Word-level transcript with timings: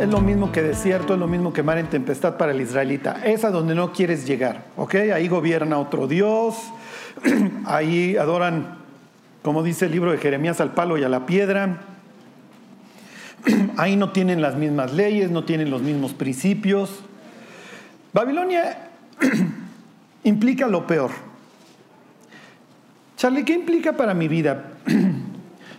es 0.00 0.08
lo 0.08 0.20
mismo 0.20 0.52
que 0.52 0.62
desierto, 0.62 1.14
es 1.14 1.20
lo 1.20 1.26
mismo 1.26 1.52
que 1.52 1.62
mar 1.62 1.78
en 1.78 1.88
tempestad 1.88 2.36
para 2.36 2.52
el 2.52 2.60
israelita. 2.60 3.24
Es 3.24 3.44
a 3.44 3.50
donde 3.50 3.74
no 3.74 3.92
quieres 3.92 4.26
llegar, 4.26 4.64
¿ok? 4.76 4.94
Ahí 5.14 5.28
gobierna 5.28 5.78
otro 5.78 6.06
Dios, 6.06 6.56
ahí 7.64 8.16
adoran, 8.16 8.76
como 9.42 9.62
dice 9.62 9.86
el 9.86 9.92
libro 9.92 10.12
de 10.12 10.18
Jeremías, 10.18 10.60
al 10.60 10.72
palo 10.72 10.98
y 10.98 11.04
a 11.04 11.08
la 11.08 11.26
piedra. 11.26 11.82
Ahí 13.76 13.94
no 13.94 14.10
tienen 14.10 14.42
las 14.42 14.56
mismas 14.56 14.92
leyes, 14.92 15.30
no 15.30 15.44
tienen 15.44 15.70
los 15.70 15.80
mismos 15.80 16.14
principios. 16.14 16.90
Babilonia 18.12 18.88
implica 20.24 20.66
lo 20.66 20.84
peor. 20.84 21.12
Charlie, 23.16 23.44
¿qué 23.44 23.52
implica 23.52 23.92
para 23.92 24.14
mi 24.14 24.26
vida? 24.26 24.75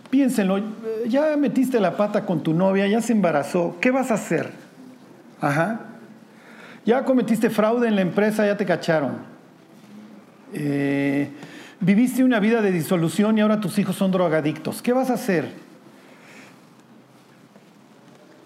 Piénsenlo, 0.10 0.62
ya 1.08 1.36
metiste 1.36 1.80
la 1.80 1.98
pata 1.98 2.26
con 2.26 2.42
tu 2.42 2.54
novia, 2.54 2.88
ya 2.88 3.02
se 3.02 3.12
embarazó, 3.12 3.76
¿qué 3.82 3.92
vas 3.92 4.12
a 4.12 4.14
hacer? 4.14 4.52
Ajá. 5.42 5.82
Ya 6.86 7.04
cometiste 7.04 7.50
fraude 7.50 7.88
en 7.88 7.96
la 7.96 8.02
empresa, 8.02 8.46
ya 8.46 8.56
te 8.56 8.66
cacharon. 8.66 9.18
Eh, 10.54 11.30
viviste 11.82 12.24
una 12.24 12.40
vida 12.40 12.62
de 12.62 12.72
disolución 12.72 13.38
y 13.38 13.42
ahora 13.42 13.60
tus 13.60 13.78
hijos 13.78 13.98
son 13.98 14.12
drogadictos. 14.12 14.82
¿Qué 14.82 14.94
vas 14.94 15.10
a 15.10 15.16
hacer? 15.16 15.52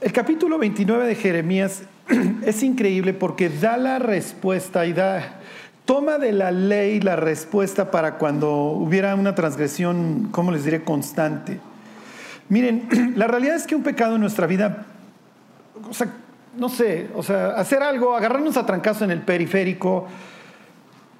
El 0.01 0.11
capítulo 0.11 0.57
29 0.57 1.05
de 1.05 1.13
Jeremías 1.13 1.83
es 2.43 2.63
increíble 2.63 3.13
porque 3.13 3.49
da 3.49 3.77
la 3.77 3.99
respuesta 3.99 4.87
y 4.87 4.93
da, 4.93 5.40
toma 5.91 6.17
de 6.17 6.31
la 6.31 6.51
ley 6.51 7.01
la 7.01 7.17
respuesta 7.17 7.91
para 7.91 8.17
cuando 8.17 8.49
hubiera 8.49 9.13
una 9.13 9.35
transgresión, 9.35 10.29
¿cómo 10.31 10.53
les 10.53 10.63
diré?, 10.63 10.85
constante. 10.85 11.59
Miren, 12.47 12.87
la 13.17 13.27
realidad 13.27 13.57
es 13.57 13.67
que 13.67 13.75
un 13.75 13.83
pecado 13.83 14.15
en 14.15 14.21
nuestra 14.21 14.47
vida, 14.47 14.85
o 15.89 15.93
sea, 15.93 16.07
no 16.55 16.69
sé, 16.69 17.09
o 17.13 17.21
sea, 17.21 17.49
hacer 17.57 17.83
algo, 17.83 18.15
agarrarnos 18.15 18.55
a 18.55 18.65
trancazo 18.65 19.03
en 19.03 19.11
el 19.11 19.19
periférico, 19.19 20.07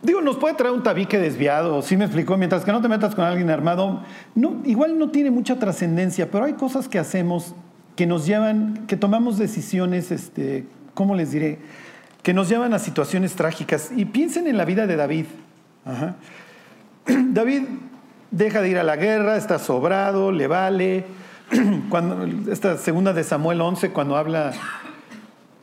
digo, 0.02 0.22
nos 0.22 0.38
puede 0.38 0.54
traer 0.54 0.74
un 0.74 0.84
tabique 0.84 1.20
desviado, 1.20 1.82
sí 1.82 1.98
me 1.98 2.06
explicó, 2.06 2.38
mientras 2.38 2.64
que 2.64 2.72
no 2.72 2.82
te 2.82 2.88
metas 2.88 3.14
con 3.14 3.26
alguien 3.26 3.50
armado, 3.50 4.06
no, 4.36 4.62
igual 4.64 4.98
no 4.98 5.10
tiene 5.10 5.32
mucha 5.32 5.60
trascendencia, 5.60 6.32
pero 6.32 6.46
hay 6.46 6.54
cosas 6.54 6.88
que 6.88 6.98
hacemos 6.98 7.56
que 7.98 8.08
nos 8.08 8.26
llevan, 8.26 8.86
que 8.88 8.96
tomamos 8.96 9.38
decisiones, 9.38 10.12
este, 10.12 10.66
¿cómo 10.94 11.14
les 11.14 11.32
diré? 11.32 11.60
Que 12.24 12.34
nos 12.34 12.50
llevan 12.50 12.74
a 12.74 12.80
situaciones 12.80 13.34
trágicas. 13.36 13.92
Y 13.96 14.06
piensen 14.06 14.48
en 14.48 14.58
la 14.58 14.66
vida 14.66 14.88
de 14.88 14.96
David. 14.96 15.26
David 17.06 17.64
deja 18.32 18.62
de 18.62 18.70
ir 18.70 18.78
a 18.78 18.84
la 18.84 18.96
guerra, 18.96 19.38
está 19.38 19.60
sobrado, 19.60 20.32
le 20.32 20.48
vale. 20.48 21.06
Cuando, 21.90 22.52
esta 22.52 22.78
segunda 22.78 23.14
de 23.14 23.24
Samuel 23.24 23.62
11, 23.62 23.92
cuando 23.92 24.16
habla 24.16 24.54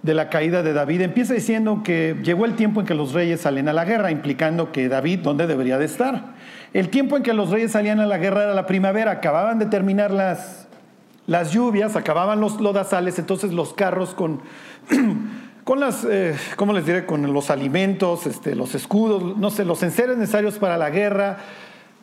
de 0.03 0.14
la 0.14 0.29
caída 0.29 0.62
de 0.62 0.73
David, 0.73 1.01
empieza 1.01 1.34
diciendo 1.34 1.83
que 1.83 2.17
llegó 2.23 2.45
el 2.45 2.55
tiempo 2.55 2.81
en 2.81 2.86
que 2.86 2.95
los 2.95 3.12
reyes 3.12 3.41
salen 3.41 3.69
a 3.69 3.73
la 3.73 3.84
guerra, 3.84 4.11
implicando 4.11 4.70
que 4.70 4.89
David, 4.89 5.20
¿dónde 5.20 5.47
debería 5.47 5.79
de 5.79 5.86
estar? 5.86 6.34
El 6.73 6.89
tiempo 6.91 7.17
en 7.17 7.23
que 7.23 7.33
los 7.33 7.51
reyes 7.51 7.73
salían 7.73 8.01
a 8.01 8.06
la 8.06 8.19
guerra 8.19 8.45
era 8.45 8.55
la 8.55 8.67
primavera, 8.67 9.11
acababan 9.11 9.59
de 9.59 9.67
terminar 9.67 10.11
las, 10.11 10.69
las 11.27 11.53
lluvias, 11.53 11.97
acababan 11.97 12.41
los 12.41 12.61
lodazales, 12.61 13.19
entonces 13.19 13.53
los 13.53 13.73
carros 13.73 14.14
con, 14.14 14.41
con 15.69 15.80
las, 15.80 16.02
eh, 16.08 16.34
¿cómo 16.56 16.72
les 16.72 16.86
diré? 16.86 17.05
Con 17.05 17.30
los 17.30 17.50
alimentos, 17.50 18.27
este, 18.27 18.55
los 18.55 18.74
escudos, 18.74 19.36
no 19.36 19.50
sé, 19.50 19.66
los 19.66 19.83
enseres 19.83 20.16
necesarios 20.16 20.58
para 20.58 20.78
la 20.78 20.88
guerra, 20.88 21.41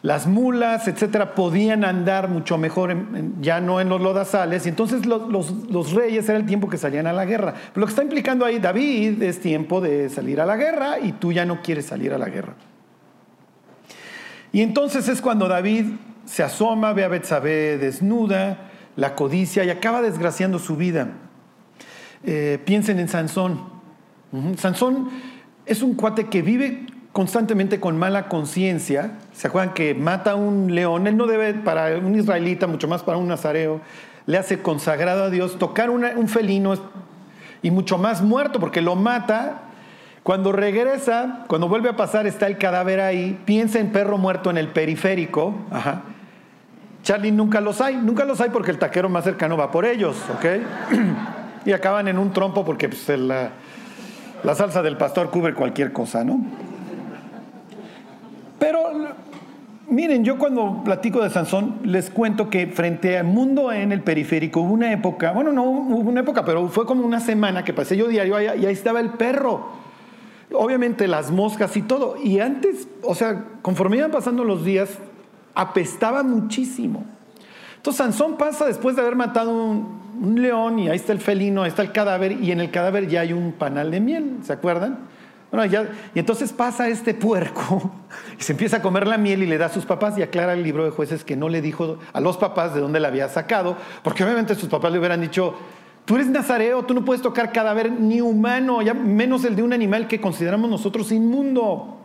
las 0.03 0.27
mulas, 0.27 0.87
etcétera, 0.87 1.33
podían 1.33 1.83
andar 1.83 2.29
mucho 2.29 2.59
mejor, 2.59 2.95
ya 3.41 3.61
no 3.61 3.81
en 3.81 3.89
los 3.89 3.99
lodazales, 3.99 4.67
y 4.67 4.69
entonces 4.69 5.07
los, 5.07 5.93
reyes 5.93 6.29
era 6.29 6.37
el 6.37 6.45
tiempo 6.45 6.69
que 6.69 6.77
salían 6.77 7.07
a 7.07 7.13
la 7.13 7.25
guerra. 7.25 7.55
lo 7.73 7.87
que 7.87 7.89
está 7.89 8.03
implicando 8.03 8.45
ahí 8.45 8.59
David 8.59 9.23
es 9.23 9.39
tiempo 9.39 9.81
de 9.81 10.11
salir 10.11 10.39
a 10.39 10.45
la 10.45 10.57
guerra 10.57 10.99
y 10.99 11.13
tú 11.13 11.31
ya 11.31 11.43
no 11.43 11.63
quieres 11.63 11.87
salir 11.87 12.13
a 12.13 12.19
la 12.19 12.29
guerra. 12.29 12.53
Y 14.51 14.61
entonces 14.61 15.07
es 15.07 15.21
cuando 15.21 15.47
David 15.47 15.85
se 16.25 16.43
asoma, 16.43 16.93
ve 16.93 17.03
a 17.03 17.07
Betsabé 17.07 17.79
desnuda, 17.79 18.69
la 18.95 19.15
codicia 19.15 19.63
y 19.63 19.71
acaba 19.71 20.03
desgraciando 20.03 20.59
su 20.59 20.75
vida. 20.75 21.07
Eh, 22.25 22.59
piensen 22.65 22.99
en 22.99 23.07
Sansón. 23.07 23.59
Sansón 24.57 25.09
es 25.65 25.81
un 25.81 25.95
cuate 25.95 26.25
que 26.25 26.41
vive 26.41 26.87
constantemente 27.11 27.79
con 27.79 27.97
mala 27.97 28.27
conciencia. 28.27 29.11
¿Se 29.33 29.47
acuerdan 29.47 29.73
que 29.73 29.93
mata 29.93 30.31
a 30.31 30.35
un 30.35 30.73
león? 30.75 31.07
Él 31.07 31.15
no 31.15 31.27
debe, 31.27 31.53
para 31.53 31.97
un 31.97 32.15
israelita, 32.15 32.67
mucho 32.67 32.87
más 32.87 33.03
para 33.03 33.17
un 33.17 33.27
nazareo, 33.27 33.79
le 34.25 34.37
hace 34.37 34.61
consagrado 34.61 35.23
a 35.23 35.29
Dios 35.29 35.57
tocar 35.57 35.89
un 35.89 36.27
felino 36.27 36.73
y 37.61 37.71
mucho 37.71 37.97
más 37.97 38.21
muerto 38.21 38.59
porque 38.59 38.81
lo 38.81 38.95
mata. 38.95 39.61
Cuando 40.23 40.51
regresa, 40.51 41.45
cuando 41.47 41.69
vuelve 41.69 41.89
a 41.89 41.95
pasar, 41.95 42.25
está 42.25 42.47
el 42.47 42.57
cadáver 42.57 42.99
ahí. 42.99 43.39
Piensa 43.45 43.79
en 43.79 43.91
perro 43.91 44.17
muerto 44.17 44.49
en 44.49 44.57
el 44.57 44.69
periférico. 44.69 45.53
Ajá. 45.71 46.01
Charlie 47.03 47.31
nunca 47.31 47.61
los 47.61 47.79
hay, 47.81 47.95
nunca 47.97 48.25
los 48.25 48.41
hay 48.41 48.49
porque 48.49 48.71
el 48.71 48.79
taquero 48.79 49.07
más 49.07 49.23
cercano 49.23 49.55
va 49.55 49.69
por 49.69 49.85
ellos, 49.85 50.17
¿ok? 50.33 50.45
y 51.65 51.71
acaban 51.71 52.07
en 52.07 52.17
un 52.17 52.31
trompo 52.31 52.63
porque 52.63 52.87
pues, 52.87 53.09
la, 53.19 53.51
salsa 54.53 54.81
del 54.81 54.97
pastor 54.97 55.31
cubre 55.31 55.53
cualquier 55.53 55.91
cosa, 55.91 56.23
¿no? 56.23 56.39
Pero 58.59 58.79
miren, 59.89 60.23
yo 60.23 60.37
cuando 60.37 60.83
platico 60.83 61.21
de 61.21 61.29
Sansón 61.29 61.79
les 61.83 62.09
cuento 62.09 62.49
que 62.49 62.67
frente 62.67 63.17
al 63.17 63.25
mundo 63.25 63.71
en 63.71 63.91
el 63.91 64.01
periférico 64.01 64.61
hubo 64.61 64.73
una 64.73 64.93
época, 64.93 65.31
bueno, 65.31 65.51
no 65.51 65.63
hubo 65.63 66.09
una 66.09 66.21
época, 66.21 66.45
pero 66.45 66.67
fue 66.69 66.85
como 66.85 67.05
una 67.05 67.19
semana 67.19 67.63
que 67.63 67.73
pasé 67.73 67.97
yo 67.97 68.07
diario 68.07 68.39
y 68.39 68.47
ahí 68.47 68.65
estaba 68.65 68.99
el 68.99 69.11
perro. 69.11 69.85
Obviamente 70.53 71.07
las 71.07 71.31
moscas 71.31 71.75
y 71.75 71.81
todo. 71.81 72.15
Y 72.23 72.39
antes, 72.39 72.87
o 73.01 73.15
sea, 73.15 73.43
conforme 73.63 73.97
iban 73.97 74.11
pasando 74.11 74.43
los 74.43 74.63
días, 74.63 74.99
apestaba 75.55 76.21
muchísimo. 76.21 77.03
Entonces 77.85 78.03
Sansón 78.03 78.35
pasa 78.35 78.65
después 78.65 78.95
de 78.95 79.03
haber 79.03 79.15
matado 79.15 79.53
un, 79.53 80.41
león 80.41 80.79
y 80.79 80.89
ahí 80.89 80.95
está 80.95 81.11
el 81.11 81.19
felino, 81.19 81.61
ahí 81.61 81.69
está 81.69 81.83
el 81.83 81.91
cadáver 81.91 82.31
y 82.31 82.51
en 82.51 82.59
el 82.59 82.71
cadáver 82.71 83.07
ya 83.07 83.21
hay 83.21 83.31
un 83.31 83.51
panal 83.51 83.91
de 83.91 83.99
miel, 83.99 84.37
¿se 84.41 84.53
acuerdan? 84.53 85.01
Bueno, 85.51 85.71
ya, 85.71 85.87
y 86.15 86.17
entonces 86.17 86.51
pasa 86.51 86.87
este 86.87 87.13
puerco 87.13 87.91
y 88.39 88.41
se 88.41 88.53
empieza 88.53 88.77
a 88.77 88.81
comer 88.81 89.05
la 89.05 89.19
miel 89.19 89.43
y 89.43 89.45
le 89.45 89.59
da 89.59 89.67
a 89.67 89.69
sus 89.69 89.85
papás 89.85 90.17
y 90.17 90.23
aclara 90.23 90.53
el 90.53 90.63
libro 90.63 90.83
de 90.83 90.89
jueces 90.89 91.23
que 91.23 91.35
no 91.35 91.47
le 91.47 91.61
dijo 91.61 91.99
a 92.11 92.19
los 92.21 92.37
papás 92.37 92.73
de 92.73 92.81
dónde 92.81 92.99
la 92.99 93.09
había 93.09 93.29
sacado, 93.29 93.77
porque 94.01 94.23
obviamente 94.23 94.55
sus 94.55 94.67
papás 94.67 94.91
le 94.91 94.97
hubieran 94.97 95.21
dicho, 95.21 95.53
tú 96.05 96.15
eres 96.15 96.25
nazareo, 96.25 96.85
tú 96.85 96.95
no 96.95 97.05
puedes 97.05 97.21
tocar 97.21 97.51
cadáver 97.51 97.91
ni 97.91 98.19
humano, 98.19 98.81
ya 98.81 98.95
menos 98.95 99.45
el 99.45 99.55
de 99.55 99.61
un 99.61 99.73
animal 99.73 100.07
que 100.07 100.19
consideramos 100.19 100.71
nosotros 100.71 101.11
inmundo. 101.11 101.99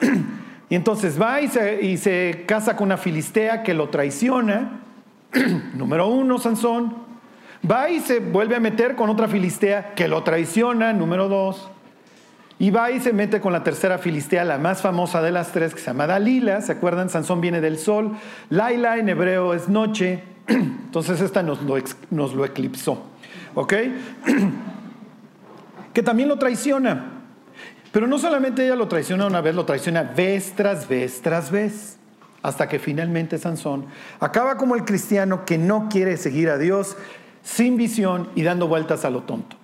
Y 0.70 0.76
entonces 0.76 1.20
va 1.20 1.42
y 1.42 1.98
se, 1.98 2.44
casa 2.48 2.74
con 2.74 2.86
una 2.86 2.96
filistea 2.96 3.62
que 3.62 3.74
lo 3.74 3.90
traiciona. 3.90 4.80
número 5.74 6.08
uno, 6.08 6.38
Sansón. 6.38 6.94
Va 7.68 7.88
y 7.90 8.00
se 8.00 8.20
vuelve 8.20 8.56
a 8.56 8.60
meter 8.60 8.94
con 8.94 9.10
otra 9.10 9.28
filistea 9.28 9.94
que 9.94 10.08
lo 10.08 10.22
traiciona. 10.22 10.92
Número 10.92 11.28
dos. 11.28 11.70
Y 12.58 12.70
va 12.70 12.90
y 12.90 13.00
se 13.00 13.12
mete 13.12 13.40
con 13.40 13.52
la 13.52 13.64
tercera 13.64 13.98
filistea, 13.98 14.44
la 14.44 14.58
más 14.58 14.80
famosa 14.80 15.20
de 15.20 15.32
las 15.32 15.52
tres, 15.52 15.74
que 15.74 15.80
se 15.80 15.86
llama 15.86 16.06
Dalila. 16.06 16.60
¿Se 16.60 16.72
acuerdan? 16.72 17.10
Sansón 17.10 17.40
viene 17.40 17.60
del 17.60 17.78
sol. 17.78 18.12
Laila 18.48 18.98
en 18.98 19.08
hebreo 19.08 19.54
es 19.54 19.68
noche. 19.68 20.22
Entonces 20.46 21.20
esta 21.20 21.42
nos 21.42 21.62
lo, 21.62 21.76
nos 22.10 22.34
lo 22.34 22.44
eclipsó. 22.44 23.02
¿Ok? 23.54 23.74
que 25.94 26.02
también 26.02 26.28
lo 26.28 26.38
traiciona. 26.38 27.12
Pero 27.92 28.08
no 28.08 28.18
solamente 28.18 28.64
ella 28.64 28.74
lo 28.74 28.88
traiciona 28.88 29.26
una 29.26 29.40
vez, 29.40 29.54
lo 29.54 29.64
traiciona 29.64 30.02
vez 30.02 30.52
tras 30.56 30.88
vez 30.88 31.22
tras 31.22 31.50
vez, 31.52 31.96
hasta 32.44 32.68
que 32.68 32.78
finalmente 32.78 33.38
Sansón 33.38 33.86
acaba 34.20 34.58
como 34.58 34.76
el 34.76 34.84
cristiano 34.84 35.46
que 35.46 35.56
no 35.56 35.88
quiere 35.88 36.18
seguir 36.18 36.50
a 36.50 36.58
Dios 36.58 36.94
sin 37.42 37.76
visión 37.76 38.28
y 38.34 38.42
dando 38.42 38.68
vueltas 38.68 39.06
a 39.06 39.10
lo 39.10 39.22
tonto. 39.22 39.56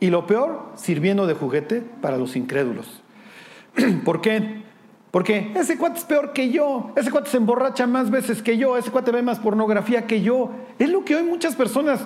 Y 0.00 0.10
lo 0.10 0.26
peor, 0.26 0.72
sirviendo 0.74 1.28
de 1.28 1.34
juguete 1.34 1.82
para 2.02 2.18
los 2.18 2.36
incrédulos. 2.36 3.02
¿Por 4.04 4.20
qué? 4.20 4.64
Porque 5.12 5.52
ese 5.54 5.78
cuate 5.78 6.00
es 6.00 6.04
peor 6.04 6.32
que 6.32 6.50
yo, 6.50 6.92
ese 6.96 7.10
cuate 7.10 7.30
se 7.30 7.36
emborracha 7.36 7.86
más 7.86 8.10
veces 8.10 8.42
que 8.42 8.58
yo, 8.58 8.76
ese 8.76 8.90
cuate 8.90 9.12
ve 9.12 9.22
más 9.22 9.38
pornografía 9.38 10.08
que 10.08 10.20
yo. 10.20 10.50
Es 10.80 10.90
lo 10.90 11.04
que 11.04 11.14
hoy 11.14 11.22
muchas 11.22 11.54
personas 11.54 12.00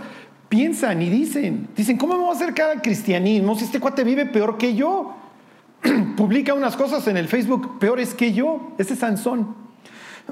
piensan 0.50 1.00
y 1.00 1.08
dicen. 1.08 1.68
Dicen, 1.74 1.96
¿cómo 1.96 2.18
me 2.18 2.28
a 2.28 2.32
acercar 2.32 2.70
al 2.70 2.82
cristianismo 2.82 3.56
si 3.56 3.64
este 3.64 3.80
cuate 3.80 4.04
vive 4.04 4.26
peor 4.26 4.58
que 4.58 4.74
yo? 4.74 5.16
publica 6.16 6.54
unas 6.54 6.76
cosas 6.76 7.06
en 7.08 7.16
el 7.16 7.28
Facebook 7.28 7.78
peores 7.78 8.14
que 8.14 8.32
yo. 8.32 8.72
Ese 8.78 8.94
es 8.94 9.00
Sansón. 9.00 9.69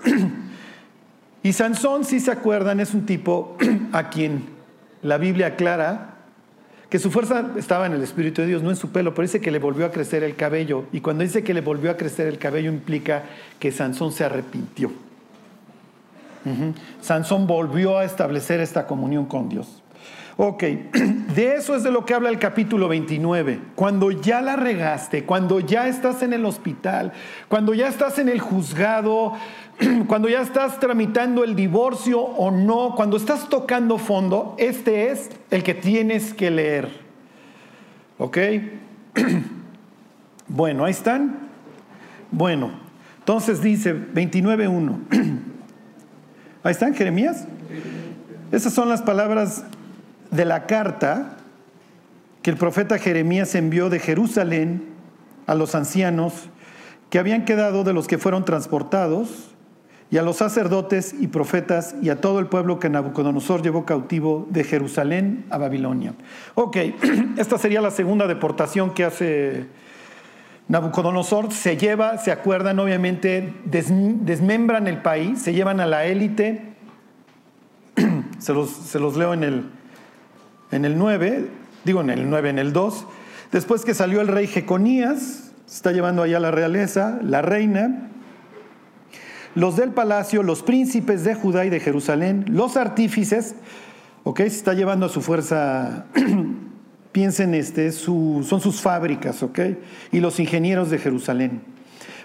y 1.43 1.53
Sansón, 1.53 2.05
si 2.05 2.21
se 2.21 2.31
acuerdan, 2.31 2.81
es 2.81 2.95
un 2.95 3.07
tipo 3.07 3.57
a 3.93 4.11
quien 4.11 4.47
la 5.03 5.19
Biblia 5.19 5.49
aclara 5.49 6.15
que 6.89 6.99
su 6.99 7.11
fuerza 7.11 7.53
estaba 7.57 7.87
en 7.87 7.93
el 7.93 8.03
Espíritu 8.03 8.41
de 8.41 8.49
Dios, 8.49 8.63
no 8.63 8.71
en 8.71 8.77
su 8.77 8.91
pelo, 8.91 9.13
pero 9.15 9.27
dice 9.27 9.41
que 9.41 9.51
le 9.51 9.59
volvió 9.59 9.85
a 9.85 9.91
crecer 9.91 10.23
el 10.23 10.37
cabello. 10.37 10.87
Y 10.91 11.01
cuando 11.01 11.23
dice 11.23 11.45
que 11.45 11.53
le 11.53 11.61
volvió 11.61 11.91
a 11.91 11.97
crecer 11.97 12.27
el 12.27 12.39
cabello 12.39 12.71
implica 12.71 13.25
que 13.59 13.73
Sansón 13.73 14.13
se 14.13 14.25
arrepintió. 14.25 14.91
Sansón 17.03 17.47
volvió 17.47 17.99
a 17.99 18.05
establecer 18.05 18.61
esta 18.61 18.87
comunión 18.87 19.27
con 19.27 19.51
Dios. 19.51 19.83
Ok, 20.41 20.63
de 21.35 21.57
eso 21.57 21.75
es 21.75 21.83
de 21.83 21.91
lo 21.91 22.07
que 22.07 22.15
habla 22.15 22.29
el 22.29 22.39
capítulo 22.39 22.87
29. 22.87 23.59
Cuando 23.75 24.13
ya 24.13 24.41
la 24.41 24.55
regaste, 24.55 25.25
cuando 25.25 25.59
ya 25.59 25.89
estás 25.89 26.23
en 26.23 26.33
el 26.33 26.45
hospital, 26.45 27.13
cuando 27.49 27.75
ya 27.75 27.89
estás 27.89 28.21
en 28.21 28.29
el 28.29 28.39
juzgado, 28.39 29.33
cuando 30.07 30.29
ya 30.29 30.41
estás 30.41 30.79
tramitando 30.79 31.43
el 31.43 31.57
divorcio 31.57 32.21
o 32.21 32.53
no, 32.53 32.95
cuando 32.95 33.17
estás 33.17 33.49
tocando 33.49 33.99
fondo, 33.99 34.55
este 34.59 35.11
es 35.11 35.29
el 35.51 35.65
que 35.65 35.75
tienes 35.75 36.33
que 36.33 36.53
leer. 36.53 36.89
¿Ok? 38.19 38.39
Bueno, 40.51 40.87
ahí 40.87 40.93
están. 40.93 41.41
Bueno, 42.31 42.71
entonces 43.19 43.61
dice 43.61 43.95
29.1. 43.95 44.99
Ahí 46.63 46.73
están, 46.73 46.95
Jeremías. 46.95 47.47
Esas 48.51 48.73
son 48.73 48.89
las 48.89 49.03
palabras 49.03 49.63
de 50.31 50.45
la 50.45 50.67
carta 50.67 51.37
que 52.43 52.51
el 52.51 52.57
profeta 52.57 52.99
Jeremías 52.99 53.55
envió 53.55 53.91
de 53.91 53.99
Jerusalén 53.99 54.85
a 55.47 55.55
los 55.55 55.75
ancianos 55.75 56.49
que 57.11 57.19
habían 57.19 57.45
quedado 57.45 57.85
de 57.85 57.93
los 57.93 58.07
que 58.07 58.19
fueron 58.19 58.45
transportados 58.45 59.55
y 60.11 60.17
a 60.17 60.23
los 60.23 60.37
sacerdotes 60.37 61.15
y 61.19 61.27
profetas 61.27 61.95
y 62.01 62.09
a 62.09 62.21
todo 62.21 62.39
el 62.39 62.47
pueblo 62.47 62.79
que 62.79 62.89
Nabucodonosor 62.89 63.63
llevó 63.63 63.85
cautivo 63.85 64.47
de 64.51 64.65
Jerusalén 64.65 65.45
a 65.51 65.59
Babilonia. 65.59 66.15
Ok, 66.55 66.77
esta 67.37 67.59
sería 67.59 67.81
la 67.81 67.91
segunda 67.91 68.27
deportación 68.27 68.95
que 68.95 69.05
hace 69.05 69.67
Nabucodonosor. 70.69 71.53
Se 71.53 71.77
lleva, 71.77 72.17
se 72.19 72.33
acuerdan, 72.33 72.79
obviamente, 72.79 73.55
desmembran 73.65 74.87
el 74.87 75.03
país, 75.03 75.43
se 75.43 75.53
llevan 75.53 75.81
a 75.81 75.87
la 75.87 76.07
élite. 76.07 76.75
Se 78.39 78.55
los, 78.55 78.71
se 78.71 79.01
los 79.01 79.17
leo 79.17 79.35
en 79.35 79.43
el, 79.43 79.65
en 80.71 80.85
el 80.85 80.99
9, 80.99 81.49
digo 81.85 82.01
en 82.01 82.11
el 82.11 82.29
9, 82.29 82.51
en 82.51 82.59
el 82.59 82.73
2. 82.73 83.07
Después 83.53 83.85
que 83.85 83.95
salió 83.95 84.21
el 84.21 84.29
rey 84.29 84.47
Jeconías, 84.47 85.53
se 85.67 85.77
está 85.77 85.93
llevando 85.93 86.23
allá 86.23 86.41
la 86.41 86.51
realeza, 86.51 87.19
la 87.23 87.43
reina, 87.43 88.09
los 89.55 89.77
del 89.77 89.91
palacio, 89.91 90.43
los 90.43 90.63
príncipes 90.63 91.25
de 91.25 91.35
Judá 91.35 91.65
y 91.65 91.71
de 91.71 91.81
Jerusalén, 91.81 92.45
los 92.49 92.77
artífices, 92.77 93.55
¿ok? 94.25 94.39
Se 94.41 94.47
está 94.47 94.75
llevando 94.75 95.07
a 95.07 95.09
su 95.09 95.21
fuerza, 95.21 96.07
piensen, 97.13 97.55
este, 97.55 97.91
son 97.93 98.61
sus 98.61 98.81
fábricas, 98.81 99.43
¿ok? 99.43 99.59
Y 100.13 100.21
los 100.21 100.39
ingenieros 100.39 100.91
de 100.91 100.99
Jerusalén. 100.99 101.63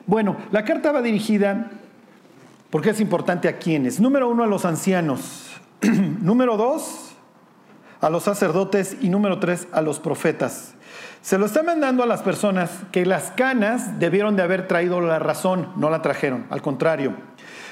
Bueno, 0.05 0.37
la 0.51 0.65
carta 0.65 0.91
va 0.91 1.01
dirigida, 1.01 1.71
porque 2.69 2.89
es 2.89 2.99
importante 2.99 3.47
a 3.47 3.57
quienes. 3.57 3.99
Número 3.99 4.29
uno, 4.29 4.43
a 4.43 4.47
los 4.47 4.65
ancianos. 4.65 5.53
Número 6.21 6.57
dos, 6.57 7.02
a 8.03 8.09
los 8.09 8.23
sacerdotes. 8.23 8.97
Y 9.01 9.09
número 9.09 9.39
tres, 9.39 9.67
a 9.71 9.81
los 9.81 9.99
profetas. 9.99 10.75
Se 11.21 11.37
lo 11.37 11.45
está 11.45 11.63
mandando 11.63 12.03
a 12.03 12.05
las 12.05 12.21
personas 12.21 12.69
que 12.91 13.05
las 13.05 13.31
canas 13.31 13.97
debieron 13.97 14.35
de 14.35 14.43
haber 14.43 14.67
traído 14.67 14.99
la 14.99 15.19
razón, 15.19 15.69
no 15.77 15.89
la 15.89 16.01
trajeron, 16.01 16.45
al 16.49 16.61
contrario. 16.61 17.13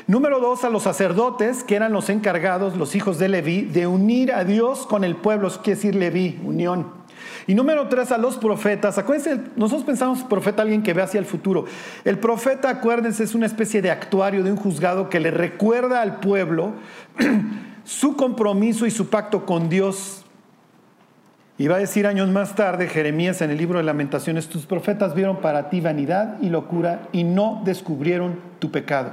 Número 0.07 0.39
dos, 0.39 0.63
a 0.63 0.69
los 0.69 0.83
sacerdotes, 0.83 1.63
que 1.63 1.75
eran 1.75 1.91
los 1.91 2.09
encargados, 2.09 2.77
los 2.77 2.95
hijos 2.95 3.19
de 3.19 3.27
Leví, 3.27 3.63
de 3.63 3.87
unir 3.87 4.31
a 4.31 4.45
Dios 4.45 4.87
con 4.87 5.03
el 5.03 5.17
pueblo, 5.17 5.49
eso 5.49 5.61
quiere 5.61 5.75
decir 5.75 5.95
Leví, 5.95 6.39
unión. 6.45 6.87
Y 7.45 7.53
número 7.53 7.89
tres, 7.89 8.13
a 8.13 8.17
los 8.17 8.37
profetas. 8.37 8.97
Acuérdense, 8.97 9.41
nosotros 9.57 9.83
pensamos 9.83 10.23
profeta 10.23 10.61
alguien 10.61 10.81
que 10.81 10.93
ve 10.93 11.01
hacia 11.01 11.19
el 11.19 11.25
futuro. 11.25 11.65
El 12.05 12.19
profeta, 12.19 12.69
acuérdense, 12.69 13.25
es 13.25 13.35
una 13.35 13.47
especie 13.47 13.81
de 13.81 13.91
actuario 13.91 14.43
de 14.43 14.51
un 14.51 14.57
juzgado 14.57 15.09
que 15.09 15.19
le 15.19 15.29
recuerda 15.29 16.01
al 16.01 16.21
pueblo 16.21 16.71
su 17.83 18.15
compromiso 18.15 18.85
y 18.85 18.91
su 18.91 19.09
pacto 19.09 19.45
con 19.45 19.67
Dios 19.67 20.20
y 21.61 21.67
va 21.67 21.75
a 21.75 21.79
decir 21.79 22.07
años 22.07 22.27
más 22.29 22.55
tarde 22.55 22.87
Jeremías 22.87 23.39
en 23.43 23.51
el 23.51 23.57
libro 23.59 23.77
de 23.77 23.83
lamentaciones, 23.83 24.47
tus 24.47 24.65
profetas 24.65 25.13
vieron 25.13 25.41
para 25.41 25.69
ti 25.69 25.79
vanidad 25.79 26.37
y 26.41 26.49
locura 26.49 27.03
y 27.11 27.23
no 27.23 27.61
descubrieron 27.63 28.39
tu 28.57 28.71
pecado. 28.71 29.11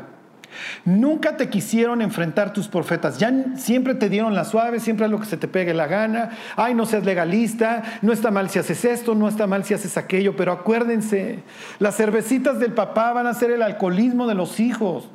Nunca 0.86 1.36
te 1.36 1.50
quisieron 1.50 2.00
enfrentar 2.00 2.54
tus 2.54 2.66
profetas, 2.66 3.18
ya 3.18 3.30
siempre 3.56 3.94
te 3.96 4.08
dieron 4.08 4.34
la 4.34 4.46
suave, 4.46 4.80
siempre 4.80 5.04
es 5.04 5.12
lo 5.12 5.20
que 5.20 5.26
se 5.26 5.36
te 5.36 5.46
pegue 5.46 5.74
la 5.74 5.88
gana, 5.88 6.30
ay 6.56 6.72
no 6.72 6.86
seas 6.86 7.04
legalista, 7.04 7.82
no 8.00 8.14
está 8.14 8.30
mal 8.30 8.48
si 8.48 8.58
haces 8.58 8.82
esto, 8.86 9.14
no 9.14 9.28
está 9.28 9.46
mal 9.46 9.64
si 9.64 9.74
haces 9.74 9.98
aquello, 9.98 10.34
pero 10.34 10.52
acuérdense, 10.52 11.40
las 11.78 11.98
cervecitas 11.98 12.58
del 12.60 12.72
papá 12.72 13.12
van 13.12 13.26
a 13.26 13.34
ser 13.34 13.50
el 13.50 13.60
alcoholismo 13.60 14.26
de 14.26 14.34
los 14.34 14.58
hijos. 14.58 15.10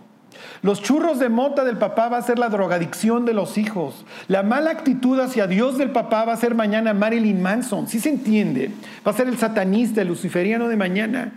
Los 0.61 0.81
churros 0.81 1.19
de 1.19 1.29
mota 1.29 1.63
del 1.63 1.77
papá 1.77 2.09
va 2.09 2.17
a 2.17 2.21
ser 2.21 2.39
la 2.39 2.49
drogadicción 2.49 3.25
de 3.25 3.33
los 3.33 3.57
hijos. 3.57 4.05
La 4.27 4.43
mala 4.43 4.71
actitud 4.71 5.19
hacia 5.19 5.47
Dios 5.47 5.77
del 5.77 5.91
papá 5.91 6.25
va 6.25 6.33
a 6.33 6.37
ser 6.37 6.55
mañana 6.55 6.93
Marilyn 6.93 7.41
Manson. 7.41 7.87
Si 7.87 7.99
se 7.99 8.09
entiende? 8.09 8.71
Va 9.05 9.11
a 9.11 9.15
ser 9.15 9.27
el 9.27 9.37
satanista, 9.37 10.01
el 10.01 10.07
luciferiano 10.07 10.67
de 10.67 10.77
mañana. 10.77 11.33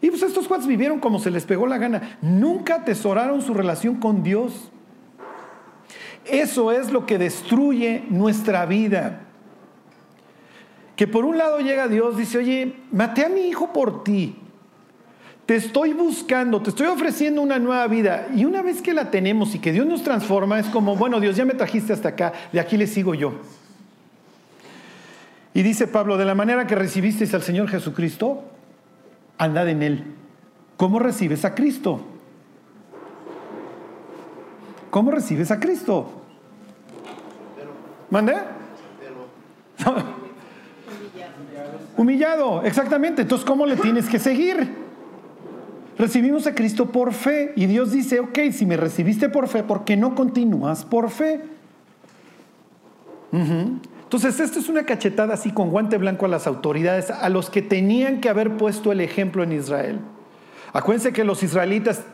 Y 0.00 0.10
pues 0.10 0.22
estos 0.22 0.46
cuates 0.46 0.66
vivieron 0.66 1.00
como 1.00 1.18
se 1.18 1.30
les 1.30 1.44
pegó 1.44 1.66
la 1.66 1.78
gana. 1.78 2.18
Nunca 2.22 2.76
atesoraron 2.76 3.42
su 3.42 3.52
relación 3.52 3.96
con 3.96 4.22
Dios. 4.22 4.70
Eso 6.24 6.70
es 6.72 6.92
lo 6.92 7.04
que 7.04 7.18
destruye 7.18 8.04
nuestra 8.10 8.64
vida. 8.66 9.22
Que 10.94 11.06
por 11.06 11.24
un 11.24 11.38
lado 11.38 11.58
llega 11.58 11.88
Dios, 11.88 12.16
dice, 12.16 12.38
oye, 12.38 12.76
maté 12.92 13.24
a 13.24 13.28
mi 13.28 13.42
hijo 13.42 13.72
por 13.72 14.04
ti 14.04 14.36
te 15.48 15.56
estoy 15.56 15.94
buscando, 15.94 16.60
te 16.60 16.68
estoy 16.68 16.88
ofreciendo 16.88 17.40
una 17.40 17.58
nueva 17.58 17.86
vida. 17.86 18.28
Y 18.36 18.44
una 18.44 18.60
vez 18.60 18.82
que 18.82 18.92
la 18.92 19.10
tenemos 19.10 19.54
y 19.54 19.58
que 19.58 19.72
Dios 19.72 19.86
nos 19.86 20.04
transforma, 20.04 20.58
es 20.58 20.66
como, 20.66 20.94
bueno, 20.94 21.20
Dios 21.20 21.36
ya 21.36 21.46
me 21.46 21.54
trajiste 21.54 21.94
hasta 21.94 22.10
acá, 22.10 22.34
de 22.52 22.60
aquí 22.60 22.76
le 22.76 22.86
sigo 22.86 23.14
yo. 23.14 23.32
Y 25.54 25.62
dice 25.62 25.86
Pablo, 25.86 26.18
de 26.18 26.26
la 26.26 26.34
manera 26.34 26.66
que 26.66 26.74
recibisteis 26.74 27.32
al 27.32 27.40
Señor 27.40 27.70
Jesucristo, 27.70 28.44
andad 29.38 29.70
en 29.70 29.82
Él. 29.82 30.04
¿Cómo 30.76 30.98
recibes 30.98 31.46
a 31.46 31.54
Cristo? 31.54 32.02
¿Cómo 34.90 35.12
recibes 35.12 35.50
a 35.50 35.58
Cristo? 35.58 36.24
¿Mande? 38.10 38.34
Humillado, 41.96 42.62
exactamente. 42.64 43.22
Entonces, 43.22 43.46
¿cómo 43.46 43.64
le 43.64 43.76
tienes 43.76 44.10
que 44.10 44.18
seguir? 44.18 44.87
Recibimos 45.98 46.46
a 46.46 46.54
Cristo 46.54 46.86
por 46.92 47.12
fe 47.12 47.52
y 47.56 47.66
Dios 47.66 47.90
dice, 47.90 48.20
ok, 48.20 48.38
si 48.52 48.64
me 48.66 48.76
recibiste 48.76 49.28
por 49.28 49.48
fe, 49.48 49.64
¿por 49.64 49.84
qué 49.84 49.96
no 49.96 50.14
continúas 50.14 50.84
por 50.84 51.10
fe? 51.10 51.40
Entonces, 53.32 54.38
esto 54.38 54.60
es 54.60 54.68
una 54.68 54.84
cachetada 54.84 55.34
así 55.34 55.50
con 55.50 55.70
guante 55.70 55.98
blanco 55.98 56.24
a 56.24 56.28
las 56.28 56.46
autoridades, 56.46 57.10
a 57.10 57.28
los 57.28 57.50
que 57.50 57.62
tenían 57.62 58.20
que 58.20 58.28
haber 58.28 58.56
puesto 58.56 58.92
el 58.92 59.00
ejemplo 59.00 59.42
en 59.42 59.52
Israel. 59.52 59.98
Acuérdense 60.72 61.12
que 61.12 61.24
los 61.24 61.42
israelitas 61.42 62.04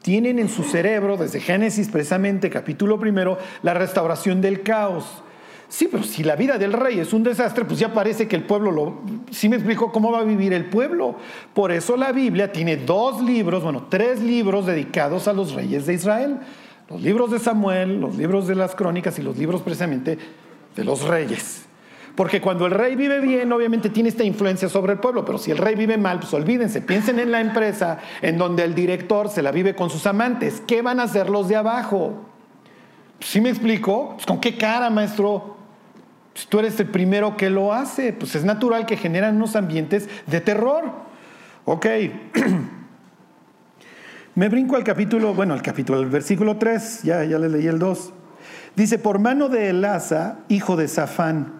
tienen 0.00 0.38
en 0.38 0.48
su 0.48 0.62
cerebro, 0.62 1.16
desde 1.16 1.40
Génesis 1.40 1.88
precisamente, 1.88 2.50
capítulo 2.50 3.00
primero, 3.00 3.38
la 3.62 3.74
restauración 3.74 4.40
del 4.40 4.62
caos. 4.62 5.22
Sí, 5.68 5.88
pero 5.90 6.04
si 6.04 6.22
la 6.22 6.36
vida 6.36 6.58
del 6.58 6.72
rey 6.72 7.00
es 7.00 7.12
un 7.12 7.22
desastre, 7.22 7.64
pues 7.64 7.78
ya 7.78 7.92
parece 7.92 8.28
que 8.28 8.36
el 8.36 8.44
pueblo 8.44 8.70
lo... 8.70 9.00
¿Sí 9.30 9.48
me 9.48 9.56
explico 9.56 9.90
cómo 9.90 10.12
va 10.12 10.20
a 10.20 10.24
vivir 10.24 10.52
el 10.52 10.66
pueblo? 10.66 11.16
Por 11.52 11.72
eso 11.72 11.96
la 11.96 12.12
Biblia 12.12 12.52
tiene 12.52 12.76
dos 12.76 13.22
libros, 13.22 13.62
bueno, 13.62 13.86
tres 13.88 14.20
libros 14.20 14.66
dedicados 14.66 15.26
a 15.26 15.32
los 15.32 15.52
reyes 15.52 15.86
de 15.86 15.94
Israel. 15.94 16.38
Los 16.88 17.00
libros 17.00 17.30
de 17.30 17.38
Samuel, 17.38 18.00
los 18.00 18.16
libros 18.16 18.46
de 18.46 18.54
las 18.54 18.74
crónicas 18.74 19.18
y 19.18 19.22
los 19.22 19.38
libros 19.38 19.62
precisamente 19.62 20.18
de 20.76 20.84
los 20.84 21.02
reyes. 21.02 21.64
Porque 22.14 22.40
cuando 22.40 22.66
el 22.66 22.72
rey 22.72 22.94
vive 22.94 23.20
bien, 23.20 23.50
obviamente 23.52 23.90
tiene 23.90 24.08
esta 24.08 24.22
influencia 24.22 24.68
sobre 24.68 24.92
el 24.92 25.00
pueblo, 25.00 25.24
pero 25.24 25.38
si 25.38 25.50
el 25.50 25.58
rey 25.58 25.74
vive 25.74 25.98
mal, 25.98 26.20
pues 26.20 26.32
olvídense, 26.32 26.80
piensen 26.80 27.18
en 27.18 27.32
la 27.32 27.40
empresa 27.40 27.98
en 28.22 28.38
donde 28.38 28.62
el 28.62 28.74
director 28.74 29.28
se 29.28 29.42
la 29.42 29.50
vive 29.50 29.74
con 29.74 29.90
sus 29.90 30.06
amantes. 30.06 30.62
¿Qué 30.64 30.82
van 30.82 31.00
a 31.00 31.04
hacer 31.04 31.28
los 31.28 31.48
de 31.48 31.56
abajo? 31.56 32.26
¿Sí 33.18 33.40
me 33.40 33.48
explico? 33.48 34.12
Pues, 34.14 34.26
¿Con 34.26 34.40
qué 34.40 34.56
cara, 34.56 34.90
maestro? 34.90 35.53
Si 36.34 36.48
tú 36.48 36.58
eres 36.58 36.78
el 36.80 36.88
primero 36.88 37.36
que 37.36 37.48
lo 37.48 37.72
hace, 37.72 38.12
pues 38.12 38.34
es 38.34 38.44
natural 38.44 38.86
que 38.86 38.96
generan 38.96 39.36
unos 39.36 39.56
ambientes 39.56 40.08
de 40.26 40.40
terror. 40.40 40.92
Ok. 41.64 41.86
Me 44.34 44.48
brinco 44.48 44.74
al 44.74 44.82
capítulo, 44.82 45.32
bueno, 45.32 45.54
al 45.54 45.62
capítulo, 45.62 46.00
al 46.00 46.06
versículo 46.06 46.56
3, 46.56 47.04
ya, 47.04 47.24
ya 47.24 47.38
le 47.38 47.48
leí 47.48 47.68
el 47.68 47.78
2. 47.78 48.12
Dice, 48.74 48.98
por 48.98 49.20
mano 49.20 49.48
de 49.48 49.70
Elasa, 49.70 50.40
hijo 50.48 50.76
de 50.76 50.88
Safán, 50.88 51.52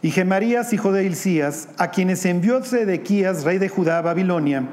y 0.00 0.10
Gemarías, 0.10 0.72
hijo 0.72 0.90
de 0.90 1.04
Hilcías, 1.04 1.68
a 1.76 1.90
quienes 1.90 2.24
envió 2.24 2.64
Sedequías, 2.64 3.44
rey 3.44 3.58
de 3.58 3.68
Judá, 3.68 3.98
a 3.98 4.02
Babilonia, 4.02 4.64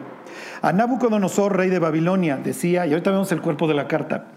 a 0.61 0.71
Nabucodonosor, 0.71 1.57
rey 1.57 1.69
de 1.69 1.79
Babilonia, 1.79 2.37
decía, 2.37 2.87
y 2.87 2.91
ahorita 2.91 3.11
vemos 3.11 3.31
el 3.33 3.41
cuerpo 3.41 3.67
de 3.67 3.73
la 3.73 3.87
carta. 3.87 4.27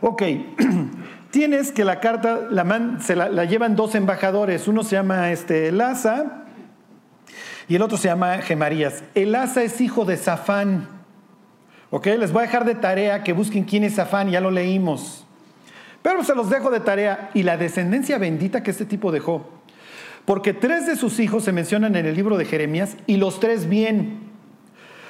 Ok, 0.00 0.22
tienes 1.30 1.72
que 1.72 1.84
la 1.84 2.00
carta 2.00 2.46
la 2.50 2.98
se 3.00 3.16
la, 3.16 3.44
llevan 3.44 3.76
dos 3.76 3.94
embajadores. 3.94 4.68
Uno 4.68 4.82
se 4.82 4.96
llama 4.96 5.30
este, 5.32 5.68
Elasa 5.68 6.44
y 7.68 7.76
el 7.76 7.82
otro 7.82 7.96
se 7.96 8.08
llama 8.08 8.38
Gemarías. 8.38 9.02
Elasa 9.14 9.62
es 9.62 9.80
hijo 9.80 10.04
de 10.04 10.16
Safán. 10.16 10.88
¿Ok? 11.90 12.06
Les 12.06 12.32
voy 12.32 12.42
a 12.42 12.46
dejar 12.46 12.64
de 12.64 12.74
tarea 12.74 13.22
que 13.22 13.32
busquen 13.32 13.64
quién 13.64 13.84
es 13.84 13.94
Safán, 13.94 14.30
ya 14.30 14.40
lo 14.40 14.50
leímos. 14.50 15.26
Pero 16.02 16.22
se 16.22 16.34
los 16.34 16.50
dejo 16.50 16.70
de 16.70 16.80
tarea 16.80 17.30
y 17.34 17.42
la 17.42 17.56
descendencia 17.56 18.18
bendita 18.18 18.62
que 18.62 18.70
este 18.70 18.84
tipo 18.84 19.10
dejó. 19.10 19.48
Porque 20.24 20.52
tres 20.52 20.86
de 20.86 20.96
sus 20.96 21.18
hijos 21.20 21.44
se 21.44 21.52
mencionan 21.52 21.96
en 21.96 22.04
el 22.06 22.14
libro 22.14 22.36
de 22.36 22.44
Jeremías 22.44 22.96
y 23.06 23.16
los 23.16 23.40
tres 23.40 23.68
bien. 23.68 24.27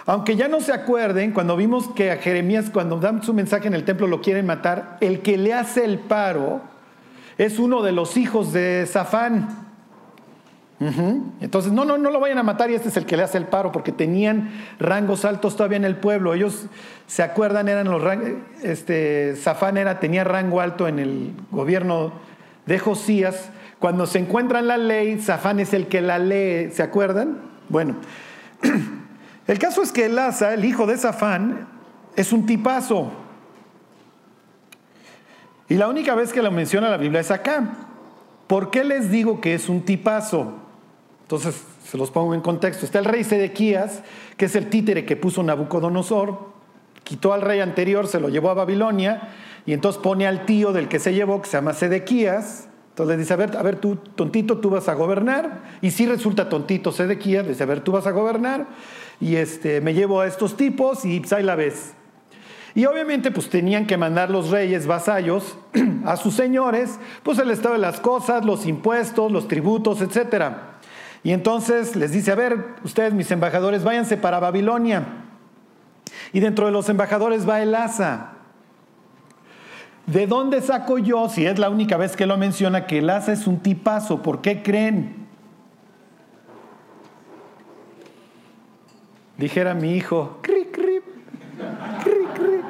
Aunque 0.09 0.37
ya 0.37 0.49
no 0.49 0.63
se 0.63 0.73
acuerden, 0.73 1.33
cuando 1.33 1.55
vimos 1.55 1.89
que 1.89 2.11
a 2.11 2.17
Jeremías, 2.17 2.71
cuando 2.73 2.99
dan 2.99 3.23
su 3.23 3.35
mensaje 3.35 3.69
en 3.69 3.75
el 3.75 3.85
templo, 3.85 4.07
lo 4.07 4.23
quieren 4.23 4.47
matar, 4.47 4.97
el 5.03 5.21
que 5.21 5.37
le 5.37 5.53
hace 5.53 5.85
el 5.85 5.99
paro 5.99 6.63
es 7.37 7.59
uno 7.59 7.83
de 7.83 7.93
los 7.93 8.17
hijos 8.17 8.55
de 8.55 8.87
Zafán. 8.89 9.67
Entonces, 11.43 11.73
no, 11.73 11.85
no, 11.85 11.99
no 11.99 12.11
lo 12.11 12.21
vayan 12.21 12.39
a 12.39 12.43
matar 12.43 12.71
y 12.71 12.75
este 12.75 12.89
es 12.89 12.97
el 12.97 13.05
que 13.05 13.19
le 13.19 13.23
hace 13.23 13.37
el 13.37 13.45
paro, 13.45 13.71
porque 13.71 13.93
tenían 13.93 14.51
rangos 14.79 15.27
altos 15.27 15.57
todavía 15.57 15.77
en 15.77 15.85
el 15.85 15.97
pueblo. 15.97 16.33
Ellos 16.33 16.69
se 17.07 17.23
acuerdan, 17.23 17.69
eran 17.69 17.91
los 17.91 18.03
este, 18.63 19.37
Zafán 19.37 19.77
era, 19.77 20.01
tenía 20.01 20.25
rango 20.25 20.63
alto 20.63 20.89
en 20.89 21.01
el 21.01 21.33
gobierno 21.51 22.15
de 22.65 22.79
Josías. 22.79 23.51
Cuando 23.79 24.07
se 24.07 24.21
encuentran 24.21 24.69
la 24.69 24.79
ley, 24.79 25.21
Zafán 25.21 25.61
es 25.61 25.75
el 25.75 25.87
que 25.87 26.01
la 26.01 26.19
lee, 26.19 26.71
¿se 26.73 26.83
acuerdan? 26.83 27.37
Bueno, 27.69 27.97
el 29.49 29.59
caso 29.59 29.83
es 29.83 29.91
que 29.91 30.05
Elasa, 30.05 30.55
el 30.55 30.65
hijo 30.65 30.87
de 30.87 30.97
Zafán, 30.97 31.67
es 32.15 32.33
un 32.33 32.47
tipazo. 32.47 33.11
Y 35.69 35.75
la 35.75 35.89
única 35.89 36.15
vez 36.15 36.33
que 36.33 36.43
lo 36.43 36.51
menciona 36.51 36.89
la 36.89 36.97
Biblia 36.97 37.21
es 37.21 37.31
acá. 37.31 37.67
¿Por 38.47 38.71
qué 38.71 38.85
les 38.85 39.11
digo 39.11 39.41
que 39.41 39.55
es 39.55 39.69
un 39.69 39.83
tipazo? 39.83 40.53
Entonces, 41.23 41.63
se 41.85 41.97
los 41.97 42.11
pongo 42.11 42.35
en 42.35 42.41
contexto. 42.41 42.85
Está 42.85 42.99
el 42.99 43.07
rey 43.07 43.25
Sedequías, 43.25 44.03
que 44.37 44.47
es 44.47 44.57
el 44.57 44.69
títere 44.69 45.05
que 45.05 45.17
puso 45.17 45.43
Nabucodonosor, 45.43 46.53
quitó 47.03 47.33
al 47.33 47.43
rey 47.43 47.61
anterior, 47.61 48.07
se 48.07 48.21
lo 48.21 48.29
llevó 48.29 48.51
a 48.51 48.55
Babilonia, 48.55 49.31
y 49.65 49.73
entonces 49.73 50.01
pone 50.03 50.27
al 50.27 50.45
tío 50.45 50.73
del 50.73 50.89
que 50.89 50.99
se 50.99 51.15
llevó, 51.15 51.41
que 51.41 51.49
se 51.49 51.57
llama 51.57 51.73
Sedequías. 51.73 52.69
Entonces 52.91 53.17
le 53.17 53.21
dice, 53.23 53.33
a 53.33 53.37
ver, 53.37 53.57
a 53.57 53.63
ver, 53.63 53.77
tú, 53.77 53.97
tontito, 53.97 54.59
tú 54.59 54.71
vas 54.71 54.89
a 54.89 54.95
gobernar. 54.95 55.63
Y 55.81 55.91
si 55.91 56.07
resulta 56.07 56.49
tontito 56.49 56.93
Sedequías, 56.93 57.45
le 57.45 57.51
dice, 57.51 57.63
a 57.63 57.67
ver, 57.67 57.81
tú 57.81 57.93
vas 57.93 58.07
a 58.07 58.11
gobernar. 58.11 58.67
Y 59.21 59.37
este, 59.37 59.81
me 59.81 59.95
llevo 59.95 60.21
a 60.21 60.27
estos 60.27 60.57
tipos 60.57 61.05
y 61.05 61.21
pues, 61.21 61.33
ahí 61.33 61.43
la 61.43 61.57
ves. 61.57 61.95
Y 62.75 62.87
obviamente 62.87 63.31
pues 63.31 63.49
tenían 63.51 63.87
que 63.87 63.97
mandar 63.97 64.31
los 64.31 64.51
reyes 64.51 64.87
vasallos 64.87 65.59
a 66.05 66.17
sus 66.17 66.35
señores, 66.35 67.01
pues 67.23 67.39
el 67.39 67.51
estado 67.51 67.75
de 67.75 67.81
las 67.81 67.99
cosas, 67.99 68.45
los 68.45 68.67
impuestos, 68.67 69.33
los 69.33 69.49
tributos, 69.49 70.01
etcétera. 70.01 70.79
Y 71.25 71.33
entonces 71.33 71.97
les 71.97 72.13
dice, 72.13 72.31
a 72.31 72.37
ver, 72.37 72.77
ustedes 72.85 73.13
mis 73.15 73.31
embajadores, 73.31 73.83
váyanse 73.83 74.17
para 74.17 74.39
Babilonia. 74.39 75.05
Y 76.33 76.41
dentro 76.41 76.67
de 76.67 76.73
los 76.73 76.89
embajadores 76.89 77.49
va 77.49 77.61
el 77.61 77.75
asa. 77.75 78.35
¿De 80.07 80.27
dónde 80.27 80.63
saco 80.63 80.99
yo, 80.99 81.29
si 81.29 81.45
es 81.45 81.59
la 81.59 81.71
única 81.71 81.97
vez 81.97 82.17
que 82.17 82.27
lo 82.27 82.37
menciona, 82.37 82.87
que 82.87 82.99
el 82.99 83.11
asa 83.11 83.33
es 83.33 83.47
un 83.47 83.59
tipazo? 83.59 84.23
¿Por 84.23 84.41
qué 84.41 84.63
creen? 84.63 85.18
Dijera 89.39 89.73
mi 89.73 89.95
hijo, 89.95 90.41
cric, 90.43 90.73
cric, 90.73 91.05
cric, 92.03 92.35
cric. 92.35 92.65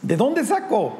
¿De 0.00 0.16
dónde 0.16 0.42
saco? 0.42 0.96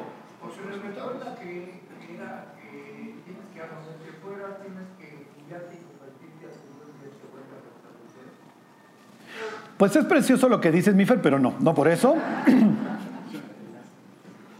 Pues 9.75 9.95
es 9.95 10.05
precioso 10.05 10.47
lo 10.47 10.61
que 10.61 10.71
dices, 10.71 10.93
Mifer, 10.93 11.19
pero 11.19 11.39
no, 11.39 11.55
no 11.59 11.73
por 11.73 11.87
eso. 11.87 12.15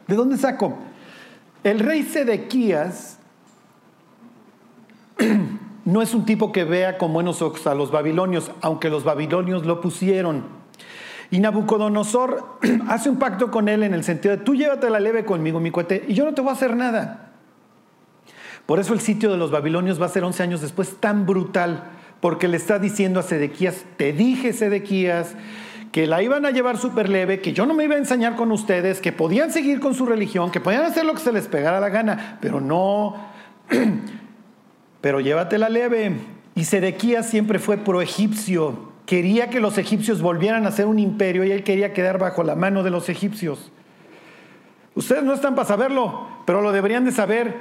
¿De 0.08 0.16
dónde 0.16 0.38
saco? 0.38 0.80
El 1.64 1.80
rey 1.80 2.02
Sedequías 2.02 3.20
no 5.86 6.02
es 6.02 6.14
un 6.14 6.26
tipo 6.26 6.52
que 6.52 6.64
vea 6.64 6.98
con 6.98 7.14
buenos 7.14 7.42
ojos 7.42 7.68
a 7.68 7.76
los 7.76 7.92
babilonios, 7.92 8.52
aunque 8.62 8.90
los 8.90 9.04
babilonios 9.04 9.66
lo 9.66 9.82
pusieron. 9.82 10.44
Y 11.30 11.40
Nabucodonosor 11.40 12.60
hace 12.88 13.10
un 13.10 13.18
pacto 13.18 13.52
con 13.52 13.68
él 13.68 13.84
en 13.84 13.94
el 13.94 14.04
sentido 14.04 14.38
de, 14.38 14.44
tú 14.44 14.56
llévate 14.56 14.90
la 14.90 15.00
leve 15.00 15.26
conmigo, 15.26 15.60
mi 15.60 15.72
cuate, 15.72 16.06
y 16.08 16.14
yo 16.14 16.26
no 16.26 16.34
te 16.34 16.42
voy 16.42 16.52
a 16.52 16.54
hacer 16.54 16.76
nada. 16.76 17.32
Por 18.66 18.80
eso 18.80 18.94
el 18.94 19.02
sitio 19.02 19.30
de 19.30 19.38
los 19.38 19.52
babilonios 19.52 20.02
va 20.02 20.06
a 20.06 20.10
ser 20.10 20.24
11 20.24 20.44
años 20.44 20.62
después 20.62 20.98
tan 21.00 21.26
brutal, 21.26 21.84
porque 22.22 22.48
le 22.48 22.56
está 22.56 22.80
diciendo 22.80 23.20
a 23.20 23.24
Sedequías, 23.24 23.84
te 23.98 24.14
dije 24.14 24.54
Sedequías, 24.54 25.36
que 25.92 26.08
la 26.08 26.24
iban 26.24 26.46
a 26.46 26.52
llevar 26.52 26.78
súper 26.78 27.10
leve, 27.10 27.42
que 27.42 27.52
yo 27.54 27.66
no 27.66 27.74
me 27.74 27.84
iba 27.84 27.96
a 27.96 28.00
enseñar 28.00 28.36
con 28.36 28.52
ustedes, 28.52 29.02
que 29.02 29.12
podían 29.12 29.52
seguir 29.52 29.80
con 29.80 29.94
su 29.94 30.06
religión, 30.06 30.50
que 30.50 30.60
podían 30.62 30.84
hacer 30.84 31.06
lo 31.06 31.14
que 31.14 31.20
se 31.20 31.32
les 31.32 31.48
pegara 31.48 31.80
la 31.80 31.90
gana, 31.90 32.38
pero 32.42 32.62
no, 32.62 33.16
pero 35.04 35.20
llévatela 35.20 35.68
leve. 35.68 36.14
Y 36.56 36.64
Sedequías 36.64 37.28
siempre 37.28 37.60
fue 37.60 37.76
pro-egipcio, 37.76 38.94
quería 39.06 39.50
que 39.50 39.60
los 39.60 39.78
egipcios 39.78 40.22
volvieran 40.22 40.66
a 40.66 40.72
ser 40.72 40.86
un 40.86 40.98
imperio 40.98 41.44
y 41.44 41.52
él 41.52 41.66
quería 41.66 41.92
quedar 41.92 42.20
bajo 42.20 42.42
la 42.42 42.56
mano 42.56 42.84
de 42.84 42.90
los 42.90 43.10
egipcios. 43.10 43.70
Ustedes 44.96 45.24
no 45.24 45.34
están 45.34 45.56
para 45.56 45.68
saberlo, 45.68 46.30
pero 46.46 46.62
lo 46.62 46.72
deberían 46.72 47.04
de 47.04 47.12
saber. 47.12 47.54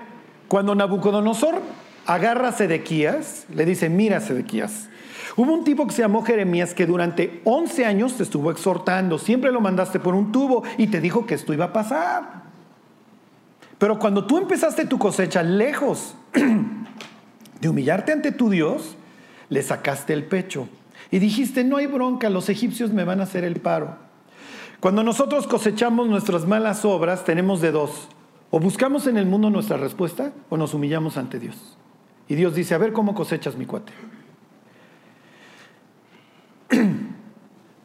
Cuando 0.46 0.76
Nabucodonosor 0.76 1.60
agarra 2.06 2.48
a 2.48 2.52
Sedequías, 2.52 3.46
le 3.52 3.64
dice, 3.64 3.88
mira 3.88 4.20
Sedequías, 4.20 4.88
hubo 5.34 5.52
un 5.52 5.64
tipo 5.64 5.84
que 5.88 5.94
se 5.94 6.02
llamó 6.02 6.22
Jeremías 6.22 6.74
que 6.74 6.86
durante 6.86 7.40
11 7.42 7.86
años 7.86 8.16
te 8.18 8.22
estuvo 8.22 8.52
exhortando, 8.52 9.18
siempre 9.18 9.50
lo 9.50 9.60
mandaste 9.60 9.98
por 9.98 10.14
un 10.14 10.30
tubo 10.30 10.62
y 10.78 10.86
te 10.86 11.00
dijo 11.00 11.26
que 11.26 11.34
esto 11.34 11.52
iba 11.52 11.64
a 11.64 11.72
pasar. 11.72 12.42
Pero 13.78 13.98
cuando 13.98 14.26
tú 14.26 14.38
empezaste 14.38 14.84
tu 14.84 14.96
cosecha 14.96 15.42
lejos 15.42 16.14
de 17.62 17.68
humillarte 17.68 18.10
ante 18.10 18.32
tu 18.32 18.50
Dios, 18.50 18.96
le 19.48 19.62
sacaste 19.62 20.12
el 20.12 20.24
pecho 20.24 20.68
y 21.12 21.20
dijiste, 21.20 21.62
no 21.62 21.76
hay 21.76 21.86
bronca, 21.86 22.28
los 22.28 22.48
egipcios 22.48 22.92
me 22.92 23.04
van 23.04 23.20
a 23.20 23.22
hacer 23.22 23.44
el 23.44 23.60
paro. 23.60 23.98
Cuando 24.80 25.04
nosotros 25.04 25.46
cosechamos 25.46 26.08
nuestras 26.08 26.44
malas 26.44 26.84
obras, 26.84 27.24
tenemos 27.24 27.60
de 27.60 27.70
dos. 27.70 28.08
O 28.50 28.58
buscamos 28.58 29.06
en 29.06 29.16
el 29.16 29.26
mundo 29.26 29.48
nuestra 29.48 29.76
respuesta 29.76 30.32
o 30.48 30.56
nos 30.56 30.74
humillamos 30.74 31.16
ante 31.16 31.38
Dios. 31.38 31.78
Y 32.26 32.34
Dios 32.34 32.56
dice, 32.56 32.74
a 32.74 32.78
ver 32.78 32.92
cómo 32.92 33.14
cosechas 33.14 33.54
mi 33.56 33.64
cuate. 33.64 33.92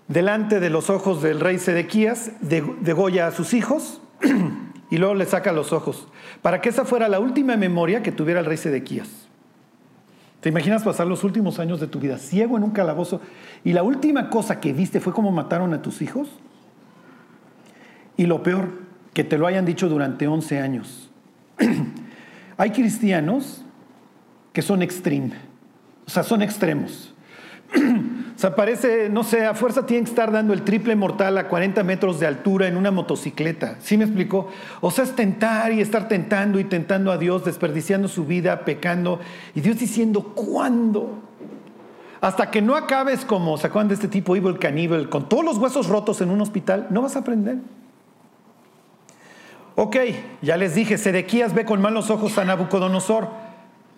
Delante 0.07 0.59
de 0.59 0.71
los 0.71 0.89
ojos 0.89 1.21
del 1.21 1.39
rey 1.39 1.59
Sedequías, 1.59 2.31
degolla 2.41 3.27
a 3.27 3.31
sus 3.31 3.53
hijos 3.53 4.01
y 4.89 4.97
luego 4.97 5.13
le 5.13 5.27
saca 5.27 5.51
los 5.51 5.71
ojos, 5.71 6.07
para 6.41 6.61
que 6.61 6.69
esa 6.69 6.83
fuera 6.83 7.07
la 7.07 7.19
última 7.19 7.55
memoria 7.57 8.01
que 8.01 8.11
tuviera 8.11 8.39
el 8.39 8.47
rey 8.47 8.57
Sedequías. 8.57 9.26
¿Te 10.47 10.51
imaginas 10.51 10.81
pasar 10.81 11.07
los 11.07 11.25
últimos 11.25 11.59
años 11.59 11.81
de 11.81 11.87
tu 11.87 11.99
vida 11.99 12.17
ciego 12.17 12.55
en 12.55 12.63
un 12.63 12.71
calabozo 12.71 13.19
y 13.65 13.73
la 13.73 13.83
última 13.83 14.29
cosa 14.29 14.61
que 14.61 14.71
viste 14.71 15.01
fue 15.01 15.11
cómo 15.11 15.29
mataron 15.29 15.73
a 15.73 15.81
tus 15.81 16.01
hijos? 16.01 16.29
Y 18.15 18.27
lo 18.27 18.43
peor, 18.43 18.69
que 19.13 19.25
te 19.25 19.37
lo 19.37 19.45
hayan 19.45 19.65
dicho 19.65 19.89
durante 19.89 20.25
11 20.25 20.61
años. 20.61 21.09
Hay 22.57 22.69
cristianos 22.71 23.65
que 24.53 24.61
son 24.61 24.83
extreme, 24.83 25.33
o 26.05 26.09
sea, 26.09 26.23
son 26.23 26.41
extremos. 26.41 27.13
O 28.37 28.39
sea, 28.39 28.55
parece, 28.55 29.09
no 29.09 29.23
sé, 29.23 29.47
a 29.47 29.55
fuerza 29.55 29.87
tienen 29.87 30.05
que 30.05 30.11
estar 30.11 30.31
dando 30.31 30.53
el 30.53 30.61
triple 30.61 30.95
mortal 30.95 31.39
a 31.39 31.47
40 31.47 31.83
metros 31.83 32.19
de 32.19 32.27
altura 32.27 32.67
en 32.67 32.77
una 32.77 32.91
motocicleta. 32.91 33.77
¿Sí 33.81 33.97
me 33.97 34.03
explicó? 34.03 34.47
O 34.79 34.91
sea, 34.91 35.05
es 35.05 35.15
tentar 35.15 35.73
y 35.73 35.81
estar 35.81 36.07
tentando 36.07 36.59
y 36.59 36.63
tentando 36.63 37.11
a 37.11 37.17
Dios, 37.17 37.43
desperdiciando 37.43 38.07
su 38.07 38.25
vida, 38.25 38.63
pecando, 38.63 39.19
y 39.55 39.61
Dios 39.61 39.79
diciendo, 39.79 40.21
¿cuándo? 40.35 41.17
Hasta 42.21 42.51
que 42.51 42.61
no 42.61 42.75
acabes 42.75 43.25
como, 43.25 43.57
¿se 43.57 43.65
acuerdan 43.65 43.87
de 43.87 43.95
este 43.95 44.07
tipo 44.07 44.35
Evil 44.35 44.59
Cannibal, 44.59 45.09
con 45.09 45.27
todos 45.27 45.43
los 45.43 45.57
huesos 45.57 45.87
rotos 45.87 46.21
en 46.21 46.29
un 46.29 46.39
hospital? 46.39 46.85
No 46.91 47.01
vas 47.01 47.15
a 47.15 47.19
aprender. 47.19 47.57
Ok, 49.73 49.97
ya 50.43 50.57
les 50.57 50.75
dije, 50.75 50.99
Sedequías 50.99 51.55
ve 51.55 51.65
con 51.65 51.81
malos 51.81 52.11
ojos 52.11 52.37
a 52.37 52.45
Nabucodonosor. 52.45 53.29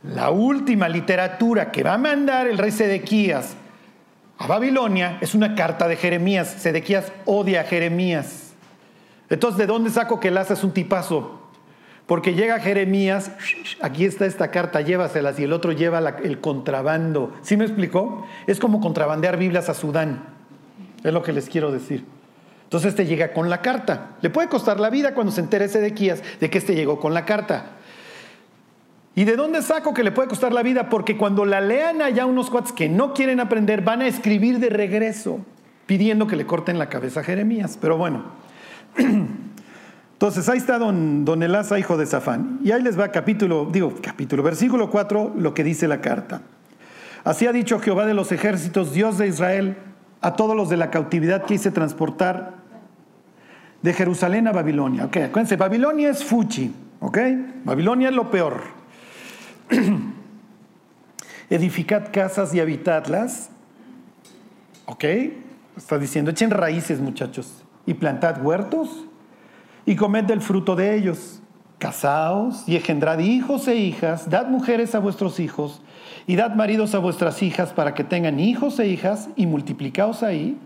La 0.03 0.29
última 0.29 0.87
literatura 0.87 1.73
que 1.73 1.83
va 1.83 1.95
a 1.95 1.97
mandar 1.97 2.47
el 2.47 2.57
rey 2.57 2.71
Sedequías 2.71 3.57
a 4.39 4.47
Babilonia 4.47 5.17
es 5.19 5.35
una 5.35 5.53
carta 5.53 5.87
de 5.87 5.97
Jeremías. 5.97 6.47
Sedequías 6.47 7.11
odia 7.25 7.61
a 7.61 7.63
Jeremías. 7.65 8.53
Entonces, 9.29 9.59
¿de 9.59 9.67
dónde 9.67 9.89
saco 9.89 10.19
que 10.19 10.29
el 10.29 10.37
asa 10.37 10.53
es 10.53 10.63
un 10.63 10.71
tipazo? 10.71 11.41
Porque 12.07 12.33
llega 12.33 12.59
Jeremías, 12.59 13.31
aquí 13.81 14.05
está 14.05 14.25
esta 14.25 14.49
carta, 14.49 14.81
llévaselas, 14.81 15.37
y 15.39 15.43
el 15.43 15.53
otro 15.53 15.73
lleva 15.73 15.99
el 16.23 16.39
contrabando. 16.39 17.35
¿Sí 17.43 17.55
me 17.55 17.65
explicó? 17.65 18.25
Es 18.47 18.59
como 18.59 18.81
contrabandear 18.81 19.37
Biblias 19.37 19.69
a 19.69 19.75
Sudán. 19.75 20.23
Es 21.03 21.13
lo 21.13 21.21
que 21.21 21.33
les 21.33 21.49
quiero 21.49 21.71
decir. 21.71 22.05
Entonces 22.63 22.89
este 22.89 23.05
llega 23.05 23.33
con 23.33 23.49
la 23.49 23.61
carta. 23.61 24.11
Le 24.21 24.29
puede 24.29 24.47
costar 24.47 24.79
la 24.79 24.89
vida 24.89 25.13
cuando 25.13 25.31
se 25.31 25.41
entere 25.41 25.67
Sedequías 25.67 26.23
de 26.39 26.49
que 26.49 26.57
este 26.57 26.75
llegó 26.75 26.99
con 26.99 27.13
la 27.13 27.25
carta. 27.25 27.73
¿Y 29.19 29.25
de 29.25 29.35
dónde 29.35 29.61
saco 29.61 29.93
que 29.93 30.01
le 30.01 30.13
puede 30.13 30.29
costar 30.29 30.53
la 30.53 30.63
vida? 30.63 30.87
Porque 30.87 31.17
cuando 31.17 31.43
la 31.43 31.59
lean 31.59 32.01
allá 32.01 32.25
unos 32.25 32.49
cuates 32.49 32.71
que 32.71 32.87
no 32.87 33.13
quieren 33.13 33.41
aprender, 33.41 33.81
van 33.81 34.01
a 34.01 34.07
escribir 34.07 34.59
de 34.59 34.69
regreso, 34.69 35.41
pidiendo 35.87 36.25
que 36.25 36.37
le 36.37 36.45
corten 36.45 36.79
la 36.79 36.87
cabeza 36.87 37.19
a 37.19 37.23
Jeremías. 37.25 37.77
Pero 37.81 37.97
bueno, 37.97 38.23
Entonces 40.13 40.47
ahí 40.47 40.57
está 40.57 40.79
don, 40.79 41.25
don 41.25 41.43
Elasa, 41.43 41.77
hijo 41.77 41.97
de 41.97 42.05
Safán. 42.05 42.61
Y 42.63 42.71
ahí 42.71 42.81
les 42.81 42.97
va 42.97 43.09
capítulo, 43.09 43.67
digo 43.69 43.93
capítulo, 44.01 44.41
versículo 44.41 44.89
4, 44.89 45.33
lo 45.37 45.53
que 45.53 45.65
dice 45.65 45.89
la 45.89 45.99
carta. 45.99 46.43
Así 47.25 47.45
ha 47.45 47.51
dicho 47.51 47.77
Jehová 47.81 48.05
de 48.05 48.13
los 48.13 48.31
ejércitos, 48.31 48.93
Dios 48.93 49.17
de 49.17 49.27
Israel, 49.27 49.75
a 50.21 50.37
todos 50.37 50.55
los 50.55 50.69
de 50.69 50.77
la 50.77 50.91
cautividad 50.91 51.43
que 51.43 51.55
hice 51.55 51.71
transportar 51.71 52.53
de 53.81 53.91
Jerusalén 53.91 54.47
a 54.47 54.53
Babilonia. 54.53 55.07
Ok, 55.07 55.17
acuérdense, 55.17 55.57
Babilonia 55.57 56.09
es 56.09 56.23
fuchi, 56.23 56.73
ok, 57.01 57.17
Babilonia 57.65 58.07
es 58.07 58.15
lo 58.15 58.31
peor. 58.31 58.78
Edificad 61.49 62.11
casas 62.11 62.53
y 62.53 62.59
habitadlas, 62.59 63.49
ok, 64.85 65.03
está 65.77 65.97
diciendo, 65.97 66.31
echen 66.31 66.51
raíces 66.51 66.99
muchachos, 66.99 67.63
y 67.85 67.95
plantad 67.95 68.43
huertos 68.43 69.05
y 69.85 69.95
comed 69.95 70.25
del 70.25 70.41
fruto 70.41 70.75
de 70.75 70.95
ellos. 70.95 71.41
Casaos 71.79 72.67
y 72.67 72.75
engendrad 72.75 73.19
hijos 73.19 73.67
e 73.69 73.75
hijas, 73.75 74.29
dad 74.29 74.47
mujeres 74.47 74.95
a 74.95 74.99
vuestros 74.99 75.39
hijos 75.39 75.81
y 76.27 76.35
dad 76.35 76.53
maridos 76.53 76.93
a 76.93 76.99
vuestras 76.99 77.41
hijas 77.41 77.71
para 77.71 77.93
que 77.93 78.03
tengan 78.03 78.37
hijos 78.39 78.79
e 78.79 78.87
hijas 78.87 79.29
y 79.37 79.47
multiplicaos 79.47 80.21
ahí 80.21 80.57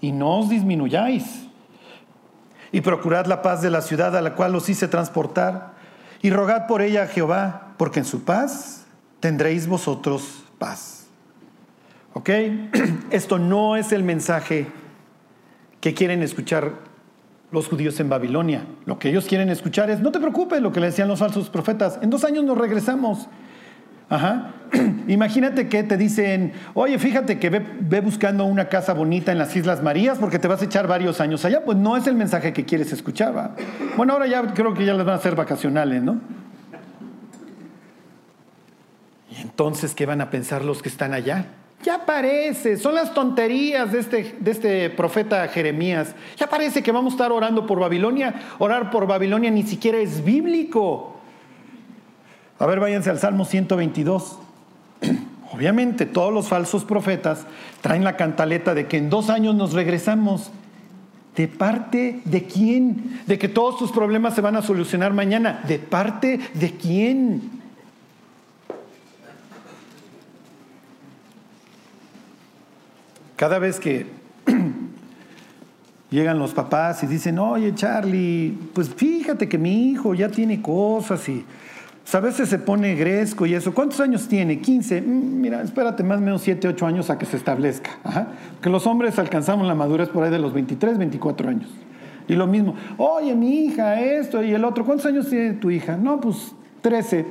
y 0.00 0.10
no 0.10 0.40
os 0.40 0.48
disminuyáis. 0.48 1.46
Y 2.72 2.80
procurad 2.80 3.26
la 3.26 3.42
paz 3.42 3.62
de 3.62 3.70
la 3.70 3.80
ciudad 3.80 4.16
a 4.16 4.20
la 4.20 4.34
cual 4.34 4.56
os 4.56 4.68
hice 4.68 4.88
transportar 4.88 5.74
y 6.20 6.30
rogad 6.30 6.66
por 6.66 6.82
ella 6.82 7.04
a 7.04 7.06
Jehová, 7.06 7.65
porque 7.76 8.00
en 8.00 8.04
su 8.04 8.24
paz 8.24 8.86
tendréis 9.20 9.66
vosotros 9.66 10.44
paz. 10.58 11.06
¿Ok? 12.14 12.30
Esto 13.10 13.38
no 13.38 13.76
es 13.76 13.92
el 13.92 14.02
mensaje 14.02 14.66
que 15.80 15.94
quieren 15.94 16.22
escuchar 16.22 16.72
los 17.52 17.68
judíos 17.68 18.00
en 18.00 18.08
Babilonia. 18.08 18.64
Lo 18.86 18.98
que 18.98 19.08
ellos 19.08 19.26
quieren 19.26 19.50
escuchar 19.50 19.90
es, 19.90 20.00
no 20.00 20.12
te 20.12 20.18
preocupes, 20.18 20.60
lo 20.60 20.72
que 20.72 20.80
le 20.80 20.86
decían 20.86 21.08
los 21.08 21.20
falsos 21.20 21.48
profetas, 21.48 21.98
en 22.02 22.10
dos 22.10 22.24
años 22.24 22.44
nos 22.44 22.58
regresamos. 22.58 23.28
Ajá. 24.08 24.52
Imagínate 25.08 25.68
que 25.68 25.82
te 25.82 25.96
dicen, 25.96 26.52
oye, 26.74 26.98
fíjate 26.98 27.38
que 27.38 27.50
ve, 27.50 28.00
buscando 28.00 28.44
una 28.44 28.68
casa 28.68 28.92
bonita 28.94 29.32
en 29.32 29.38
las 29.38 29.54
Islas 29.56 29.82
Marías 29.82 30.18
porque 30.18 30.38
te 30.38 30.48
vas 30.48 30.62
a 30.62 30.64
echar 30.64 30.86
varios 30.86 31.20
años 31.20 31.44
allá. 31.44 31.64
Pues 31.64 31.76
no 31.76 31.96
es 31.96 32.06
el 32.06 32.14
mensaje 32.14 32.52
que 32.52 32.64
quieres 32.64 32.92
escuchar. 32.92 33.54
Bueno, 33.96 34.12
ahora 34.12 34.26
ya 34.26 34.42
creo 34.54 34.74
que 34.74 34.84
ya 34.84 34.94
les 34.94 35.04
van 35.04 35.14
a 35.14 35.18
hacer 35.18 35.34
vacacionales, 35.34 36.02
¿no? 36.02 36.20
Y 39.30 39.45
entonces, 39.56 39.94
¿qué 39.94 40.04
van 40.04 40.20
a 40.20 40.28
pensar 40.28 40.62
los 40.66 40.82
que 40.82 40.90
están 40.90 41.14
allá? 41.14 41.46
Ya 41.82 42.04
parece, 42.04 42.76
son 42.76 42.94
las 42.94 43.14
tonterías 43.14 43.90
de 43.90 44.00
este, 44.00 44.36
de 44.38 44.50
este 44.50 44.90
profeta 44.90 45.48
Jeremías. 45.48 46.14
Ya 46.36 46.46
parece 46.46 46.82
que 46.82 46.92
vamos 46.92 47.14
a 47.14 47.16
estar 47.16 47.32
orando 47.32 47.66
por 47.66 47.80
Babilonia. 47.80 48.34
Orar 48.58 48.90
por 48.90 49.06
Babilonia 49.06 49.50
ni 49.50 49.62
siquiera 49.62 49.96
es 49.96 50.22
bíblico. 50.22 51.16
A 52.58 52.66
ver, 52.66 52.80
váyanse 52.80 53.08
al 53.08 53.18
Salmo 53.18 53.46
122. 53.46 54.38
Obviamente 55.54 56.04
todos 56.04 56.34
los 56.34 56.48
falsos 56.48 56.84
profetas 56.84 57.46
traen 57.80 58.04
la 58.04 58.18
cantaleta 58.18 58.74
de 58.74 58.88
que 58.88 58.98
en 58.98 59.08
dos 59.08 59.30
años 59.30 59.54
nos 59.54 59.72
regresamos. 59.72 60.50
¿De 61.34 61.48
parte 61.48 62.20
de 62.26 62.44
quién? 62.44 63.22
¿De 63.26 63.38
que 63.38 63.48
todos 63.48 63.78
tus 63.78 63.90
problemas 63.90 64.34
se 64.34 64.42
van 64.42 64.56
a 64.56 64.60
solucionar 64.60 65.14
mañana? 65.14 65.62
¿De 65.66 65.78
parte 65.78 66.40
de 66.52 66.72
quién? 66.72 67.55
Cada 73.36 73.58
vez 73.58 73.78
que 73.78 74.06
llegan 76.10 76.38
los 76.38 76.54
papás 76.54 77.02
y 77.02 77.06
dicen, 77.06 77.38
oye 77.38 77.74
Charlie, 77.74 78.56
pues 78.72 78.88
fíjate 78.88 79.48
que 79.48 79.58
mi 79.58 79.90
hijo 79.90 80.14
ya 80.14 80.30
tiene 80.30 80.62
cosas 80.62 81.28
y 81.28 81.44
pues, 82.02 82.14
a 82.14 82.20
veces 82.20 82.48
se 82.48 82.58
pone 82.58 82.94
gresco 82.94 83.44
y 83.46 83.54
eso. 83.54 83.74
¿Cuántos 83.74 84.00
años 84.00 84.26
tiene? 84.26 84.60
15. 84.60 85.02
Mm, 85.02 85.40
mira, 85.40 85.62
espérate 85.62 86.02
más 86.02 86.18
o 86.18 86.22
menos 86.22 86.40
7, 86.42 86.68
8 86.68 86.86
años 86.86 87.10
a 87.10 87.18
que 87.18 87.26
se 87.26 87.36
establezca. 87.36 87.90
Que 88.62 88.70
los 88.70 88.86
hombres 88.86 89.18
alcanzamos 89.18 89.66
la 89.66 89.74
madurez 89.74 90.08
por 90.08 90.24
ahí 90.24 90.30
de 90.30 90.38
los 90.38 90.54
23, 90.54 90.96
24 90.96 91.50
años. 91.50 91.68
Y 92.28 92.34
lo 92.34 92.46
mismo, 92.46 92.74
oye, 92.96 93.34
mi 93.34 93.66
hija, 93.66 94.00
esto 94.00 94.42
y 94.42 94.52
el 94.52 94.64
otro. 94.64 94.84
¿Cuántos 94.84 95.06
años 95.06 95.28
tiene 95.28 95.52
tu 95.54 95.70
hija? 95.70 95.96
No, 95.96 96.20
pues 96.20 96.54
13. 96.80 97.26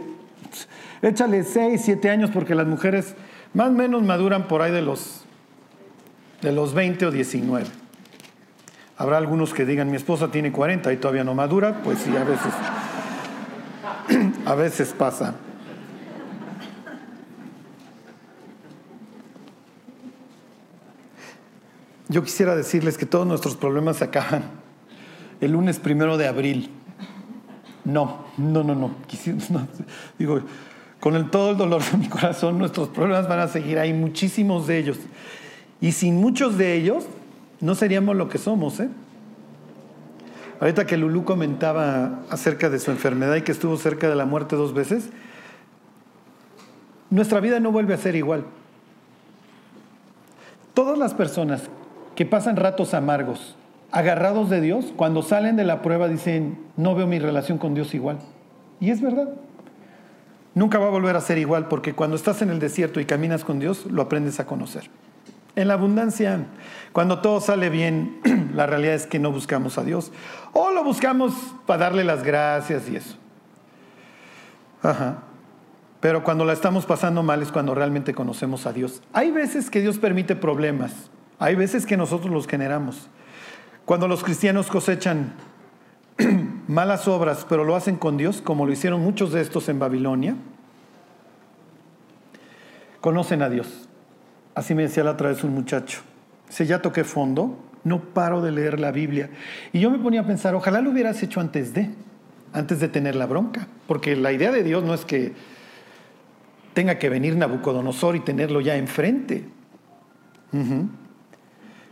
Échale 1.02 1.44
6, 1.44 1.82
7 1.84 2.10
años 2.10 2.30
porque 2.32 2.54
las 2.54 2.68
mujeres 2.68 3.16
más 3.54 3.70
o 3.70 3.72
menos 3.72 4.04
maduran 4.04 4.48
por 4.48 4.62
ahí 4.62 4.72
de 4.72 4.82
los 4.82 5.25
de 6.46 6.52
los 6.52 6.76
20 6.76 7.08
o 7.08 7.12
19. 7.12 7.66
Habrá 8.98 9.18
algunos 9.18 9.52
que 9.52 9.66
digan, 9.66 9.90
mi 9.90 9.98
esposa 9.98 10.30
tiene 10.30 10.52
40 10.52 10.94
y 10.94 10.98
todavía 10.98 11.24
no 11.24 11.34
madura, 11.34 11.82
pues 11.84 11.98
sí, 12.00 12.16
a 12.16 12.24
veces, 12.24 12.54
a 14.46 14.54
veces 14.54 14.94
pasa. 14.94 15.34
Yo 22.08 22.24
quisiera 22.24 22.56
decirles 22.56 23.00
que 23.00 23.08
todos 23.08 23.26
nuestros 23.26 23.56
problemas 23.56 23.98
se 23.98 24.04
acaban 24.04 24.44
el 25.42 25.52
lunes 25.52 25.80
primero 25.80 26.16
de 26.16 26.28
abril. 26.28 26.70
No, 27.84 28.28
no, 28.38 28.64
no, 28.64 28.76
no. 28.76 28.92
Digo, 30.20 30.42
con 31.00 31.16
el, 31.16 31.32
todo 31.32 31.52
el 31.52 31.58
dolor 31.58 31.84
de 31.84 31.98
mi 31.98 32.08
corazón, 32.08 32.60
nuestros 32.60 32.90
problemas 32.90 33.28
van 33.28 33.40
a 33.40 33.48
seguir 33.48 33.80
ahí, 33.80 33.94
muchísimos 33.94 34.68
de 34.68 34.78
ellos. 34.78 34.98
Y 35.82 35.92
sin 35.92 36.16
muchos 36.16 36.58
de 36.58 36.74
ellos, 36.74 37.06
no 37.60 37.76
seríamos 37.76 38.16
lo 38.16 38.30
que 38.30 38.38
somos. 38.38 38.80
¿eh? 38.80 38.90
Ahorita 40.60 40.86
que 40.86 40.98
Lulú 40.98 41.26
comentaba 41.26 42.22
acerca 42.30 42.70
de 42.70 42.80
su 42.80 42.92
enfermedad 42.92 43.36
y 43.36 43.42
que 43.42 43.52
estuvo 43.52 43.78
cerca 43.78 44.10
de 44.10 44.16
la 44.16 44.26
muerte 44.26 44.56
dos 44.56 44.74
veces, 44.74 45.10
nuestra 47.10 47.40
vida 47.40 47.60
no 47.60 47.72
vuelve 47.72 47.94
a 47.94 47.98
ser 47.98 48.16
igual. 48.16 48.46
Todas 50.74 50.98
las 50.98 51.14
personas 51.14 51.64
que 52.16 52.26
pasan 52.26 52.56
ratos 52.56 52.94
amargos, 52.94 53.56
agarrados 53.92 54.50
de 54.50 54.62
Dios, 54.62 54.94
cuando 54.96 55.22
salen 55.22 55.56
de 55.56 55.64
la 55.64 55.82
prueba 55.82 56.08
dicen, 56.08 56.58
no 56.78 56.96
veo 56.96 57.08
mi 57.08 57.20
relación 57.20 57.58
con 57.58 57.74
Dios 57.74 57.94
igual. 57.94 58.20
Y 58.80 58.92
es 58.92 59.02
verdad. 59.02 59.30
Nunca 60.54 60.80
va 60.80 60.88
a 60.88 60.90
volver 60.90 61.16
a 61.16 61.22
ser 61.22 61.38
igual 61.38 61.68
porque 61.68 61.94
cuando 61.94 62.16
estás 62.16 62.42
en 62.42 62.50
el 62.50 62.60
desierto 62.60 63.00
y 63.00 63.06
caminas 63.06 63.44
con 63.44 63.60
Dios, 63.60 63.86
lo 63.86 64.02
aprendes 64.02 64.40
a 64.40 64.46
conocer. 64.46 64.90
En 65.56 65.68
la 65.70 65.76
abundancia, 65.76 66.46
cuando 66.92 67.20
todo 67.20 67.40
sale 67.40 67.70
bien, 67.70 68.20
la 68.54 68.66
realidad 68.66 68.96
es 68.96 69.08
que 69.08 69.20
no 69.20 69.32
buscamos 69.32 69.78
a 69.78 69.84
Dios. 69.84 70.12
O 70.54 70.72
lo 70.72 70.84
buscamos 70.84 71.34
para 71.66 71.86
darle 71.86 72.04
las 72.04 72.24
gracias 72.24 72.90
y 72.90 72.98
eso. 72.98 73.16
Ajá. 74.84 75.24
Pero 76.02 76.24
cuando 76.24 76.46
la 76.46 76.54
estamos 76.54 76.86
pasando 76.86 77.24
mal 77.24 77.42
es 77.42 77.52
cuando 77.52 77.74
realmente 77.74 78.14
conocemos 78.14 78.66
a 78.66 78.74
Dios. 78.74 79.02
Hay 79.14 79.32
veces 79.32 79.70
que 79.70 79.82
Dios 79.82 79.98
permite 79.98 80.36
problemas. 80.36 80.92
Hay 81.40 81.56
veces 81.56 81.86
que 81.86 81.98
nosotros 81.98 82.32
los 82.32 82.48
generamos. 82.48 83.08
Cuando 83.86 84.08
los 84.08 84.24
cristianos 84.24 84.68
cosechan 84.68 85.34
malas 86.68 87.08
obras, 87.08 87.46
pero 87.48 87.64
lo 87.64 87.76
hacen 87.76 87.98
con 87.98 88.18
Dios, 88.18 88.42
como 88.42 88.66
lo 88.66 88.72
hicieron 88.72 89.02
muchos 89.02 89.32
de 89.32 89.42
estos 89.42 89.70
en 89.70 89.80
Babilonia, 89.80 90.36
conocen 93.02 93.42
a 93.42 93.50
Dios. 93.50 93.85
Así 94.56 94.74
me 94.74 94.84
decía 94.84 95.04
la 95.04 95.12
otra 95.12 95.30
vez 95.30 95.44
un 95.44 95.54
muchacho. 95.54 96.00
Dice, 96.48 96.66
ya 96.66 96.82
toqué 96.82 97.04
fondo, 97.04 97.60
no 97.84 98.00
paro 98.00 98.42
de 98.42 98.52
leer 98.52 98.80
la 98.80 98.92
Biblia. 98.92 99.30
Y 99.74 99.82
yo 99.82 99.92
me 99.92 100.00
ponía 100.00 100.22
a 100.22 100.26
pensar, 100.26 100.56
ojalá 100.56 100.82
lo 100.82 100.92
hubieras 100.92 101.22
hecho 101.22 101.42
antes 101.42 101.74
de, 101.74 101.90
antes 102.54 102.80
de 102.80 102.88
tener 102.88 103.16
la 103.16 103.26
bronca. 103.26 103.68
Porque 103.86 104.16
la 104.16 104.32
idea 104.32 104.52
de 104.52 104.64
Dios 104.64 104.84
no 104.84 104.94
es 104.94 105.04
que 105.04 105.34
tenga 106.74 106.98
que 106.98 107.10
venir 107.10 107.36
Nabucodonosor 107.36 108.16
y 108.16 108.22
tenerlo 108.22 108.62
ya 108.62 108.76
enfrente. 108.76 109.44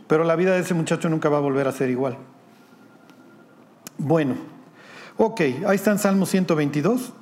Pero 0.08 0.24
la 0.24 0.36
vida 0.36 0.54
de 0.54 0.60
ese 0.60 0.72
muchacho 0.72 1.08
nunca 1.10 1.28
va 1.28 1.36
a 1.36 1.40
volver 1.40 1.68
a 1.68 1.72
ser 1.72 1.90
igual. 1.90 2.16
Bueno, 3.98 4.36
ok, 5.18 5.40
ahí 5.66 5.76
está 5.76 5.90
en 5.90 5.98
Salmo 5.98 6.24
122. 6.24 7.12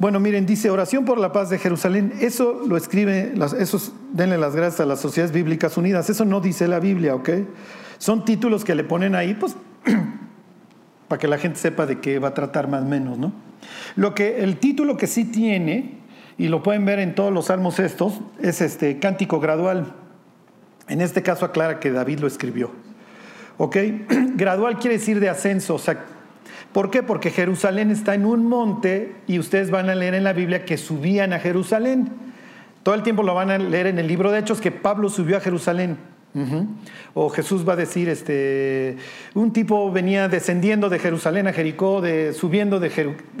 Bueno, 0.00 0.18
miren, 0.18 0.46
dice 0.46 0.70
oración 0.70 1.04
por 1.04 1.18
la 1.18 1.30
paz 1.30 1.50
de 1.50 1.58
Jerusalén. 1.58 2.14
Eso 2.22 2.62
lo 2.66 2.78
escribe, 2.78 3.34
esos, 3.58 3.92
denle 4.12 4.38
las 4.38 4.56
gracias 4.56 4.80
a 4.80 4.86
las 4.86 4.98
Sociedades 4.98 5.30
Bíblicas 5.30 5.76
Unidas. 5.76 6.08
Eso 6.08 6.24
no 6.24 6.40
dice 6.40 6.66
la 6.68 6.80
Biblia, 6.80 7.14
¿ok? 7.14 7.28
Son 7.98 8.24
títulos 8.24 8.64
que 8.64 8.74
le 8.74 8.82
ponen 8.82 9.14
ahí, 9.14 9.34
pues, 9.34 9.54
para 11.08 11.18
que 11.18 11.28
la 11.28 11.36
gente 11.36 11.58
sepa 11.58 11.84
de 11.84 12.00
qué 12.00 12.18
va 12.18 12.28
a 12.28 12.34
tratar 12.34 12.66
más 12.66 12.80
o 12.80 12.86
menos, 12.86 13.18
¿no? 13.18 13.34
Lo 13.94 14.14
que, 14.14 14.42
el 14.42 14.56
título 14.56 14.96
que 14.96 15.06
sí 15.06 15.26
tiene, 15.26 15.98
y 16.38 16.48
lo 16.48 16.62
pueden 16.62 16.86
ver 16.86 16.98
en 16.98 17.14
todos 17.14 17.30
los 17.30 17.48
salmos 17.48 17.78
estos, 17.78 18.22
es 18.40 18.62
este 18.62 19.00
cántico 19.00 19.38
gradual. 19.38 19.92
En 20.88 21.02
este 21.02 21.22
caso 21.22 21.44
aclara 21.44 21.78
que 21.78 21.90
David 21.90 22.20
lo 22.20 22.26
escribió. 22.26 22.70
¿Ok? 23.58 23.76
Gradual 24.36 24.78
quiere 24.78 24.96
decir 24.96 25.20
de 25.20 25.28
ascenso, 25.28 25.74
o 25.74 25.78
sea, 25.78 26.06
¿Por 26.72 26.90
qué? 26.90 27.02
Porque 27.02 27.30
Jerusalén 27.30 27.90
está 27.90 28.14
en 28.14 28.24
un 28.24 28.46
monte 28.46 29.14
y 29.26 29.38
ustedes 29.38 29.70
van 29.70 29.90
a 29.90 29.94
leer 29.94 30.14
en 30.14 30.24
la 30.24 30.32
Biblia 30.32 30.64
que 30.64 30.78
subían 30.78 31.32
a 31.32 31.40
Jerusalén. 31.40 32.08
Todo 32.82 32.94
el 32.94 33.02
tiempo 33.02 33.22
lo 33.22 33.34
van 33.34 33.50
a 33.50 33.58
leer 33.58 33.88
en 33.88 33.98
el 33.98 34.06
libro 34.06 34.30
de 34.30 34.38
Hechos 34.38 34.60
que 34.60 34.70
Pablo 34.70 35.08
subió 35.08 35.36
a 35.36 35.40
Jerusalén. 35.40 35.98
O 37.12 37.28
Jesús 37.28 37.68
va 37.68 37.72
a 37.72 37.76
decir, 37.76 38.08
este, 38.08 38.96
un 39.34 39.52
tipo 39.52 39.90
venía 39.90 40.28
descendiendo 40.28 40.88
de 40.88 41.00
Jerusalén 41.00 41.48
a 41.48 41.52
Jericó, 41.52 42.00
de, 42.00 42.32
subiendo 42.32 42.78
de, 42.78 42.90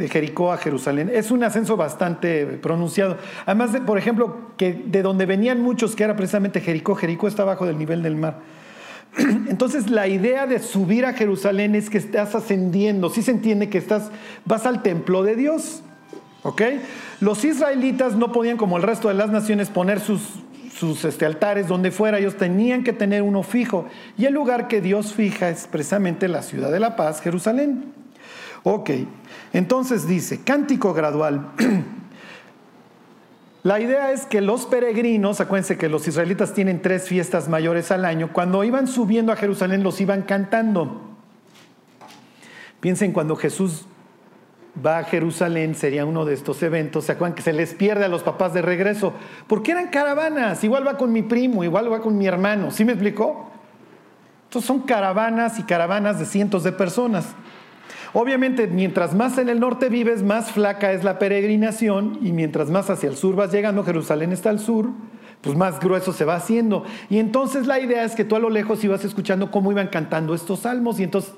Jericó 0.08 0.52
a 0.52 0.56
Jerusalén. 0.56 1.08
Es 1.12 1.30
un 1.30 1.44
ascenso 1.44 1.76
bastante 1.76 2.46
pronunciado. 2.46 3.16
Además, 3.46 3.72
de, 3.72 3.80
por 3.80 3.96
ejemplo, 3.96 4.50
que 4.56 4.72
de 4.72 5.02
donde 5.02 5.24
venían 5.24 5.60
muchos, 5.60 5.94
que 5.94 6.02
era 6.02 6.16
precisamente 6.16 6.60
Jericó, 6.60 6.96
Jericó 6.96 7.28
está 7.28 7.42
abajo 7.42 7.64
del 7.64 7.78
nivel 7.78 8.02
del 8.02 8.16
mar. 8.16 8.38
Entonces 9.48 9.90
la 9.90 10.08
idea 10.08 10.46
de 10.46 10.58
subir 10.58 11.06
a 11.06 11.12
Jerusalén 11.12 11.74
es 11.74 11.90
que 11.90 11.98
estás 11.98 12.34
ascendiendo. 12.34 13.10
Si 13.10 13.22
se 13.22 13.30
entiende 13.30 13.68
que 13.68 13.78
estás, 13.78 14.10
vas 14.44 14.66
al 14.66 14.82
templo 14.82 15.22
de 15.22 15.36
Dios. 15.36 15.82
¿Ok? 16.42 16.62
Los 17.20 17.44
israelitas 17.44 18.16
no 18.16 18.32
podían, 18.32 18.56
como 18.56 18.76
el 18.76 18.82
resto 18.82 19.08
de 19.08 19.14
las 19.14 19.30
naciones, 19.30 19.68
poner 19.68 20.00
sus 20.00 20.22
sus 20.80 21.04
este, 21.04 21.26
altares, 21.26 21.68
donde 21.68 21.90
fuera, 21.90 22.18
ellos 22.18 22.38
tenían 22.38 22.84
que 22.84 22.94
tener 22.94 23.20
uno 23.20 23.42
fijo. 23.42 23.86
Y 24.16 24.24
el 24.24 24.32
lugar 24.32 24.66
que 24.66 24.80
Dios 24.80 25.12
fija 25.12 25.50
es 25.50 25.66
precisamente 25.66 26.26
la 26.26 26.42
ciudad 26.42 26.72
de 26.72 26.80
la 26.80 26.96
paz, 26.96 27.20
Jerusalén. 27.20 27.92
Ok, 28.62 28.90
entonces 29.52 30.06
dice, 30.06 30.40
cántico 30.42 30.94
gradual. 30.94 31.50
La 33.62 33.78
idea 33.78 34.10
es 34.12 34.24
que 34.24 34.40
los 34.40 34.64
peregrinos, 34.64 35.40
acuérdense 35.40 35.76
que 35.76 35.90
los 35.90 36.08
israelitas 36.08 36.54
tienen 36.54 36.80
tres 36.80 37.06
fiestas 37.06 37.48
mayores 37.48 37.90
al 37.90 38.06
año, 38.06 38.32
cuando 38.32 38.64
iban 38.64 38.86
subiendo 38.86 39.32
a 39.32 39.36
Jerusalén 39.36 39.82
los 39.82 40.00
iban 40.00 40.22
cantando. 40.22 41.02
Piensen 42.80 43.12
cuando 43.12 43.36
Jesús 43.36 43.84
va 44.84 44.98
a 44.98 45.04
Jerusalén, 45.04 45.74
sería 45.74 46.06
uno 46.06 46.24
de 46.24 46.32
estos 46.32 46.62
eventos, 46.62 47.04
¿se 47.04 47.12
acuerdan 47.12 47.34
que 47.34 47.42
se 47.42 47.52
les 47.52 47.74
pierde 47.74 48.06
a 48.06 48.08
los 48.08 48.22
papás 48.22 48.54
de 48.54 48.62
regreso? 48.62 49.12
Porque 49.46 49.72
eran 49.72 49.88
caravanas, 49.88 50.64
igual 50.64 50.86
va 50.86 50.96
con 50.96 51.12
mi 51.12 51.22
primo, 51.22 51.62
igual 51.62 51.92
va 51.92 52.00
con 52.00 52.16
mi 52.16 52.26
hermano, 52.26 52.70
¿sí 52.70 52.86
me 52.86 52.92
explicó? 52.92 53.50
Entonces 54.44 54.66
son 54.66 54.80
caravanas 54.80 55.58
y 55.58 55.64
caravanas 55.64 56.18
de 56.18 56.24
cientos 56.24 56.64
de 56.64 56.72
personas. 56.72 57.26
Obviamente, 58.12 58.66
mientras 58.66 59.14
más 59.14 59.38
en 59.38 59.48
el 59.48 59.60
norte 59.60 59.88
vives, 59.88 60.22
más 60.22 60.50
flaca 60.50 60.92
es 60.92 61.04
la 61.04 61.18
peregrinación 61.18 62.18
y 62.22 62.32
mientras 62.32 62.70
más 62.70 62.90
hacia 62.90 63.08
el 63.08 63.16
sur 63.16 63.36
vas 63.36 63.52
llegando, 63.52 63.84
Jerusalén 63.84 64.32
está 64.32 64.50
al 64.50 64.58
sur, 64.58 64.90
pues 65.40 65.56
más 65.56 65.78
grueso 65.78 66.12
se 66.12 66.24
va 66.24 66.36
haciendo. 66.36 66.84
Y 67.08 67.18
entonces 67.18 67.66
la 67.66 67.78
idea 67.78 68.04
es 68.04 68.14
que 68.14 68.24
tú 68.24 68.36
a 68.36 68.40
lo 68.40 68.50
lejos 68.50 68.82
ibas 68.82 69.04
escuchando 69.04 69.50
cómo 69.50 69.70
iban 69.70 69.88
cantando 69.88 70.34
estos 70.34 70.60
salmos 70.60 70.98
y 70.98 71.04
entonces 71.04 71.32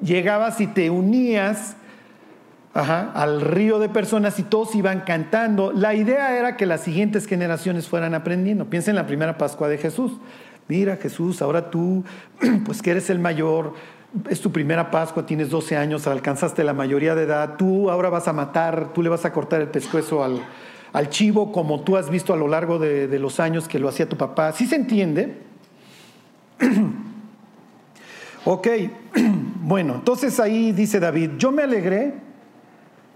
llegabas 0.00 0.60
y 0.60 0.68
te 0.68 0.90
unías 0.90 1.76
al 2.74 3.40
río 3.42 3.78
de 3.78 3.88
personas 3.88 4.38
y 4.38 4.44
todos 4.44 4.74
iban 4.74 5.00
cantando. 5.00 5.72
La 5.72 5.94
idea 5.94 6.38
era 6.38 6.56
que 6.56 6.66
las 6.66 6.82
siguientes 6.82 7.26
generaciones 7.26 7.88
fueran 7.88 8.14
aprendiendo. 8.14 8.66
Piensa 8.66 8.90
en 8.90 8.96
la 8.96 9.06
primera 9.06 9.36
Pascua 9.36 9.68
de 9.68 9.78
Jesús. 9.78 10.12
Mira 10.68 10.96
Jesús, 10.96 11.42
ahora 11.42 11.70
tú, 11.70 12.04
pues 12.64 12.80
que 12.80 12.92
eres 12.92 13.10
el 13.10 13.18
mayor, 13.18 13.74
es 14.28 14.40
tu 14.40 14.52
primera 14.52 14.90
Pascua, 14.90 15.26
tienes 15.26 15.50
12 15.50 15.76
años, 15.76 16.06
alcanzaste 16.06 16.64
la 16.64 16.74
mayoría 16.74 17.14
de 17.14 17.24
edad, 17.24 17.56
tú 17.56 17.90
ahora 17.90 18.10
vas 18.10 18.28
a 18.28 18.32
matar, 18.32 18.92
tú 18.92 19.02
le 19.02 19.08
vas 19.08 19.24
a 19.24 19.32
cortar 19.32 19.60
el 19.60 19.68
pescuezo 19.68 20.22
al, 20.22 20.42
al 20.92 21.08
chivo 21.08 21.52
como 21.52 21.80
tú 21.80 21.96
has 21.96 22.10
visto 22.10 22.32
a 22.32 22.36
lo 22.36 22.48
largo 22.48 22.78
de, 22.78 23.08
de 23.08 23.18
los 23.18 23.40
años 23.40 23.68
que 23.68 23.78
lo 23.78 23.88
hacía 23.88 24.08
tu 24.08 24.16
papá. 24.16 24.52
¿Sí 24.52 24.66
se 24.66 24.76
entiende? 24.76 25.38
ok, 28.44 28.68
bueno, 29.62 29.94
entonces 29.94 30.38
ahí 30.40 30.72
dice 30.72 31.00
David, 31.00 31.32
yo 31.38 31.50
me 31.50 31.62
alegré 31.62 32.14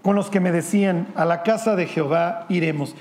con 0.01 0.15
los 0.15 0.29
que 0.29 0.39
me 0.39 0.51
decían, 0.51 1.07
a 1.15 1.25
la 1.25 1.43
casa 1.43 1.75
de 1.75 1.85
Jehová 1.85 2.45
iremos. 2.49 2.95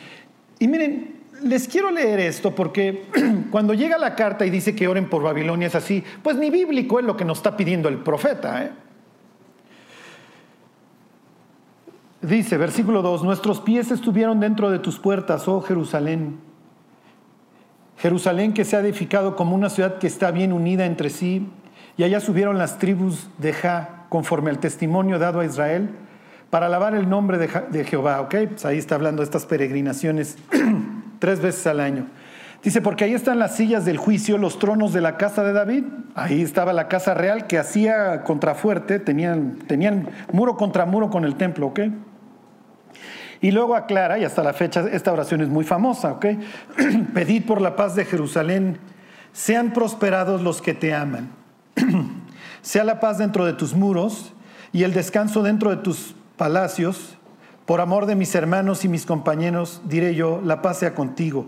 Y 0.59 0.69
miren, 0.69 1.16
les 1.43 1.69
quiero 1.69 1.91
leer 1.91 2.21
esto 2.21 2.55
porque 2.55 3.07
cuando 3.51 3.75
llega 3.75 3.99
la 3.99 4.15
carta 4.15 4.47
y 4.47 4.51
dice 4.51 4.75
que 4.75 4.89
oren 4.89 5.09
por 5.09 5.23
Babilonia 5.23 5.69
es 5.69 5.75
así, 5.75 6.03
pues 6.23 6.37
ni 6.37 6.51
bíblico 6.51 6.99
es 6.99 7.05
lo 7.05 7.17
que 7.17 7.25
nos 7.25 7.39
está 7.39 7.57
pidiendo 7.57 7.89
el 7.89 7.99
profeta. 7.99 8.65
¿eh? 8.65 8.71
Dice, 12.23 12.57
versículo 12.57 13.03
2, 13.03 13.23
nuestros 13.23 13.61
pies 13.61 13.91
estuvieron 13.91 14.41
dentro 14.41 14.71
de 14.71 14.79
tus 14.79 14.99
puertas, 14.99 15.47
oh 15.49 15.61
Jerusalén. 15.61 16.39
Jerusalén 17.99 18.53
que 18.53 18.65
se 18.65 18.77
ha 18.77 18.81
edificado 18.81 19.37
como 19.37 19.55
una 19.55 19.71
ciudad 19.71 19.99
que 19.99 20.07
está 20.07 20.31
bien 20.31 20.53
unida 20.53 20.87
entre 20.87 21.11
sí, 21.11 21.49
y 21.97 22.03
allá 22.03 22.21
subieron 22.21 22.59
las 22.59 22.79
tribus 22.79 23.29
de 23.39 23.53
Ja, 23.53 24.07
conforme 24.09 24.51
al 24.51 24.59
testimonio 24.59 25.19
dado 25.19 25.41
a 25.41 25.47
Israel 25.47 25.91
para 26.51 26.67
alabar 26.67 26.95
el 26.95 27.09
nombre 27.09 27.39
de, 27.39 27.85
Jehová, 27.85 28.21
¿ok? 28.21 28.35
Pues 28.51 28.65
ahí 28.65 28.79
está 28.79 28.95
hablando 28.95 29.21
de 29.21 29.25
estas 29.25 29.47
peregrinaciones 29.47 30.39
tres 31.19 31.41
veces 31.41 31.67
al 31.67 31.81
año. 31.81 32.07
Dice, 32.63 32.81
porque 32.81 33.05
ahí 33.05 33.15
están 33.15 33.39
las 33.39 33.55
sillas 33.57 33.85
del 33.85 33.97
juicio, 33.97 34.39
los 34.39 34.59
tronos 34.59 34.93
de 34.93 35.01
la 35.01 35.17
casa 35.17 35.45
de 35.45 35.53
David. 35.53 35.85
Ahí 36.15 36.43
estaba 36.43 36.73
la 36.73 36.89
casa 36.89 37.15
real 37.15 37.47
que 37.47 37.59
hacía 37.59 38.25
contrafuerte, 38.25 38.99
tenían, 38.99 39.59
tenían 39.67 40.09
muro 40.33 40.57
contra 40.57 40.85
muro 40.85 41.11
con 41.11 41.25
el 41.25 41.37
templo, 41.37 41.69
¿ok? 41.69 41.81
Y 43.41 43.51
luego 43.51 43.77
aclara, 43.77 44.19
y 44.19 44.25
hasta 44.25 44.43
la 44.43 44.53
fecha 44.53 44.85
esta 44.91 45.13
oración 45.13 45.43
es 45.43 45.49
muy 45.49 45.65
famosa, 45.65 46.13
¿ok? 46.13 46.27
Pedid 47.15 47.45
por 47.45 47.61
la 47.61 47.77
paz 47.77 47.95
de 47.95 48.05
Jerusalén, 48.05 48.79
sean 49.33 49.73
prosperados 49.73 50.43
los 50.43 50.63
que 50.63 50.75
te 50.75 50.95
aman. 50.95 51.31
sea 52.63 52.83
la 52.83 52.99
paz 52.99 53.19
dentro 53.19 53.45
de 53.45 53.53
tus 53.53 53.75
muros 53.75 54.33
y 54.73 54.83
el 54.83 54.93
descanso 54.93 55.43
dentro 55.43 55.71
de 55.71 55.77
tus 55.77 56.17
palacios, 56.37 57.17
por 57.67 57.81
amor 57.81 58.07
de 58.07 58.15
mis 58.15 58.35
hermanos 58.35 58.85
y 58.85 58.89
mis 58.89 59.05
compañeros, 59.05 59.83
diré 59.85 60.15
yo, 60.15 60.41
la 60.43 60.63
paz 60.63 60.79
sea 60.79 60.95
contigo. 60.95 61.47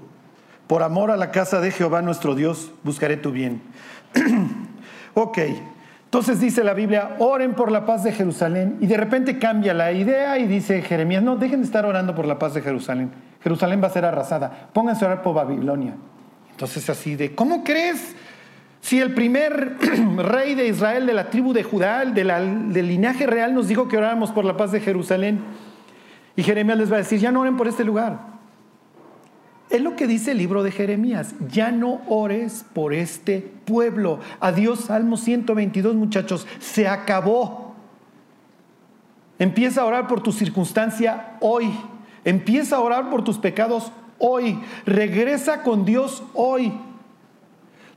Por 0.67 0.83
amor 0.83 1.11
a 1.11 1.17
la 1.17 1.31
casa 1.31 1.61
de 1.61 1.71
Jehová 1.71 2.03
nuestro 2.03 2.35
Dios, 2.35 2.73
buscaré 2.83 3.17
tu 3.17 3.31
bien. 3.31 3.63
ok, 5.15 5.39
entonces 6.05 6.41
dice 6.41 6.65
la 6.65 6.75
Biblia, 6.75 7.17
oren 7.19 7.55
por 7.55 7.71
la 7.71 7.87
paz 7.87 8.03
de 8.03 8.13
Jerusalén. 8.13 8.79
Y 8.81 8.87
de 8.87 8.97
repente 8.97 9.39
cambia 9.39 9.75
la 9.75 9.93
idea 9.93 10.39
y 10.39 10.47
dice 10.47 10.83
Jeremías, 10.83 11.23
no, 11.23 11.37
dejen 11.37 11.61
de 11.61 11.67
estar 11.67 11.87
orando 11.87 12.15
por 12.15 12.27
la 12.27 12.39
paz 12.39 12.55
de 12.55 12.63
Jerusalén. 12.63 13.11
Jerusalén 13.43 13.81
va 13.83 13.87
a 13.87 13.91
ser 13.91 14.05
arrasada. 14.05 14.71
Pónganse 14.73 15.05
a 15.05 15.09
orar 15.09 15.23
por 15.23 15.35
Babilonia. 15.35 15.95
Entonces 16.51 16.89
así 16.91 17.15
de, 17.15 17.35
¿cómo 17.35 17.63
crees? 17.63 18.17
Si 18.81 18.99
el 18.99 19.15
primer 19.15 19.77
rey 20.17 20.55
de 20.55 20.67
Israel, 20.67 21.07
de 21.07 21.15
la 21.15 21.31
tribu 21.31 21.53
de 21.53 21.63
Judá, 21.63 22.05
del 22.05 22.89
linaje 22.89 23.27
real, 23.27 23.55
nos 23.55 23.69
dijo 23.69 23.87
que 23.87 23.97
oráramos 23.97 24.33
por 24.33 24.45
la 24.45 24.57
paz 24.57 24.73
de 24.73 24.81
Jerusalén, 24.81 25.41
y 26.39 26.45
Jeremías 26.45 26.79
les 26.79 26.89
va 26.89 26.95
a 26.95 26.99
decir, 26.99 27.19
ya 27.19 27.33
no 27.33 27.41
oren 27.41 27.57
por 27.57 27.67
este 27.67 27.83
lugar. 27.83 28.21
Es 29.71 29.81
lo 29.81 29.97
que 29.97 30.07
dice 30.07 30.31
el 30.31 30.39
libro 30.39 30.63
de 30.63 30.71
Jeremías, 30.71 31.35
ya 31.51 31.73
no 31.73 32.01
ores 32.07 32.65
por 32.73 32.95
este 32.95 33.41
pueblo. 33.65 34.21
Adiós, 34.39 34.83
Salmo 34.83 35.17
122, 35.17 35.97
muchachos, 35.97 36.47
se 36.61 36.87
acabó. 36.87 37.75
Empieza 39.41 39.81
a 39.81 39.85
orar 39.85 40.07
por 40.07 40.23
tu 40.23 40.31
circunstancia 40.31 41.37
hoy. 41.41 41.73
Empieza 42.25 42.77
a 42.77 42.81
orar 42.83 43.11
por 43.11 43.25
tus 43.25 43.39
pecados 43.39 43.91
hoy. 44.21 44.61
Regresa 44.87 45.65
con 45.65 45.85
Dios 45.85 46.23
hoy. 46.35 46.73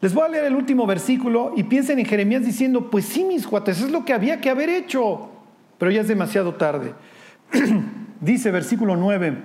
Les 0.01 0.15
voy 0.15 0.25
a 0.25 0.29
leer 0.29 0.45
el 0.45 0.55
último 0.55 0.87
versículo 0.87 1.53
y 1.55 1.61
piensen 1.61 1.99
en 1.99 2.07
Jeremías 2.07 2.43
diciendo, 2.43 2.89
pues 2.89 3.05
sí, 3.05 3.23
mis 3.23 3.45
cuates, 3.45 3.81
es 3.81 3.91
lo 3.91 4.03
que 4.03 4.13
había 4.13 4.41
que 4.41 4.49
haber 4.49 4.69
hecho, 4.69 5.29
pero 5.77 5.91
ya 5.91 6.01
es 6.01 6.07
demasiado 6.07 6.55
tarde. 6.55 6.95
Dice 8.21 8.51
versículo 8.51 8.95
9, 8.95 9.37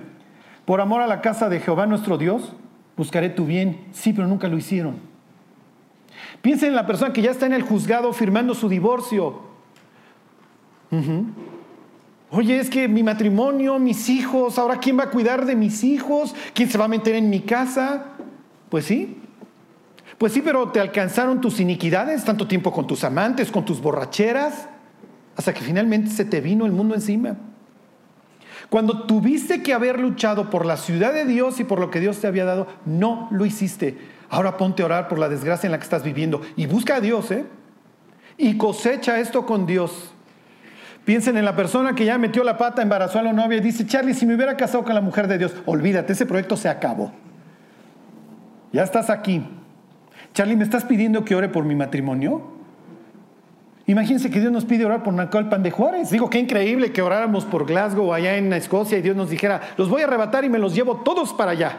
por 0.65 0.81
amor 0.81 1.01
a 1.01 1.07
la 1.07 1.21
casa 1.21 1.49
de 1.49 1.59
Jehová 1.59 1.87
nuestro 1.87 2.17
Dios, 2.17 2.53
buscaré 2.95 3.29
tu 3.29 3.45
bien. 3.45 3.87
Sí, 3.91 4.13
pero 4.13 4.27
nunca 4.27 4.47
lo 4.47 4.57
hicieron. 4.57 4.95
Piensen 6.41 6.69
en 6.69 6.75
la 6.75 6.85
persona 6.85 7.11
que 7.11 7.21
ya 7.21 7.31
está 7.31 7.47
en 7.47 7.53
el 7.53 7.63
juzgado 7.63 8.13
firmando 8.13 8.53
su 8.53 8.69
divorcio. 8.69 9.41
Oye, 12.29 12.59
es 12.59 12.69
que 12.69 12.87
mi 12.87 13.03
matrimonio, 13.03 13.79
mis 13.79 14.09
hijos, 14.09 14.59
ahora 14.59 14.77
quién 14.77 14.97
va 14.97 15.03
a 15.03 15.09
cuidar 15.09 15.45
de 15.45 15.55
mis 15.55 15.83
hijos, 15.83 16.35
quién 16.53 16.69
se 16.69 16.77
va 16.77 16.85
a 16.85 16.89
meter 16.89 17.15
en 17.15 17.29
mi 17.29 17.41
casa. 17.41 18.05
Pues 18.69 18.85
sí, 18.85 19.17
pues 20.17 20.33
sí, 20.33 20.41
pero 20.41 20.69
te 20.69 20.79
alcanzaron 20.79 21.41
tus 21.41 21.59
iniquidades, 21.59 22.23
tanto 22.23 22.47
tiempo 22.47 22.71
con 22.71 22.87
tus 22.87 23.03
amantes, 23.03 23.51
con 23.51 23.65
tus 23.65 23.81
borracheras, 23.81 24.67
hasta 25.35 25.53
que 25.53 25.61
finalmente 25.61 26.09
se 26.09 26.25
te 26.25 26.41
vino 26.41 26.65
el 26.65 26.71
mundo 26.71 26.95
encima. 26.95 27.37
Cuando 28.69 29.03
tuviste 29.03 29.63
que 29.63 29.73
haber 29.73 29.99
luchado 29.99 30.49
por 30.49 30.65
la 30.65 30.77
ciudad 30.77 31.13
de 31.13 31.25
Dios 31.25 31.59
y 31.59 31.63
por 31.63 31.79
lo 31.79 31.89
que 31.89 31.99
Dios 31.99 32.19
te 32.19 32.27
había 32.27 32.45
dado, 32.45 32.67
no 32.85 33.29
lo 33.31 33.45
hiciste. 33.45 33.97
Ahora 34.29 34.57
ponte 34.57 34.83
a 34.83 34.85
orar 34.85 35.07
por 35.07 35.19
la 35.19 35.29
desgracia 35.29 35.67
en 35.67 35.71
la 35.71 35.77
que 35.77 35.85
estás 35.85 36.03
viviendo 36.03 36.41
y 36.57 36.65
busca 36.65 36.95
a 36.95 37.01
Dios, 37.01 37.31
¿eh? 37.31 37.45
Y 38.37 38.57
cosecha 38.57 39.19
esto 39.19 39.45
con 39.45 39.65
Dios. 39.65 40.11
Piensen 41.05 41.37
en 41.37 41.45
la 41.45 41.55
persona 41.55 41.95
que 41.95 42.03
ya 42.03 42.17
metió 42.17 42.43
la 42.43 42.57
pata, 42.57 42.81
embarazó 42.81 43.19
a 43.19 43.23
la 43.23 43.31
novia 43.31 43.59
y 43.59 43.61
dice, 43.61 43.85
Charlie, 43.85 44.13
si 44.13 44.25
me 44.25 44.35
hubiera 44.35 44.57
casado 44.57 44.83
con 44.83 44.93
la 44.93 44.99
mujer 44.99 45.29
de 45.29 45.37
Dios, 45.37 45.55
olvídate, 45.65 46.11
ese 46.11 46.25
proyecto 46.25 46.57
se 46.57 46.67
acabó. 46.67 47.13
Ya 48.73 48.83
estás 48.83 49.09
aquí, 49.09 49.41
Charlie, 50.33 50.57
¿me 50.57 50.65
estás 50.65 50.83
pidiendo 50.83 51.23
que 51.23 51.35
ore 51.35 51.47
por 51.47 51.63
mi 51.63 51.75
matrimonio? 51.75 52.56
Imagínense 53.87 54.29
que 54.29 54.41
Dios 54.41 54.51
nos 54.51 54.65
pide 54.65 54.85
orar 54.85 55.01
por 55.01 55.15
Pan 55.49 55.63
de 55.63 55.71
Juárez. 55.71 56.09
Digo, 56.09 56.29
qué 56.29 56.39
increíble 56.39 56.91
que 56.91 57.01
oráramos 57.01 57.45
por 57.45 57.65
Glasgow 57.65 58.13
allá 58.13 58.35
en 58.35 58.51
Escocia 58.51 58.97
y 58.97 59.01
Dios 59.01 59.15
nos 59.15 59.29
dijera, 59.29 59.61
los 59.77 59.89
voy 59.89 60.01
a 60.01 60.05
arrebatar 60.05 60.43
y 60.43 60.49
me 60.49 60.59
los 60.59 60.75
llevo 60.75 60.97
todos 60.97 61.33
para 61.33 61.51
allá. 61.51 61.77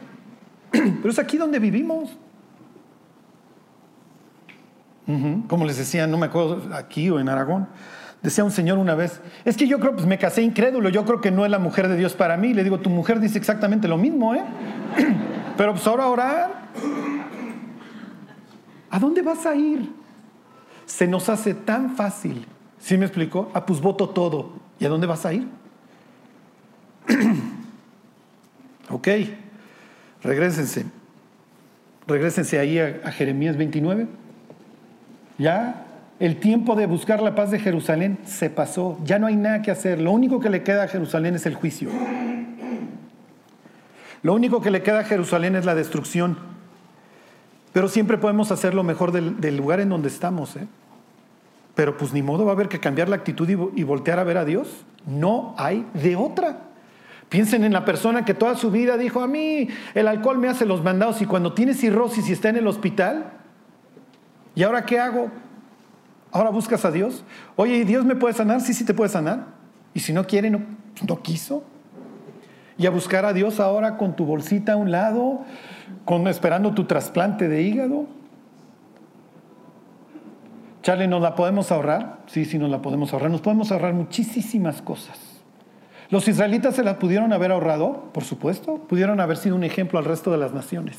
Pero 0.70 1.10
es 1.10 1.18
aquí 1.18 1.36
donde 1.36 1.58
vivimos. 1.58 2.16
Como 5.46 5.64
les 5.66 5.76
decía, 5.76 6.06
no 6.06 6.16
me 6.16 6.26
acuerdo 6.26 6.74
aquí 6.74 7.10
o 7.10 7.20
en 7.20 7.28
Aragón. 7.28 7.68
Decía 8.22 8.42
un 8.42 8.50
señor 8.50 8.78
una 8.78 8.94
vez, 8.94 9.20
es 9.44 9.56
que 9.56 9.68
yo 9.68 9.78
creo, 9.78 9.94
pues 9.94 10.06
me 10.06 10.18
casé 10.18 10.42
incrédulo, 10.42 10.88
yo 10.88 11.04
creo 11.04 11.20
que 11.20 11.30
no 11.30 11.44
es 11.44 11.50
la 11.50 11.60
mujer 11.60 11.86
de 11.86 11.96
Dios 11.96 12.14
para 12.14 12.36
mí. 12.38 12.54
Le 12.54 12.64
digo, 12.64 12.80
tu 12.80 12.88
mujer 12.88 13.20
dice 13.20 13.38
exactamente 13.38 13.86
lo 13.88 13.98
mismo, 13.98 14.34
¿eh? 14.34 14.42
Pero 15.56 15.74
pues 15.74 15.86
ahora 15.86 16.08
orar. 16.08 16.50
¿A 18.90 18.98
dónde 18.98 19.20
vas 19.20 19.44
a 19.44 19.54
ir? 19.54 20.05
Se 20.86 21.06
nos 21.06 21.28
hace 21.28 21.54
tan 21.54 21.96
fácil. 21.96 22.46
¿Sí 22.78 22.96
me 22.96 23.04
explicó? 23.06 23.50
Ah, 23.52 23.66
pues 23.66 23.80
voto 23.80 24.08
todo. 24.08 24.52
¿Y 24.78 24.84
a 24.84 24.88
dónde 24.88 25.06
vas 25.06 25.26
a 25.26 25.32
ir? 25.32 25.48
ok, 28.90 29.08
regresense. 30.22 30.86
Regrésense 32.06 32.58
ahí 32.58 32.78
a, 32.78 33.10
Jeremías 33.10 33.56
29. 33.56 34.06
Ya 35.38 35.86
el 36.20 36.36
tiempo 36.36 36.76
de 36.76 36.86
buscar 36.86 37.20
la 37.20 37.34
paz 37.34 37.50
de 37.50 37.58
Jerusalén 37.58 38.18
se 38.24 38.48
pasó. 38.48 38.98
Ya 39.04 39.18
no 39.18 39.26
hay 39.26 39.36
nada 39.36 39.62
que 39.62 39.70
hacer. 39.70 40.00
Lo 40.00 40.12
único 40.12 40.38
que 40.38 40.50
le 40.50 40.62
queda 40.62 40.84
a 40.84 40.88
Jerusalén 40.88 41.34
es 41.34 41.46
el 41.46 41.56
juicio. 41.56 41.90
Lo 44.22 44.34
único 44.34 44.60
que 44.60 44.70
le 44.70 44.82
queda 44.82 45.00
a 45.00 45.04
Jerusalén 45.04 45.56
es 45.56 45.64
la 45.64 45.74
destrucción. 45.74 46.55
Pero 47.76 47.88
siempre 47.88 48.16
podemos 48.16 48.50
hacer 48.52 48.72
lo 48.72 48.82
mejor 48.84 49.12
del, 49.12 49.56
lugar 49.58 49.80
en 49.80 49.90
donde 49.90 50.08
estamos. 50.08 50.56
¿eh? 50.56 50.66
Pero 51.74 51.98
pues 51.98 52.14
ni 52.14 52.22
modo, 52.22 52.46
va 52.46 52.52
a 52.52 52.54
haber 52.54 52.68
que 52.68 52.80
cambiar 52.80 53.10
la 53.10 53.16
actitud 53.16 53.46
y 53.46 53.82
voltear 53.82 54.18
a 54.18 54.24
ver 54.24 54.38
a 54.38 54.46
Dios. 54.46 54.86
No 55.04 55.54
hay 55.58 55.86
de 55.92 56.16
otra. 56.16 56.60
Piensen 57.28 57.64
en 57.64 57.74
la 57.74 57.84
persona 57.84 58.24
que 58.24 58.32
toda 58.32 58.54
su 58.56 58.70
vida 58.70 58.96
dijo, 58.96 59.20
a 59.20 59.26
mí 59.26 59.68
el 59.92 60.08
alcohol 60.08 60.38
me 60.38 60.48
hace 60.48 60.64
los 60.64 60.82
mandados 60.82 61.20
y 61.20 61.26
cuando 61.26 61.52
tiene 61.52 61.74
cirrosis 61.74 62.26
y 62.30 62.32
está 62.32 62.48
en 62.48 62.56
el 62.56 62.66
hospital, 62.66 63.32
¿y 64.54 64.62
ahora 64.62 64.86
qué 64.86 64.98
hago? 64.98 65.30
¿Ahora 66.32 66.48
buscas 66.48 66.82
a 66.86 66.90
Dios? 66.90 67.24
Oye, 67.56 67.76
¿y 67.76 67.84
Dios 67.84 68.06
me 68.06 68.16
puede 68.16 68.32
sanar? 68.32 68.62
Sí, 68.62 68.72
sí 68.72 68.86
te 68.86 68.94
puede 68.94 69.10
sanar. 69.10 69.48
Y 69.92 70.00
si 70.00 70.14
no 70.14 70.26
quiere, 70.26 70.48
no, 70.48 70.62
no 71.06 71.20
quiso. 71.20 71.62
Y 72.78 72.86
a 72.86 72.90
buscar 72.90 73.26
a 73.26 73.34
Dios 73.34 73.60
ahora 73.60 73.98
con 73.98 74.16
tu 74.16 74.24
bolsita 74.24 74.72
a 74.72 74.76
un 74.76 74.90
lado, 74.90 75.44
esperando 76.28 76.72
tu 76.72 76.84
trasplante 76.84 77.48
de 77.48 77.62
hígado. 77.62 78.06
Charlie, 80.82 81.08
¿nos 81.08 81.20
la 81.20 81.34
podemos 81.34 81.72
ahorrar? 81.72 82.20
Sí, 82.26 82.44
sí, 82.44 82.58
nos 82.58 82.70
la 82.70 82.80
podemos 82.80 83.12
ahorrar. 83.12 83.30
Nos 83.30 83.40
podemos 83.40 83.72
ahorrar 83.72 83.92
muchísimas 83.92 84.82
cosas. 84.82 85.18
¿Los 86.10 86.28
israelitas 86.28 86.76
se 86.76 86.84
la 86.84 86.98
pudieron 86.98 87.32
haber 87.32 87.50
ahorrado? 87.50 88.04
Por 88.12 88.22
supuesto. 88.22 88.76
Pudieron 88.88 89.20
haber 89.20 89.36
sido 89.36 89.56
un 89.56 89.64
ejemplo 89.64 89.98
al 89.98 90.04
resto 90.04 90.30
de 90.30 90.38
las 90.38 90.52
naciones. 90.52 90.96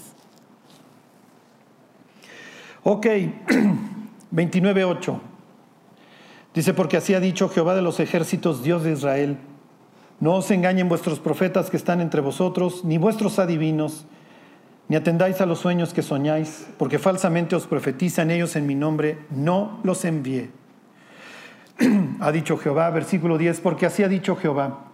Ok, 2.84 3.06
29.8. 4.34 5.20
Dice, 6.54 6.74
porque 6.74 6.98
así 6.98 7.14
ha 7.14 7.20
dicho 7.20 7.50
Jehová 7.50 7.76
de 7.76 7.82
los 7.82 8.00
ejércitos, 8.00 8.64
Dios 8.64 8.84
de 8.84 8.94
Israel. 8.94 9.38
No 10.20 10.34
os 10.36 10.50
engañen 10.50 10.90
vuestros 10.90 11.20
profetas 11.20 11.70
que 11.70 11.78
están 11.78 12.02
entre 12.02 12.22
vosotros, 12.22 12.84
ni 12.84 12.98
vuestros 12.98 13.40
adivinos, 13.40 14.06
ni 14.90 14.96
atendáis 14.96 15.42
a 15.42 15.46
los 15.46 15.60
sueños 15.60 15.94
que 15.94 16.02
soñáis, 16.02 16.68
porque 16.78 17.00
falsamente 17.00 17.56
os 17.56 17.68
profetizan 17.68 18.32
ellos 18.32 18.56
en 18.56 18.66
mi 18.66 18.76
nombre, 18.76 19.20
no 19.30 19.80
los 19.84 20.06
envié. 20.06 20.50
ha 22.20 22.32
dicho 22.32 22.58
Jehová, 22.58 22.90
versículo 22.90 23.38
10, 23.38 23.60
porque 23.62 23.86
así 23.86 24.04
ha 24.04 24.08
dicho 24.08 24.36
Jehová. 24.36 24.86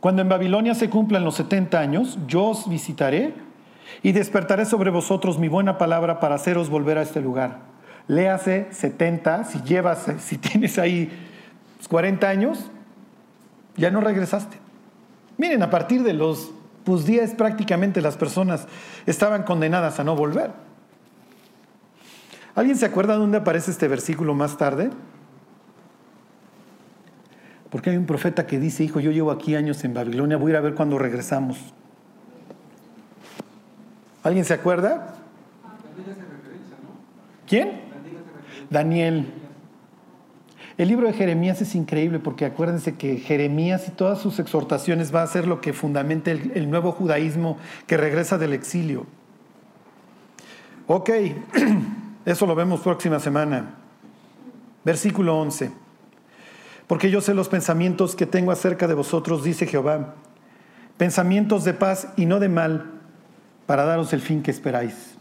Cuando 0.00 0.22
en 0.22 0.28
Babilonia 0.28 0.74
se 0.74 0.90
cumplan 0.90 1.24
los 1.24 1.36
70 1.36 1.78
años, 1.78 2.18
yo 2.26 2.44
os 2.44 2.68
visitaré 2.68 3.34
y 4.02 4.12
despertaré 4.12 4.64
sobre 4.64 4.90
vosotros 4.90 5.38
mi 5.38 5.48
buena 5.48 5.78
palabra 5.78 6.20
para 6.20 6.34
haceros 6.36 6.70
volver 6.70 6.98
a 6.98 7.02
este 7.02 7.20
lugar. 7.20 7.60
Léase 8.06 8.68
70, 8.70 9.44
si 9.44 9.62
llevas, 9.62 10.06
si 10.18 10.36
tienes 10.38 10.78
ahí 10.78 11.10
40 11.88 12.28
años, 12.28 12.70
ya 13.76 13.90
no 13.90 14.00
regresaste. 14.00 14.58
Miren, 15.36 15.62
a 15.62 15.70
partir 15.70 16.02
de 16.02 16.12
los 16.12 16.52
pues 16.84 17.06
10 17.06 17.34
prácticamente 17.34 18.00
las 18.00 18.16
personas 18.16 18.66
estaban 19.06 19.42
condenadas 19.42 19.98
a 19.98 20.04
no 20.04 20.14
volver. 20.14 20.52
¿Alguien 22.54 22.76
se 22.76 22.86
acuerda 22.86 23.16
dónde 23.16 23.38
aparece 23.38 23.70
este 23.70 23.88
versículo 23.88 24.34
más 24.34 24.56
tarde? 24.56 24.90
Porque 27.70 27.90
hay 27.90 27.96
un 27.96 28.06
profeta 28.06 28.46
que 28.46 28.60
dice, 28.60 28.84
hijo, 28.84 29.00
yo 29.00 29.10
llevo 29.10 29.32
aquí 29.32 29.56
años 29.56 29.82
en 29.82 29.94
Babilonia, 29.94 30.36
voy 30.36 30.50
a 30.50 30.54
ir 30.54 30.56
a 30.58 30.60
ver 30.60 30.74
cuando 30.74 30.96
regresamos. 30.96 31.58
¿Alguien 34.22 34.44
se 34.44 34.54
acuerda? 34.54 35.16
¿Quién? 37.48 37.80
Daniel. 38.70 39.43
El 40.76 40.88
libro 40.88 41.06
de 41.06 41.12
Jeremías 41.12 41.60
es 41.62 41.74
increíble 41.76 42.18
porque 42.18 42.44
acuérdense 42.44 42.96
que 42.96 43.18
Jeremías 43.18 43.86
y 43.86 43.92
todas 43.92 44.18
sus 44.18 44.40
exhortaciones 44.40 45.14
va 45.14 45.22
a 45.22 45.26
ser 45.26 45.46
lo 45.46 45.60
que 45.60 45.72
fundamente 45.72 46.32
el, 46.32 46.52
el 46.54 46.68
nuevo 46.68 46.90
judaísmo 46.90 47.58
que 47.86 47.96
regresa 47.96 48.38
del 48.38 48.52
exilio. 48.52 49.06
Ok, 50.86 51.10
eso 52.24 52.46
lo 52.46 52.54
vemos 52.54 52.80
próxima 52.80 53.20
semana. 53.20 53.74
Versículo 54.84 55.38
11. 55.38 55.70
Porque 56.86 57.10
yo 57.10 57.20
sé 57.20 57.34
los 57.34 57.48
pensamientos 57.48 58.14
que 58.14 58.26
tengo 58.26 58.52
acerca 58.52 58.86
de 58.86 58.94
vosotros, 58.94 59.44
dice 59.44 59.66
Jehová, 59.66 60.14
pensamientos 60.98 61.64
de 61.64 61.72
paz 61.72 62.08
y 62.16 62.26
no 62.26 62.40
de 62.40 62.48
mal, 62.48 62.90
para 63.66 63.84
daros 63.84 64.12
el 64.12 64.20
fin 64.20 64.42
que 64.42 64.50
esperáis. 64.50 65.13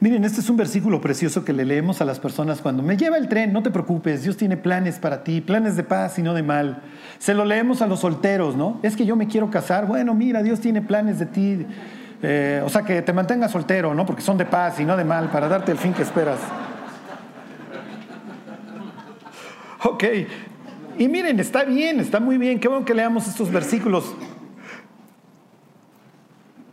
Miren, 0.00 0.24
este 0.24 0.40
es 0.40 0.50
un 0.50 0.56
versículo 0.56 1.00
precioso 1.00 1.44
que 1.44 1.52
le 1.52 1.64
leemos 1.64 2.00
a 2.00 2.04
las 2.04 2.18
personas 2.18 2.60
cuando 2.60 2.82
me 2.82 2.96
lleva 2.96 3.16
el 3.16 3.28
tren, 3.28 3.52
no 3.52 3.62
te 3.62 3.70
preocupes, 3.70 4.22
Dios 4.22 4.36
tiene 4.36 4.56
planes 4.56 4.98
para 4.98 5.22
ti, 5.24 5.40
planes 5.40 5.76
de 5.76 5.84
paz 5.84 6.18
y 6.18 6.22
no 6.22 6.34
de 6.34 6.42
mal. 6.42 6.82
Se 7.18 7.32
lo 7.32 7.44
leemos 7.44 7.80
a 7.80 7.86
los 7.86 8.00
solteros, 8.00 8.56
¿no? 8.56 8.80
Es 8.82 8.96
que 8.96 9.06
yo 9.06 9.16
me 9.16 9.28
quiero 9.28 9.50
casar, 9.50 9.86
bueno, 9.86 10.14
mira, 10.14 10.42
Dios 10.42 10.60
tiene 10.60 10.82
planes 10.82 11.20
de 11.20 11.26
ti, 11.26 11.66
eh, 12.22 12.60
o 12.64 12.68
sea, 12.68 12.82
que 12.82 13.02
te 13.02 13.12
mantengas 13.12 13.52
soltero, 13.52 13.94
¿no? 13.94 14.04
Porque 14.04 14.22
son 14.22 14.36
de 14.36 14.44
paz 14.44 14.80
y 14.80 14.84
no 14.84 14.96
de 14.96 15.04
mal, 15.04 15.30
para 15.30 15.48
darte 15.48 15.72
el 15.72 15.78
fin 15.78 15.94
que 15.94 16.02
esperas. 16.02 16.38
Ok. 19.84 20.04
Y 20.96 21.08
miren, 21.08 21.38
está 21.40 21.64
bien, 21.64 22.00
está 22.00 22.20
muy 22.20 22.38
bien. 22.38 22.58
Qué 22.58 22.68
bueno 22.68 22.84
que 22.84 22.94
leamos 22.94 23.28
estos 23.28 23.50
versículos. 23.50 24.14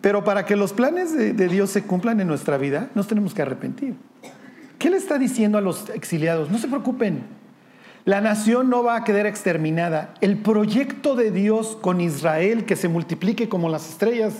Pero 0.01 0.23
para 0.23 0.45
que 0.45 0.55
los 0.55 0.73
planes 0.73 1.15
de, 1.15 1.47
Dios 1.47 1.69
se 1.69 1.83
cumplan 1.83 2.19
en 2.19 2.27
nuestra 2.27 2.57
vida, 2.57 2.89
nos 2.95 3.07
tenemos 3.07 3.33
que 3.33 3.43
arrepentir. 3.43 3.95
¿Qué 4.79 4.89
le 4.89 4.97
está 4.97 5.17
diciendo 5.17 5.57
a 5.57 5.61
los 5.61 5.89
exiliados? 5.91 6.49
No 6.49 6.57
se 6.57 6.67
preocupen. 6.67 7.23
La 8.03 8.19
nación 8.19 8.69
no 8.71 8.83
va 8.83 8.95
a 8.95 9.03
quedar 9.03 9.27
exterminada. 9.27 10.15
El 10.21 10.37
proyecto 10.37 11.15
de 11.15 11.29
Dios 11.29 11.77
con 11.81 12.01
Israel, 12.01 12.65
que 12.65 12.75
se 12.75 12.87
multiplique 12.87 13.47
como 13.47 13.69
las 13.69 13.87
estrellas 13.87 14.33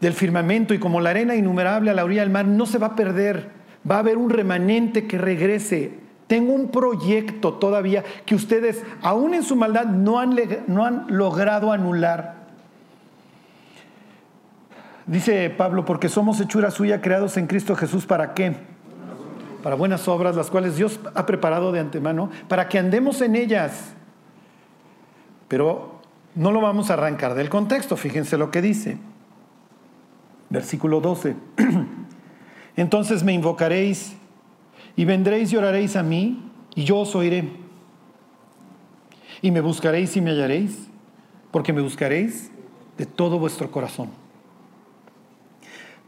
del 0.00 0.14
firmamento 0.14 0.74
y 0.74 0.80
como 0.80 1.00
la 1.00 1.10
arena 1.10 1.36
innumerable 1.36 1.92
a 1.92 1.94
la 1.94 2.04
orilla 2.04 2.22
del 2.22 2.30
mar, 2.30 2.46
no 2.46 2.66
se 2.66 2.78
va 2.78 2.88
a 2.88 2.96
perder. 2.96 3.50
Va 3.88 3.96
a 3.96 4.00
haber 4.00 4.16
un 4.16 4.30
remanente 4.30 5.06
que 5.06 5.16
regrese 5.16 6.02
tengo 6.32 6.54
un 6.54 6.70
proyecto 6.70 7.52
todavía 7.54 8.04
que 8.24 8.34
ustedes, 8.34 8.82
aún 9.02 9.34
en 9.34 9.42
su 9.42 9.54
maldad, 9.54 9.84
no 9.84 10.18
han, 10.18 10.34
no 10.66 10.86
han 10.86 11.04
logrado 11.08 11.72
anular. 11.72 12.41
Dice 15.12 15.50
Pablo, 15.50 15.84
porque 15.84 16.08
somos 16.08 16.40
hechura 16.40 16.70
suya, 16.70 17.02
creados 17.02 17.36
en 17.36 17.46
Cristo 17.46 17.76
Jesús, 17.76 18.06
¿para 18.06 18.32
qué? 18.32 18.56
Para 19.62 19.76
buenas 19.76 20.08
obras, 20.08 20.36
las 20.36 20.48
cuales 20.48 20.76
Dios 20.76 20.98
ha 21.14 21.26
preparado 21.26 21.70
de 21.70 21.80
antemano, 21.80 22.30
para 22.48 22.66
que 22.70 22.78
andemos 22.78 23.20
en 23.20 23.36
ellas. 23.36 23.92
Pero 25.48 26.00
no 26.34 26.50
lo 26.50 26.62
vamos 26.62 26.88
a 26.88 26.94
arrancar 26.94 27.34
del 27.34 27.50
contexto, 27.50 27.98
fíjense 27.98 28.38
lo 28.38 28.50
que 28.50 28.62
dice. 28.62 28.96
Versículo 30.48 31.02
12. 31.02 31.36
Entonces 32.76 33.22
me 33.22 33.34
invocaréis 33.34 34.16
y 34.96 35.04
vendréis 35.04 35.52
y 35.52 35.58
oraréis 35.58 35.94
a 35.94 36.02
mí, 36.02 36.50
y 36.74 36.84
yo 36.84 37.00
os 37.00 37.14
oiré. 37.14 37.52
Y 39.42 39.50
me 39.50 39.60
buscaréis 39.60 40.16
y 40.16 40.22
me 40.22 40.30
hallaréis, 40.30 40.88
porque 41.50 41.74
me 41.74 41.82
buscaréis 41.82 42.50
de 42.96 43.04
todo 43.04 43.38
vuestro 43.38 43.70
corazón. 43.70 44.21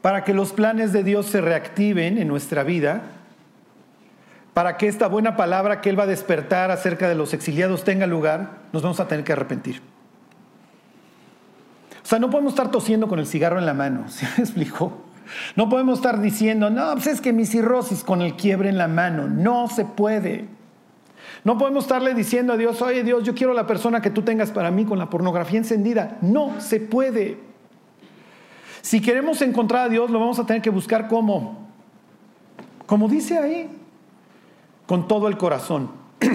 Para 0.05 0.23
que 0.23 0.35
los 0.35 0.53
planes 0.53 0.93
de 0.93 1.03
Dios 1.03 1.25
se 1.25 1.41
reactiven 1.41 2.19
en 2.19 2.29
nuestra 2.29 2.63
vida, 2.63 3.05
para 4.53 4.77
que 4.77 4.87
esta 4.87 5.09
buena 5.09 5.35
palabra 5.35 5.81
que 5.81 5.89
Él 5.89 5.99
va 5.99 6.03
a 6.03 6.07
despertar 6.07 6.71
acerca 6.71 7.09
de 7.09 7.15
los 7.15 7.33
exiliados 7.33 7.85
tenga 7.85 8.07
lugar, 8.07 8.51
nos 8.75 8.83
vamos 8.83 9.01
a 9.01 9.09
tener 9.09 9.25
que 9.25 9.33
arrepentir. 9.33 9.81
O 12.03 12.07
sea, 12.07 12.19
no 12.19 12.29
podemos 12.29 12.53
estar 12.53 12.71
tosiendo 12.71 13.09
con 13.09 13.19
el 13.19 13.27
cigarro 13.27 13.59
en 13.59 13.65
la 13.65 13.73
mano, 13.73 14.07
¿se 14.11 14.27
me 14.27 14.45
explicó? 14.45 14.93
No 15.57 15.71
podemos 15.71 16.01
estar 16.01 16.21
diciendo, 16.21 16.69
no, 16.69 16.93
pues 16.93 17.07
es 17.07 17.23
que 17.23 17.33
mi 17.33 17.47
cirrosis 17.47 18.05
con 18.05 18.21
el 18.21 18.37
quiebre 18.37 18.69
en 18.69 18.77
la 18.77 18.89
mano. 18.89 19.27
No 19.27 19.69
se 19.69 19.87
puede. 19.87 20.49
No 21.45 21.57
podemos 21.57 21.85
estarle 21.85 22.13
diciendo 22.13 22.53
a 22.53 22.57
Dios, 22.59 22.83
oye 22.83 23.05
Dios, 23.05 23.25
yo 23.25 23.35
quiero 23.35 23.55
la 23.55 23.67
persona 23.67 24.03
que 24.03 24.11
tú 24.11 24.21
tengas 24.21 24.51
para 24.51 24.71
mí 24.71 24.85
con 24.85 24.99
la 24.99 25.09
pornografía 25.09 25.57
encendida. 25.57 26.19
No 26.21 26.61
se 26.61 26.79
puede. 26.79 27.39
Si 28.85 29.01
queremos 29.01 29.41
encontrar 29.41 29.87
a 29.87 29.89
Dios, 29.89 30.11
lo 30.11 30.21
vamos 30.21 30.39
a 30.39 30.45
tener 30.45 30.61
que 30.61 30.69
buscar 30.69 31.09
como, 31.09 31.57
como 32.85 33.09
dice 33.09 33.39
ahí, 33.39 33.75
con 34.87 35.09
todo 35.09 35.27
el 35.29 35.39
corazón. 35.39 35.91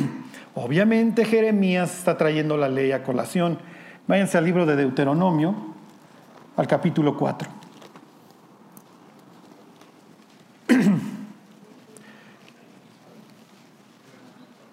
Obviamente 0.55 1.25
Jeremías 1.25 1.95
está 1.99 2.17
trayendo 2.17 2.57
la 2.57 2.67
ley 2.67 2.91
a 2.91 3.03
colación. 3.03 3.59
Váyanse 4.07 4.39
al 4.39 4.45
libro 4.45 4.65
de 4.65 4.75
Deuteronomio, 4.75 5.53
al 6.57 6.65
capítulo 6.65 7.15
4. 7.15 7.47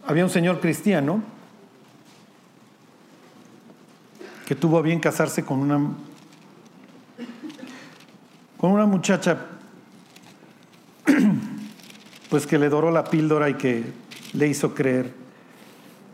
Había 0.07 0.25
un 0.25 0.31
señor 0.31 0.61
cristiano 0.61 1.21
que 4.47 4.55
tuvo 4.55 4.79
a 4.79 4.83
bien 4.83 4.99
casarse 4.99 5.45
con 5.45 5.59
una, 5.59 5.91
con 8.57 8.73
una 8.73 8.87
muchacha 8.87 9.39
pues 12.31 12.47
que 12.47 12.59
le 12.59 12.69
doró 12.69 12.91
la 12.91 13.05
píldora 13.05 13.49
y 13.49 13.55
que 13.55 13.85
le 14.33 14.49
hizo 14.49 14.75
creer 14.75 15.27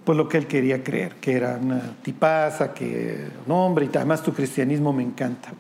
pues 0.05 0.19
lo 0.19 0.29
que 0.29 0.39
él 0.39 0.47
quería 0.47 0.83
creer, 0.83 1.15
que 1.21 1.37
era 1.37 1.59
una 1.61 1.81
tipaza, 2.03 2.75
que 2.75 3.29
un 3.47 3.53
hombre 3.53 3.89
y 3.93 3.97
además 3.97 4.23
tu 4.23 4.33
cristianismo 4.33 4.93
me 4.93 5.03
encanta. 5.03 5.51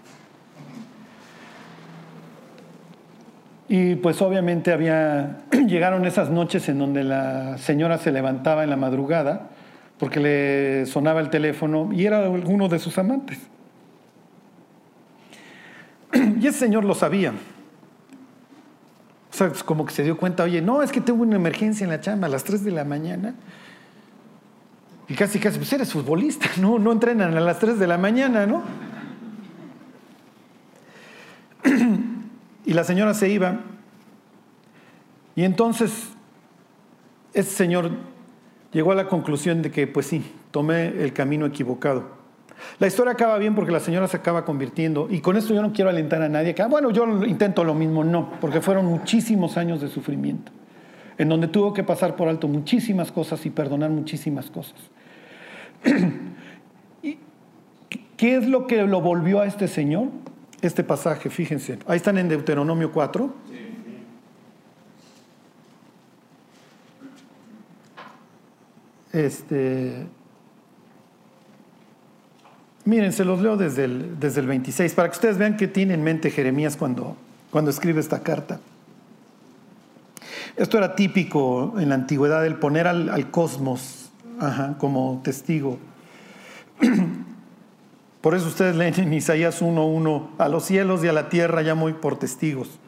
Y 3.68 3.94
pues 3.94 4.20
obviamente 4.20 4.72
había, 4.72 5.44
llegaron 5.66 6.04
esas 6.04 6.28
noches 6.30 6.68
en 6.68 6.78
donde 6.78 7.04
la 7.04 7.56
señora 7.58 7.98
se 7.98 8.10
levantaba 8.10 8.64
en 8.64 8.70
la 8.70 8.76
madrugada 8.76 9.50
porque 9.98 10.18
le 10.18 10.86
sonaba 10.86 11.20
el 11.20 11.30
teléfono 11.30 11.90
y 11.92 12.04
era 12.04 12.24
alguno 12.24 12.68
de 12.68 12.80
sus 12.80 12.98
amantes. 12.98 13.38
Y 16.42 16.48
ese 16.48 16.58
señor 16.58 16.84
lo 16.84 16.96
sabía. 16.96 17.30
O 19.30 19.34
sea, 19.34 19.52
como 19.64 19.86
que 19.86 19.94
se 19.94 20.02
dio 20.02 20.16
cuenta, 20.16 20.42
oye, 20.42 20.60
no, 20.60 20.82
es 20.82 20.90
que 20.90 21.00
tengo 21.00 21.22
una 21.22 21.36
emergencia 21.36 21.84
en 21.84 21.90
la 21.90 22.00
chamba 22.00 22.26
a 22.26 22.30
las 22.30 22.42
3 22.42 22.64
de 22.64 22.72
la 22.72 22.84
mañana. 22.84 23.36
Y 25.06 25.14
casi, 25.14 25.38
casi, 25.38 25.58
pues 25.58 25.72
eres 25.72 25.92
futbolista, 25.92 26.48
¿no? 26.60 26.80
No 26.80 26.90
entrenan 26.90 27.36
a 27.36 27.40
las 27.40 27.60
3 27.60 27.78
de 27.78 27.86
la 27.86 27.96
mañana, 27.96 28.44
¿no? 28.44 28.64
Y 32.66 32.72
la 32.72 32.82
señora 32.82 33.14
se 33.14 33.28
iba. 33.28 33.60
Y 35.36 35.44
entonces, 35.44 36.08
ese 37.34 37.50
señor 37.50 37.92
llegó 38.72 38.90
a 38.90 38.96
la 38.96 39.06
conclusión 39.06 39.62
de 39.62 39.70
que, 39.70 39.86
pues 39.86 40.06
sí, 40.06 40.24
tomé 40.50 40.88
el 40.88 41.12
camino 41.12 41.46
equivocado. 41.46 42.21
La 42.78 42.86
historia 42.86 43.12
acaba 43.12 43.38
bien 43.38 43.54
porque 43.54 43.72
la 43.72 43.80
señora 43.80 44.08
se 44.08 44.16
acaba 44.16 44.44
convirtiendo, 44.44 45.08
y 45.10 45.20
con 45.20 45.36
esto 45.36 45.54
yo 45.54 45.62
no 45.62 45.72
quiero 45.72 45.90
alentar 45.90 46.22
a 46.22 46.28
nadie 46.28 46.54
que, 46.54 46.62
ah, 46.62 46.68
bueno, 46.68 46.90
yo 46.90 47.24
intento 47.24 47.64
lo 47.64 47.74
mismo, 47.74 48.04
no, 48.04 48.32
porque 48.40 48.60
fueron 48.60 48.86
muchísimos 48.86 49.56
años 49.56 49.80
de 49.80 49.88
sufrimiento, 49.88 50.52
en 51.18 51.28
donde 51.28 51.48
tuvo 51.48 51.72
que 51.72 51.84
pasar 51.84 52.16
por 52.16 52.28
alto 52.28 52.48
muchísimas 52.48 53.12
cosas 53.12 53.44
y 53.46 53.50
perdonar 53.50 53.90
muchísimas 53.90 54.50
cosas. 54.50 54.76
¿Qué 58.16 58.36
es 58.36 58.46
lo 58.46 58.66
que 58.66 58.82
lo 58.84 59.00
volvió 59.00 59.40
a 59.40 59.46
este 59.46 59.66
señor? 59.66 60.08
Este 60.60 60.84
pasaje, 60.84 61.28
fíjense, 61.28 61.78
ahí 61.88 61.96
están 61.96 62.18
en 62.18 62.28
Deuteronomio 62.28 62.92
4. 62.92 63.34
Este, 69.12 70.06
miren, 72.84 73.12
se 73.12 73.24
los 73.24 73.40
leo 73.40 73.56
desde 73.56 73.84
el, 73.84 74.18
desde 74.18 74.40
el 74.40 74.46
26, 74.46 74.94
para 74.94 75.08
que 75.08 75.14
ustedes 75.14 75.38
vean 75.38 75.56
qué 75.56 75.68
tiene 75.68 75.94
en 75.94 76.02
mente 76.02 76.30
Jeremías 76.30 76.76
cuando, 76.76 77.16
cuando 77.50 77.70
escribe 77.70 78.00
esta 78.00 78.22
carta. 78.22 78.60
Esto 80.56 80.78
era 80.78 80.94
típico 80.94 81.74
en 81.78 81.88
la 81.88 81.94
antigüedad, 81.94 82.44
el 82.44 82.56
poner 82.56 82.86
al, 82.86 83.30
cosmos 83.30 84.10
como 84.78 85.20
testigo. 85.24 85.78
Por 88.20 88.34
eso 88.34 88.46
ustedes 88.48 88.76
leen 88.76 88.94
en 89.00 89.12
Isaías 89.12 89.62
1.1, 89.62 90.28
a 90.38 90.48
los 90.48 90.64
cielos 90.64 91.02
y 91.04 91.08
a 91.08 91.12
la 91.12 91.28
tierra 91.28 91.62
llamo 91.62 91.86
hoy 91.86 91.94
por 91.94 92.18
testigos. 92.18 92.78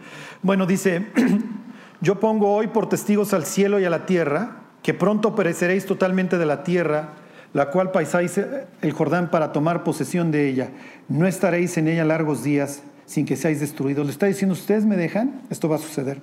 Bueno, 0.43 0.65
dice, 0.65 1.09
yo 2.01 2.21
pongo 2.21 2.55
hoy 2.55 2.69
por 2.69 2.89
testigos 2.89 3.35
al 3.35 3.45
cielo 3.45 3.81
y 3.81 3.85
a 3.85 3.91
la 3.91 4.07
tierra, 4.07 4.59
que 4.83 4.95
pronto 4.95 5.35
pereceréis 5.35 5.87
totalmente 5.87 6.39
de 6.39 6.47
la 6.47 6.63
tierra, 6.63 7.15
la 7.55 7.71
cual 7.71 7.93
paisáis 7.93 8.37
el 8.37 8.93
Jordán 8.93 9.31
para 9.31 9.53
tomar 9.53 9.85
posesión 9.85 10.31
de 10.31 10.49
ella. 10.49 10.71
No 11.09 11.27
estaréis 11.27 11.79
en 11.79 11.89
ella 11.89 12.05
largos 12.05 12.43
días 12.43 12.83
sin 13.07 13.25
que 13.25 13.37
seáis 13.37 13.61
destruidos. 13.61 14.05
Le 14.05 14.13
está 14.13 14.27
diciendo, 14.27 14.53
¿ustedes 14.55 14.85
me 14.85 14.97
dejan? 14.97 15.41
Esto 15.51 15.69
va 15.69 15.77
a 15.77 15.79
suceder. 15.79 16.21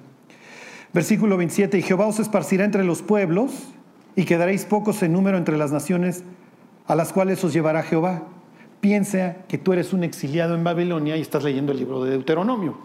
Versículo 0.93 1.37
27, 1.37 1.77
y 1.77 1.81
Jehová 1.81 2.05
os 2.07 2.19
esparcirá 2.19 2.65
entre 2.65 2.83
los 2.83 3.01
pueblos 3.01 3.51
y 4.17 4.25
quedaréis 4.25 4.65
pocos 4.65 5.01
en 5.03 5.13
número 5.13 5.37
entre 5.37 5.57
las 5.57 5.71
naciones 5.71 6.23
a 6.85 6.95
las 6.95 7.13
cuales 7.13 7.41
os 7.45 7.53
llevará 7.53 7.81
Jehová. 7.83 8.23
Piensa 8.81 9.37
que 9.47 9.57
tú 9.57 9.71
eres 9.71 9.93
un 9.93 10.03
exiliado 10.03 10.53
en 10.53 10.65
Babilonia 10.65 11.15
y 11.15 11.21
estás 11.21 11.45
leyendo 11.45 11.71
el 11.71 11.77
libro 11.77 12.03
de 12.03 12.11
Deuteronomio. 12.11 12.77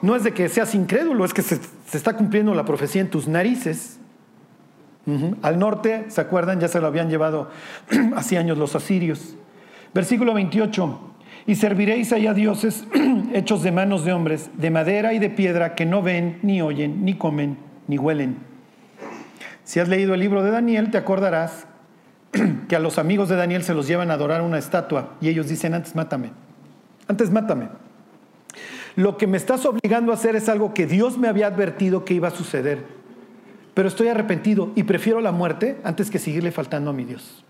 No 0.00 0.16
es 0.16 0.24
de 0.24 0.32
que 0.32 0.48
seas 0.48 0.74
incrédulo, 0.74 1.26
es 1.26 1.34
que 1.34 1.42
se, 1.42 1.56
se 1.86 1.98
está 1.98 2.14
cumpliendo 2.16 2.54
la 2.54 2.64
profecía 2.64 3.02
en 3.02 3.10
tus 3.10 3.28
narices. 3.28 3.98
Al 5.42 5.58
norte, 5.58 6.06
¿se 6.08 6.20
acuerdan? 6.20 6.58
Ya 6.58 6.66
se 6.66 6.80
lo 6.80 6.88
habían 6.88 7.08
llevado 7.08 7.48
hace 8.16 8.38
años 8.38 8.58
los 8.58 8.74
asirios. 8.74 9.36
Versículo 9.94 10.34
28. 10.34 11.00
Y 11.46 11.54
serviréis 11.54 12.12
allá 12.12 12.34
dioses 12.34 12.84
hechos 13.32 13.62
de 13.62 13.70
manos 13.70 14.04
de 14.04 14.12
hombres, 14.12 14.50
de 14.54 14.70
madera 14.70 15.12
y 15.12 15.20
de 15.20 15.30
piedra, 15.30 15.76
que 15.76 15.86
no 15.86 16.02
ven, 16.02 16.40
ni 16.42 16.60
oyen, 16.60 17.04
ni 17.04 17.14
comen, 17.14 17.56
ni 17.86 17.98
huelen. 17.98 18.38
Si 19.62 19.78
has 19.78 19.88
leído 19.88 20.14
el 20.14 20.20
libro 20.20 20.42
de 20.42 20.50
Daniel, 20.50 20.90
te 20.90 20.98
acordarás 20.98 21.68
que 22.68 22.74
a 22.74 22.80
los 22.80 22.98
amigos 22.98 23.28
de 23.28 23.36
Daniel 23.36 23.62
se 23.62 23.74
los 23.74 23.86
llevan 23.86 24.10
a 24.10 24.14
adorar 24.14 24.42
una 24.42 24.58
estatua 24.58 25.14
y 25.20 25.28
ellos 25.28 25.48
dicen, 25.48 25.72
antes 25.74 25.94
mátame, 25.94 26.32
antes 27.06 27.30
mátame. 27.30 27.68
Lo 28.96 29.16
que 29.16 29.28
me 29.28 29.36
estás 29.36 29.66
obligando 29.66 30.10
a 30.10 30.16
hacer 30.16 30.34
es 30.34 30.48
algo 30.48 30.74
que 30.74 30.86
Dios 30.86 31.16
me 31.16 31.28
había 31.28 31.46
advertido 31.46 32.04
que 32.04 32.14
iba 32.14 32.28
a 32.28 32.32
suceder 32.32 33.05
pero 33.76 33.88
estoy 33.88 34.08
arrepentido 34.08 34.72
y 34.74 34.84
prefiero 34.84 35.20
la 35.20 35.32
muerte 35.32 35.76
antes 35.84 36.10
que 36.10 36.18
seguirle 36.18 36.50
faltando 36.50 36.88
a 36.88 36.94
mi 36.94 37.04
Dios. 37.04 37.44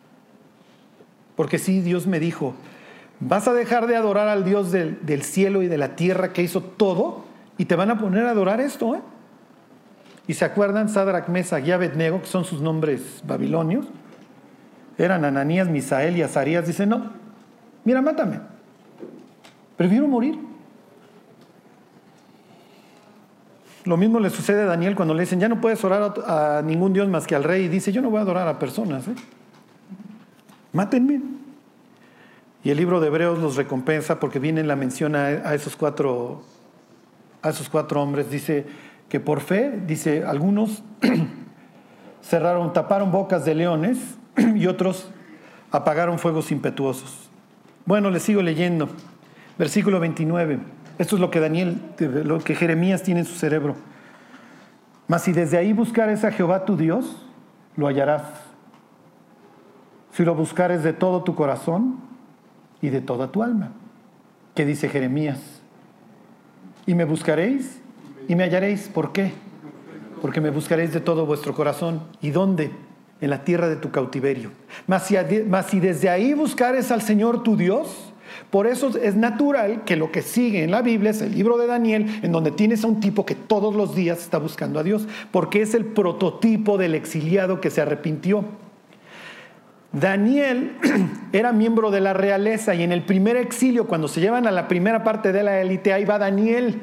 Porque 1.37 1.61
sí, 1.61 1.81
Dios 1.81 2.09
me 2.09 2.19
dijo, 2.19 2.57
vas 3.21 3.47
a 3.47 3.53
dejar 3.53 3.87
de 3.87 3.95
adorar 3.95 4.27
al 4.27 4.45
Dios 4.45 4.73
del, 4.73 5.23
cielo 5.23 5.62
y 5.62 5.69
de 5.69 5.79
la 5.79 5.95
tierra 5.95 6.33
que 6.33 6.43
hizo 6.43 6.62
todo 6.62 7.25
y 7.59 7.67
te 7.67 7.77
van 7.77 7.93
a 7.93 7.99
poner 8.01 8.27
a 8.27 8.31
adorar 8.31 8.61
esto. 8.61 8.97
¿eh? 8.97 9.03
Y 10.27 10.35
se 10.35 10.45
acuerdan, 10.45 10.89
Sadrach, 10.89 11.29
Mesa 11.29 11.61
y 11.61 11.71
Abednego, 11.71 12.21
que 12.21 12.27
son 12.27 12.45
sus 12.45 12.61
nombres 12.61 13.23
babilonios, 13.25 13.87
eran 14.99 15.25
Ananías, 15.25 15.69
Misael 15.69 16.17
y 16.17 16.23
Azarías, 16.23 16.67
dicen, 16.67 16.89
no, 16.89 17.12
mira, 17.85 18.03
mátame, 18.03 18.41
prefiero 19.77 20.09
morir. 20.09 20.37
Lo 23.87 23.96
mismo 23.96 24.18
le 24.18 24.31
sucede 24.31 24.62
a 24.62 24.66
Daniel 24.66 24.96
cuando 24.96 25.14
le 25.14 25.20
dicen, 25.20 25.38
ya 25.38 25.49
no 25.49 25.61
puedes 25.61 25.83
orar 25.85 26.12
a, 26.27 26.61
ningún 26.62 26.92
Dios 26.92 27.09
más 27.09 27.25
que 27.25 27.37
al 27.37 27.44
rey. 27.44 27.66
Y 27.66 27.68
dice, 27.68 27.92
yo 27.92 28.03
no 28.03 28.11
voy 28.11 28.18
a 28.18 28.22
adorar 28.22 28.49
a 28.49 28.59
personas. 28.59 29.07
¿eh? 29.07 29.14
Mátenme. 30.72 31.22
Y 32.64 32.70
el 32.70 32.79
libro 32.79 32.99
de 33.01 33.07
Hebreos 33.07 33.38
los 33.38 33.55
recompensa 33.55 34.18
porque 34.18 34.40
viene 34.40 34.64
la 34.64 34.75
mención 34.75 35.14
a, 35.14 35.55
esos 35.55 35.77
cuatro, 35.77 36.42
a 37.42 37.51
esos 37.51 37.68
cuatro 37.68 38.03
hombres. 38.03 38.29
Dice 38.29 38.66
que 39.09 39.20
por 39.20 39.40
fe, 39.40 39.81
dice, 39.87 40.25
algunos 40.27 40.83
cerraron, 42.22 42.72
taparon 42.72 43.12
bocas 43.12 43.44
de 43.44 43.55
leones 43.55 43.99
y 44.56 44.67
otros 44.67 45.11
apagaron 45.71 46.19
fuegos 46.19 46.50
impetuosos. 46.50 47.31
Bueno, 47.85 48.11
les 48.11 48.25
sigo 48.25 48.42
leyendo. 48.42 48.88
Versículo 49.56 50.00
29. 50.00 50.58
Esto 50.99 51.17
es 51.17 51.21
lo 51.21 51.31
que 51.31 51.40
Daniel, 51.40 51.81
lo 51.99 52.38
que 52.38 52.55
Jeremías 52.55 53.03
tiene 53.03 53.21
en 53.21 53.27
su 53.27 53.35
cerebro. 53.35 53.77
Mas 55.09 55.23
si 55.23 55.33
desde 55.33 55.59
ahí 55.59 55.73
buscares 55.73 56.25
a 56.25 56.33
Jehová 56.33 56.65
tu 56.65 56.77
Dios, 56.77 57.27
lo 57.77 57.87
hallarás. 57.87 58.23
Si 60.13 60.25
lo 60.25 60.35
buscares 60.35 60.83
de 60.83 60.92
todo 60.92 61.23
tu 61.23 61.35
corazón 61.35 62.01
y 62.81 62.88
de 62.88 63.01
toda 63.01 63.31
tu 63.31 63.42
alma. 63.42 63.73
¿Qué 64.55 64.65
dice 64.65 64.88
Jeremías? 64.88 65.61
Y 66.87 66.94
me 66.94 67.05
buscaréis 67.05 67.81
y 68.27 68.35
me 68.35 68.44
hallaréis. 68.44 68.88
¿Por 68.88 69.13
qué? 69.13 69.33
Porque 70.23 70.40
me 70.40 70.51
buscaréis 70.51 70.94
de 70.94 71.01
todo 71.01 71.27
vuestro 71.27 71.55
corazón. 71.55 72.01
¿Y 72.23 72.31
dónde? 72.31 72.71
En 73.21 73.31
la 73.31 73.44
tierra 73.44 73.69
de 73.69 73.77
tu 73.77 73.90
cautiverio. 73.90 74.51
Mas 74.87 75.05
si, 75.05 75.17
mas 75.47 75.67
si 75.67 75.81
desde 75.81 76.09
ahí 76.09 76.33
buscares 76.33 76.90
al 76.90 77.03
Señor 77.03 77.42
tu 77.42 77.57
Dios, 77.57 78.06
por 78.50 78.66
eso 78.66 78.96
es 78.96 79.16
natural 79.16 79.85
que 79.85 79.96
lo 79.96 80.10
que 80.10 80.22
sigue 80.22 80.62
en 80.62 80.70
la 80.70 80.83
Biblia 80.83 81.10
es 81.10 81.22
el 81.22 81.35
libro 81.35 81.58
de 81.58 81.66
Daniel, 81.66 82.20
en 82.22 82.33
donde 82.33 82.50
tienes 82.50 82.85
a 82.85 82.88
un 82.88 83.00
tipo 83.00 83.27
que 83.27 83.35
todos 83.35 83.74
los 83.74 83.94
días 83.94 84.20
está 84.20 84.38
buscando 84.38 84.79
a 84.79 84.83
Dios, 84.83 85.06
porque 85.31 85.62
es 85.62 85.74
el 85.74 85.85
prototipo 85.85 86.79
del 86.79 86.94
exiliado 86.94 87.60
que 87.60 87.70
se 87.70 87.81
arrepintió. 87.81 88.44
Daniel 89.92 90.72
era 91.33 91.52
miembro 91.52 91.90
de 91.90 92.00
la 92.00 92.12
realeza 92.12 92.74
y 92.74 92.83
en 92.83 92.92
el 92.92 93.02
primer 93.02 93.37
exilio, 93.37 93.87
cuando 93.87 94.08
se 94.08 94.20
llevan 94.20 94.46
a 94.46 94.50
la 94.50 94.68
primera 94.68 95.04
parte 95.04 95.33
de 95.33 95.42
la 95.42 95.60
élite, 95.60 95.92
ahí 95.92 96.04
va 96.04 96.18
Daniel. 96.18 96.81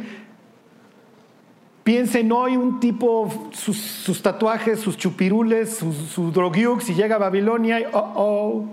Piensen 1.83 2.31
hoy 2.31 2.55
un 2.55 2.79
tipo, 2.79 3.51
sus, 3.51 4.21
tatuajes, 4.21 4.79
sus 4.79 4.97
chupirules, 4.97 5.75
sus, 5.75 5.95
su 5.95 6.31
y 6.87 6.93
llega 6.93 7.15
a 7.15 7.19
Babilonia 7.19 7.81
y 7.81 7.83
oh, 7.91 8.13
oh, 8.15 8.65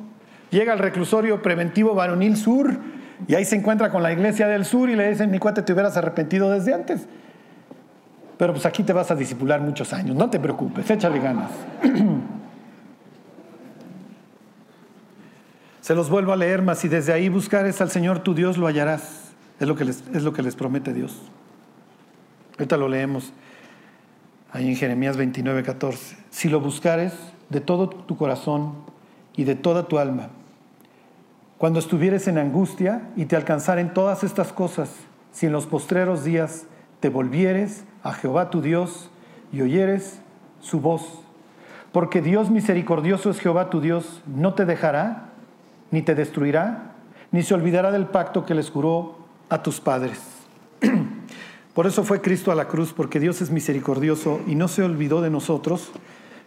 llega 0.51 0.73
al 0.73 0.79
reclusorio 0.79 1.43
preventivo 1.43 1.95
varonil 1.95 2.37
sur 2.37 2.79
y 3.27 3.35
ahí 3.35 3.45
se 3.45 3.57
encuentra 3.57 3.91
con 3.91 4.03
la 4.03 4.13
iglesia 4.13 4.49
del 4.49 4.65
sur 4.65 4.89
y 4.91 4.97
le 4.97 5.09
dicen, 5.09 5.31
mi 5.31 5.39
cuate, 5.39 5.63
te 5.63 5.73
hubieras 5.73 5.97
arrepentido 5.97 6.51
desde 6.51 6.75
antes. 6.75 7.07
Pero 8.39 8.53
pues 8.55 8.65
aquí 8.65 8.83
te 8.83 8.93
vas 8.93 9.11
a 9.11 9.15
disipular 9.15 9.61
muchos 9.61 9.93
años, 9.93 10.17
no 10.17 10.31
te 10.31 10.41
preocupes, 10.41 10.89
échale 10.91 11.21
ganas. 11.21 11.51
Se 15.83 15.95
los 15.95 16.09
vuelvo 16.09 16.33
a 16.33 16.37
leer 16.37 16.63
más 16.63 16.85
y 16.85 16.89
desde 16.89 17.13
ahí 17.13 17.29
buscares 17.29 17.81
al 17.81 17.91
Señor 17.91 18.21
tu 18.21 18.35
Dios 18.35 18.57
lo 18.57 18.67
hallarás. 18.67 19.33
Es 19.59 19.69
lo 19.69 19.77
que 19.77 19.85
les, 19.85 20.05
es 20.15 20.23
lo 20.23 20.33
que 20.33 20.43
les 20.43 20.55
promete 20.57 20.93
Dios. 20.93 21.21
Ahorita 22.53 22.77
lo 22.77 22.89
leemos 22.89 23.33
ahí 24.53 24.69
en 24.69 24.77
Jeremías 24.77 25.17
29, 25.17 25.63
14. 25.63 26.17
Si 26.31 26.49
lo 26.49 26.61
buscares 26.61 27.13
de 27.49 27.61
todo 27.61 27.89
tu 27.89 28.17
corazón 28.17 28.75
y 29.37 29.45
de 29.45 29.55
toda 29.55 29.89
tu 29.89 29.99
alma, 29.99 30.31
cuando 31.61 31.79
estuvieres 31.79 32.27
en 32.27 32.39
angustia 32.39 33.11
y 33.17 33.27
te 33.27 33.37
alcanzaren 33.37 33.93
todas 33.93 34.25
estas 34.25 34.51
cosas, 34.51 34.89
si 35.31 35.45
en 35.45 35.53
los 35.53 35.67
postreros 35.67 36.25
días 36.25 36.65
te 37.01 37.11
volvieres 37.11 37.85
a 38.03 38.15
Jehová 38.15 38.49
tu 38.49 38.63
Dios 38.63 39.11
y 39.53 39.61
oyeres 39.61 40.23
su 40.61 40.81
voz, 40.81 41.21
porque 41.93 42.23
Dios 42.23 42.49
misericordioso 42.49 43.29
es 43.29 43.41
Jehová 43.41 43.69
tu 43.69 43.83
Dios, 43.83 44.23
no 44.27 44.55
te 44.55 44.65
dejará, 44.65 45.33
ni 45.91 46.01
te 46.01 46.15
destruirá, 46.15 46.95
ni 47.31 47.43
se 47.43 47.53
olvidará 47.53 47.93
del 47.93 48.07
pacto 48.07 48.47
que 48.47 48.55
les 48.55 48.71
juró 48.71 49.19
a 49.51 49.63
tus 49.63 49.83
padres. 49.83 50.19
Por 51.75 51.87
eso 51.87 52.05
fue 52.05 52.23
Cristo 52.23 52.51
a 52.51 52.55
la 52.55 52.69
cruz, 52.69 52.95
porque 52.95 53.21
Dios 53.21 53.43
es 53.43 53.51
misericordioso 53.51 54.41
y 54.47 54.55
no 54.55 54.67
se 54.67 54.83
olvidó 54.83 55.21
de 55.21 55.29
nosotros, 55.29 55.91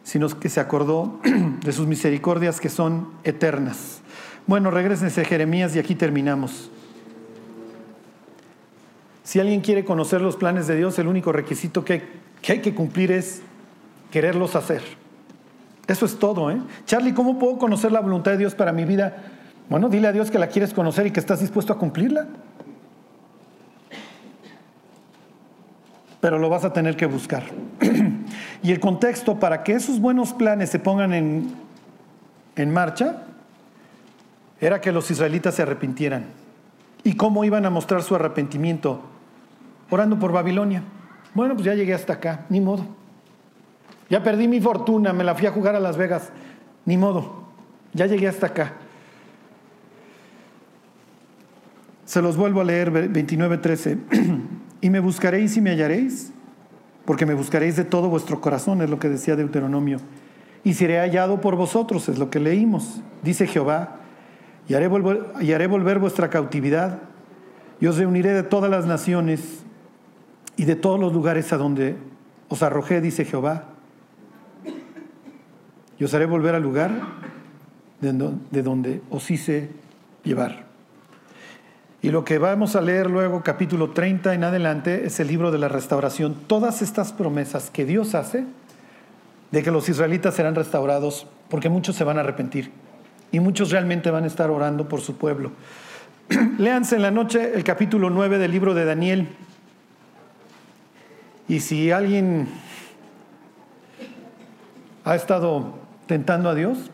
sino 0.02 0.28
que 0.28 0.50
se 0.50 0.60
acordó 0.60 1.20
de 1.64 1.72
sus 1.72 1.86
misericordias 1.86 2.60
que 2.60 2.70
son 2.70 3.10
eternas. 3.24 4.03
Bueno, 4.46 4.72
regresense 4.72 5.22
a 5.22 5.26
Jeremías 5.26 5.76
y 5.76 5.80
aquí 5.80 5.96
terminamos. 5.96 6.70
Si 9.24 9.40
alguien 9.40 9.62
quiere 9.62 9.86
conocer 9.86 10.22
los 10.22 10.36
planes 10.36 10.68
de 10.68 10.76
Dios, 10.76 11.00
el 11.00 11.08
único 11.08 11.32
requisito 11.32 11.86
que 11.86 11.94
hay 11.94 12.04
que, 12.42 12.52
hay 12.52 12.62
que 12.62 12.76
cumplir 12.76 13.12
es 13.12 13.42
quererlos 14.12 14.56
hacer. 14.56 14.82
Eso 15.88 16.06
es 16.06 16.20
todo, 16.20 16.52
¿eh? 16.52 16.58
Charlie, 16.86 17.14
¿cómo 17.14 17.40
puedo 17.40 17.58
conocer 17.58 17.92
la 17.92 18.02
voluntad 18.02 18.32
de 18.32 18.38
Dios 18.38 18.54
para 18.54 18.74
mi 18.74 18.84
vida? 18.84 19.24
Bueno, 19.70 19.88
dile 19.90 20.08
a 20.08 20.12
Dios 20.12 20.30
que 20.30 20.40
la 20.40 20.48
quieres 20.48 20.74
conocer 20.74 21.08
y 21.08 21.12
que 21.12 21.20
estás 21.20 21.40
dispuesto 21.40 21.74
a 21.74 21.78
cumplirla. 21.78 22.28
pero 26.24 26.40
lo 26.40 26.48
vas 26.48 26.64
a 26.64 26.72
tener 26.72 26.96
que 26.96 27.06
buscar. 27.06 27.44
y 28.64 28.72
el 28.72 28.80
contexto 28.80 29.42
para 29.42 29.62
que 29.62 29.74
esos 29.74 30.00
buenos 30.00 30.32
planes 30.32 30.70
se 30.70 30.80
pongan 30.80 31.12
en, 31.12 31.54
en 32.56 32.72
marcha 32.72 33.24
era 34.66 34.80
que 34.80 34.94
los 34.94 35.12
israelitas 35.12 35.56
se 35.56 35.62
arrepintieran. 35.62 36.24
¿Y 37.04 37.16
cómo 37.16 37.44
iban 37.44 37.66
a 37.66 37.70
mostrar 37.70 38.02
su 38.02 38.16
arrepentimiento? 38.16 39.02
Orando 39.90 40.18
por 40.18 40.32
Babilonia. 40.32 40.84
Bueno, 41.34 41.54
pues 41.56 41.66
ya 41.66 41.74
llegué 41.74 41.94
hasta 41.94 42.14
acá, 42.14 42.46
ni 42.50 42.62
modo. 42.62 42.86
Ya 44.10 44.24
perdí 44.24 44.48
mi 44.48 44.62
fortuna, 44.62 45.12
me 45.12 45.26
la 45.26 45.36
fui 45.36 45.48
a 45.48 45.52
jugar 45.52 45.76
a 45.76 45.82
Las 45.82 45.98
Vegas, 45.98 46.30
ni 46.86 46.96
modo. 46.96 47.44
Ya 47.94 48.06
llegué 48.06 48.30
hasta 48.30 48.48
acá. 48.48 48.74
Se 52.06 52.22
los 52.22 52.38
vuelvo 52.38 52.62
a 52.62 52.64
leer 52.64 52.92
29.13. 53.12 53.98
y 54.82 54.90
me 54.90 55.02
buscaréis 55.02 55.58
y 55.58 55.62
me 55.62 55.72
hallaréis, 55.72 56.32
porque 57.04 57.26
me 57.26 57.34
buscaréis 57.34 57.76
de 57.76 57.84
todo 57.84 58.08
vuestro 58.08 58.40
corazón, 58.40 58.82
es 58.82 58.90
lo 58.90 58.98
que 58.98 59.10
decía 59.10 59.36
Deuteronomio. 59.36 60.00
Y 60.64 60.76
seré 60.76 61.00
hallado 61.00 61.42
por 61.42 61.58
vosotros, 61.58 62.08
es 62.08 62.18
lo 62.18 62.30
que 62.30 62.40
leímos, 62.40 63.02
dice 63.24 63.46
Jehová, 63.46 64.00
y 64.68 64.74
haré 64.76 64.88
volver, 64.88 66.00
vuestra 66.00 66.30
cautividad, 66.30 67.00
y 67.80 67.88
os 67.88 67.98
reuniré 67.98 68.32
de 68.34 68.44
todas 68.44 68.72
las 68.72 68.86
naciones 68.86 69.64
y 70.56 70.66
de 70.66 70.76
todos 70.76 71.00
los 71.00 71.12
lugares 71.12 71.52
a 71.52 71.58
donde 71.58 71.96
os 72.48 72.64
arrojé, 72.64 73.02
dice 73.02 73.26
Jehová, 73.26 73.66
y 76.00 76.04
os 76.04 76.14
haré 76.14 76.26
volver 76.26 76.56
al 76.56 76.64
lugar 76.64 76.92
de 78.00 78.64
donde 78.64 79.02
os 79.10 79.30
hice 79.32 79.70
llevar. 80.24 80.64
Y 82.02 82.10
lo 82.12 82.26
que 82.26 82.38
vamos 82.38 82.76
a 82.76 82.82
leer 82.82 83.10
luego, 83.10 83.44
capítulo 83.44 83.92
30 83.92 84.34
en 84.34 84.44
adelante, 84.44 85.06
es 85.06 85.20
el 85.22 85.28
libro 85.30 85.52
de 85.52 85.58
la 85.58 85.70
restauración. 85.70 86.36
Todas 86.48 86.82
estas 86.82 87.14
promesas 87.14 87.70
que 87.70 87.86
Dios 87.86 88.14
hace 88.14 88.46
de 89.52 89.64
que 89.64 89.72
los 89.72 89.88
israelitas 89.88 90.36
serán 90.36 90.56
restaurados, 90.56 91.28
porque 91.50 91.70
muchos 91.70 91.96
se 91.96 92.04
van 92.04 92.18
a 92.18 92.22
arrepentir 92.22 92.72
y 93.34 93.40
muchos 93.40 93.72
realmente 93.72 94.12
van 94.12 94.24
a 94.24 94.28
estar 94.28 94.52
orando 94.52 94.88
por 94.88 95.02
su 95.02 95.18
pueblo. 95.18 95.52
Léanse 96.60 96.96
en 96.96 97.02
la 97.02 97.10
noche 97.10 97.54
el 97.56 97.64
capítulo 97.64 98.12
9 98.12 98.38
del 98.38 98.52
libro 98.52 98.76
de 98.76 98.86
Daniel. 98.86 99.28
Y 101.50 101.60
si 101.60 101.92
alguien 101.92 102.48
ha 105.04 105.16
estado 105.16 105.74
tentando 106.06 106.48
a 106.48 106.54
Dios 106.54 106.92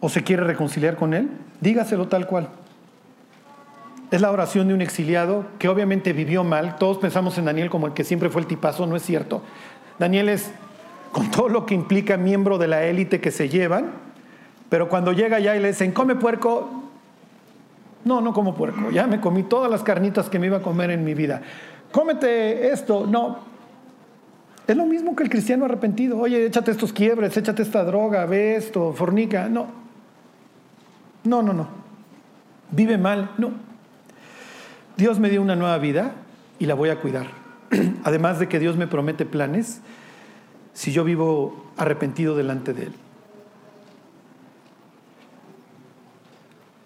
o 0.00 0.08
se 0.08 0.24
quiere 0.24 0.42
reconciliar 0.42 0.96
con 0.96 1.12
Él, 1.12 1.28
dígaselo 1.60 2.08
tal 2.08 2.26
cual. 2.26 2.48
Es 4.10 4.22
la 4.22 4.30
oración 4.30 4.68
de 4.68 4.74
un 4.74 4.80
exiliado 4.80 5.44
que 5.58 5.68
obviamente 5.68 6.14
vivió 6.14 6.44
mal. 6.44 6.76
Todos 6.76 6.96
pensamos 6.96 7.36
en 7.36 7.44
Daniel 7.44 7.68
como 7.68 7.86
el 7.86 7.92
que 7.92 8.04
siempre 8.04 8.30
fue 8.30 8.40
el 8.40 8.46
tipazo, 8.46 8.86
no 8.86 8.96
es 8.96 9.02
cierto. 9.02 9.42
Daniel 9.98 10.30
es, 10.30 10.50
con 11.12 11.30
todo 11.30 11.50
lo 11.50 11.66
que 11.66 11.74
implica, 11.74 12.16
miembro 12.16 12.56
de 12.56 12.68
la 12.68 12.84
élite 12.84 13.20
que 13.20 13.30
se 13.30 13.50
llevan, 13.50 14.11
pero 14.72 14.88
cuando 14.88 15.12
llega 15.12 15.38
ya 15.38 15.54
y 15.54 15.60
le 15.60 15.68
dicen, 15.68 15.92
come 15.92 16.14
puerco, 16.14 16.70
no, 18.06 18.22
no 18.22 18.32
como 18.32 18.54
puerco, 18.54 18.90
ya 18.90 19.06
me 19.06 19.20
comí 19.20 19.42
todas 19.42 19.70
las 19.70 19.82
carnitas 19.82 20.30
que 20.30 20.38
me 20.38 20.46
iba 20.46 20.56
a 20.56 20.62
comer 20.62 20.90
en 20.90 21.04
mi 21.04 21.12
vida. 21.12 21.42
Cómete 21.92 22.72
esto, 22.72 23.06
no. 23.06 23.40
Es 24.66 24.74
lo 24.74 24.86
mismo 24.86 25.14
que 25.14 25.24
el 25.24 25.28
cristiano 25.28 25.66
arrepentido. 25.66 26.18
Oye, 26.18 26.46
échate 26.46 26.70
estos 26.70 26.90
quiebres, 26.90 27.36
échate 27.36 27.60
esta 27.60 27.84
droga, 27.84 28.24
ve 28.24 28.56
esto, 28.56 28.94
fornica. 28.94 29.46
No. 29.50 29.66
No, 31.24 31.42
no, 31.42 31.52
no. 31.52 31.68
Vive 32.70 32.96
mal. 32.96 33.28
No. 33.36 33.50
Dios 34.96 35.18
me 35.18 35.28
dio 35.28 35.42
una 35.42 35.54
nueva 35.54 35.76
vida 35.76 36.12
y 36.58 36.64
la 36.64 36.72
voy 36.72 36.88
a 36.88 36.98
cuidar. 36.98 37.26
Además 38.04 38.38
de 38.38 38.48
que 38.48 38.58
Dios 38.58 38.78
me 38.78 38.86
promete 38.86 39.26
planes 39.26 39.82
si 40.72 40.92
yo 40.92 41.04
vivo 41.04 41.66
arrepentido 41.76 42.34
delante 42.34 42.72
de 42.72 42.84
Él. 42.84 42.92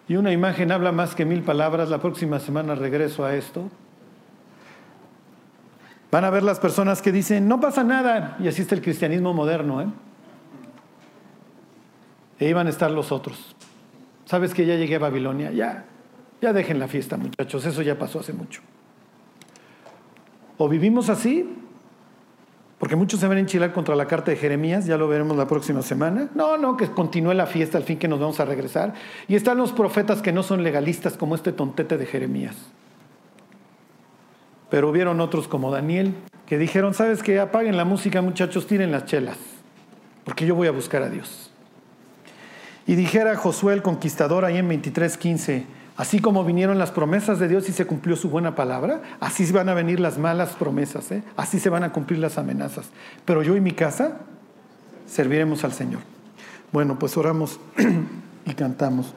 Y 0.09 0.16
una 0.16 0.32
imagen 0.32 0.70
habla 0.70 0.92
más 0.92 1.14
que 1.14 1.24
mil 1.24 1.42
palabras. 1.42 1.88
La 1.88 1.98
próxima 1.98 2.38
semana 2.38 2.74
regreso 2.74 3.24
a 3.24 3.34
esto. 3.34 3.70
Van 6.11 6.24
a 6.24 6.30
ver 6.30 6.42
las 6.42 6.61
personas 6.61 7.02
que 7.02 7.12
dicen, 7.12 7.48
no 7.48 7.61
pasa 7.61 7.82
nada. 7.82 8.36
Y 8.40 8.48
así 8.48 8.62
está 8.62 8.74
el 8.74 8.82
cristianismo 8.82 9.34
moderno. 9.34 9.82
¿eh? 9.82 9.86
E 12.38 12.48
iban 12.48 12.66
a 12.66 12.70
estar 12.70 12.90
los 12.90 13.11
otros. 13.11 13.57
¿Sabes 14.24 14.54
que 14.54 14.66
ya 14.66 14.76
llegué 14.76 14.96
a 14.96 14.98
Babilonia? 14.98 15.50
Ya, 15.52 15.84
ya 16.40 16.52
dejen 16.52 16.78
la 16.78 16.88
fiesta, 16.88 17.16
muchachos, 17.16 17.64
eso 17.64 17.82
ya 17.82 17.98
pasó 17.98 18.20
hace 18.20 18.32
mucho. 18.32 18.61
O 20.59 20.68
vivimos 20.68 21.09
así, 21.09 21.48
porque 22.79 22.95
muchos 22.95 23.20
se 23.20 23.27
van 23.27 23.39
a 23.39 23.41
enchilar 23.41 23.72
contra 23.72 23.97
la 23.97 24.07
carta 24.07 24.31
de 24.31 24.37
Jeremías, 24.37 24.85
ya 24.85 24.99
lo 24.99 25.09
veremos 25.09 25.37
la 25.37 25.47
próxima 25.47 25.81
semana. 25.81 26.29
No, 26.35 26.59
no, 26.59 26.77
que 26.77 26.91
continúe 26.91 27.33
la 27.33 27.47
fiesta 27.47 27.79
al 27.79 27.85
fin 27.85 27.99
que 27.99 28.07
nos 28.07 28.20
vamos 28.20 28.39
a 28.39 28.45
regresar. 28.45 28.93
Y 29.29 29.35
están 29.35 29.57
los 29.57 29.72
profetas 29.72 30.20
que 30.20 30.33
no 30.33 30.43
son 30.43 30.62
legalistas 30.62 31.16
como 31.16 31.35
este 31.35 31.53
tontete 31.53 31.97
de 31.97 32.05
Jeremías. 32.05 32.55
Pero 34.68 34.91
hubieron 34.91 35.20
otros 35.20 35.49
como 35.49 35.70
Daniel 35.70 36.14
que 36.47 36.59
dijeron, 36.59 36.95
sabes 36.95 37.22
que 37.22 37.41
apaguen 37.41 37.77
la 37.77 37.85
música 37.85 38.22
muchachos, 38.22 38.66
tiren 38.66 38.93
las 38.93 39.07
chelas, 39.07 39.39
porque 40.24 40.47
yo 40.47 40.55
voy 40.55 40.68
a 40.68 40.72
buscar 40.72 41.03
a 41.03 41.09
Dios. 41.09 41.51
Y 42.87 42.95
dijera 42.95 43.35
Josué 43.37 43.74
el 43.74 43.83
conquistador 43.83 44.45
ahí 44.45 44.59
en 44.59 44.68
23:15, 44.68 45.64
Así 45.97 46.18
como 46.18 46.44
vinieron 46.44 46.78
las 46.78 46.90
promesas 46.90 47.38
de 47.38 47.49
Dios 47.49 47.68
y 47.70 47.72
se 47.72 47.86
cumplió 47.86 48.16
su 48.16 48.28
buena 48.28 48.55
palabra, 48.55 49.01
así 49.18 49.51
van 49.51 49.70
a 49.70 49.74
venir 49.74 49.99
las 49.99 50.18
malas 50.18 50.51
promesas, 50.51 51.11
¿eh? 51.11 51.22
así 51.36 51.59
se 51.59 51.70
van 51.70 51.84
a 51.84 51.92
cumplir 51.92 52.18
las 52.18 52.36
amenazas. 52.36 52.86
Pero 53.24 53.42
yo 53.42 53.57
y 53.57 53.62
mi 53.62 53.72
casa 53.72 54.18
serviremos 55.07 55.64
al 55.64 55.72
Señor. 55.72 56.01
Bueno, 56.70 56.99
pues 56.99 57.16
oramos 57.16 57.59
y 58.44 58.53
cantamos. 58.53 59.14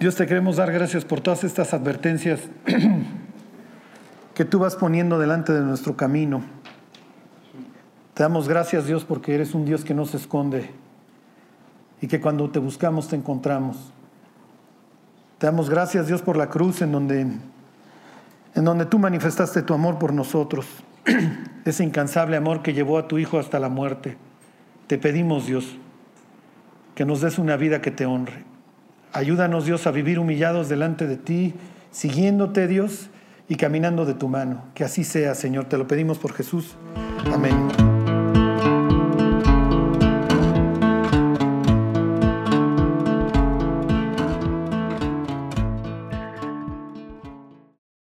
Dios 0.00 0.14
te 0.14 0.26
queremos 0.26 0.56
dar 0.56 0.72
gracias 0.72 1.04
por 1.04 1.20
todas 1.20 1.44
estas 1.44 1.74
advertencias 1.74 2.40
que 4.34 4.44
tú 4.46 4.60
vas 4.60 4.76
poniendo 4.76 5.18
delante 5.18 5.52
de 5.52 5.60
nuestro 5.60 5.94
camino. 5.94 6.42
Te 8.14 8.22
damos 8.22 8.48
gracias 8.48 8.86
Dios 8.86 9.04
porque 9.04 9.34
eres 9.34 9.54
un 9.54 9.66
Dios 9.66 9.84
que 9.84 9.92
no 9.92 10.06
se 10.06 10.16
esconde 10.16 10.70
y 12.00 12.06
que 12.06 12.20
cuando 12.20 12.48
te 12.48 12.60
buscamos 12.60 13.08
te 13.08 13.16
encontramos. 13.16 13.92
Te 15.38 15.46
damos 15.46 15.70
gracias, 15.70 16.06
Dios, 16.06 16.22
por 16.22 16.36
la 16.36 16.48
cruz 16.48 16.82
en 16.82 16.92
donde 16.92 17.26
en 18.58 18.64
donde 18.64 18.86
tú 18.86 18.98
manifestaste 18.98 19.62
tu 19.62 19.72
amor 19.72 19.98
por 19.98 20.12
nosotros, 20.12 20.66
ese 21.64 21.84
incansable 21.84 22.36
amor 22.36 22.62
que 22.62 22.72
llevó 22.72 22.98
a 22.98 23.06
tu 23.06 23.18
Hijo 23.18 23.38
hasta 23.38 23.60
la 23.60 23.68
muerte. 23.68 24.16
Te 24.88 24.98
pedimos, 24.98 25.46
Dios, 25.46 25.76
que 26.96 27.04
nos 27.04 27.20
des 27.20 27.38
una 27.38 27.56
vida 27.56 27.80
que 27.80 27.92
te 27.92 28.04
honre. 28.04 28.44
Ayúdanos, 29.12 29.64
Dios, 29.64 29.86
a 29.86 29.92
vivir 29.92 30.18
humillados 30.18 30.68
delante 30.68 31.06
de 31.06 31.16
ti, 31.16 31.54
siguiéndote, 31.92 32.66
Dios, 32.66 33.10
y 33.48 33.54
caminando 33.54 34.04
de 34.04 34.14
tu 34.14 34.28
mano. 34.28 34.64
Que 34.74 34.82
así 34.82 35.04
sea, 35.04 35.36
Señor. 35.36 35.66
Te 35.66 35.78
lo 35.78 35.86
pedimos 35.86 36.18
por 36.18 36.32
Jesús. 36.32 36.74
Amén. 37.32 37.77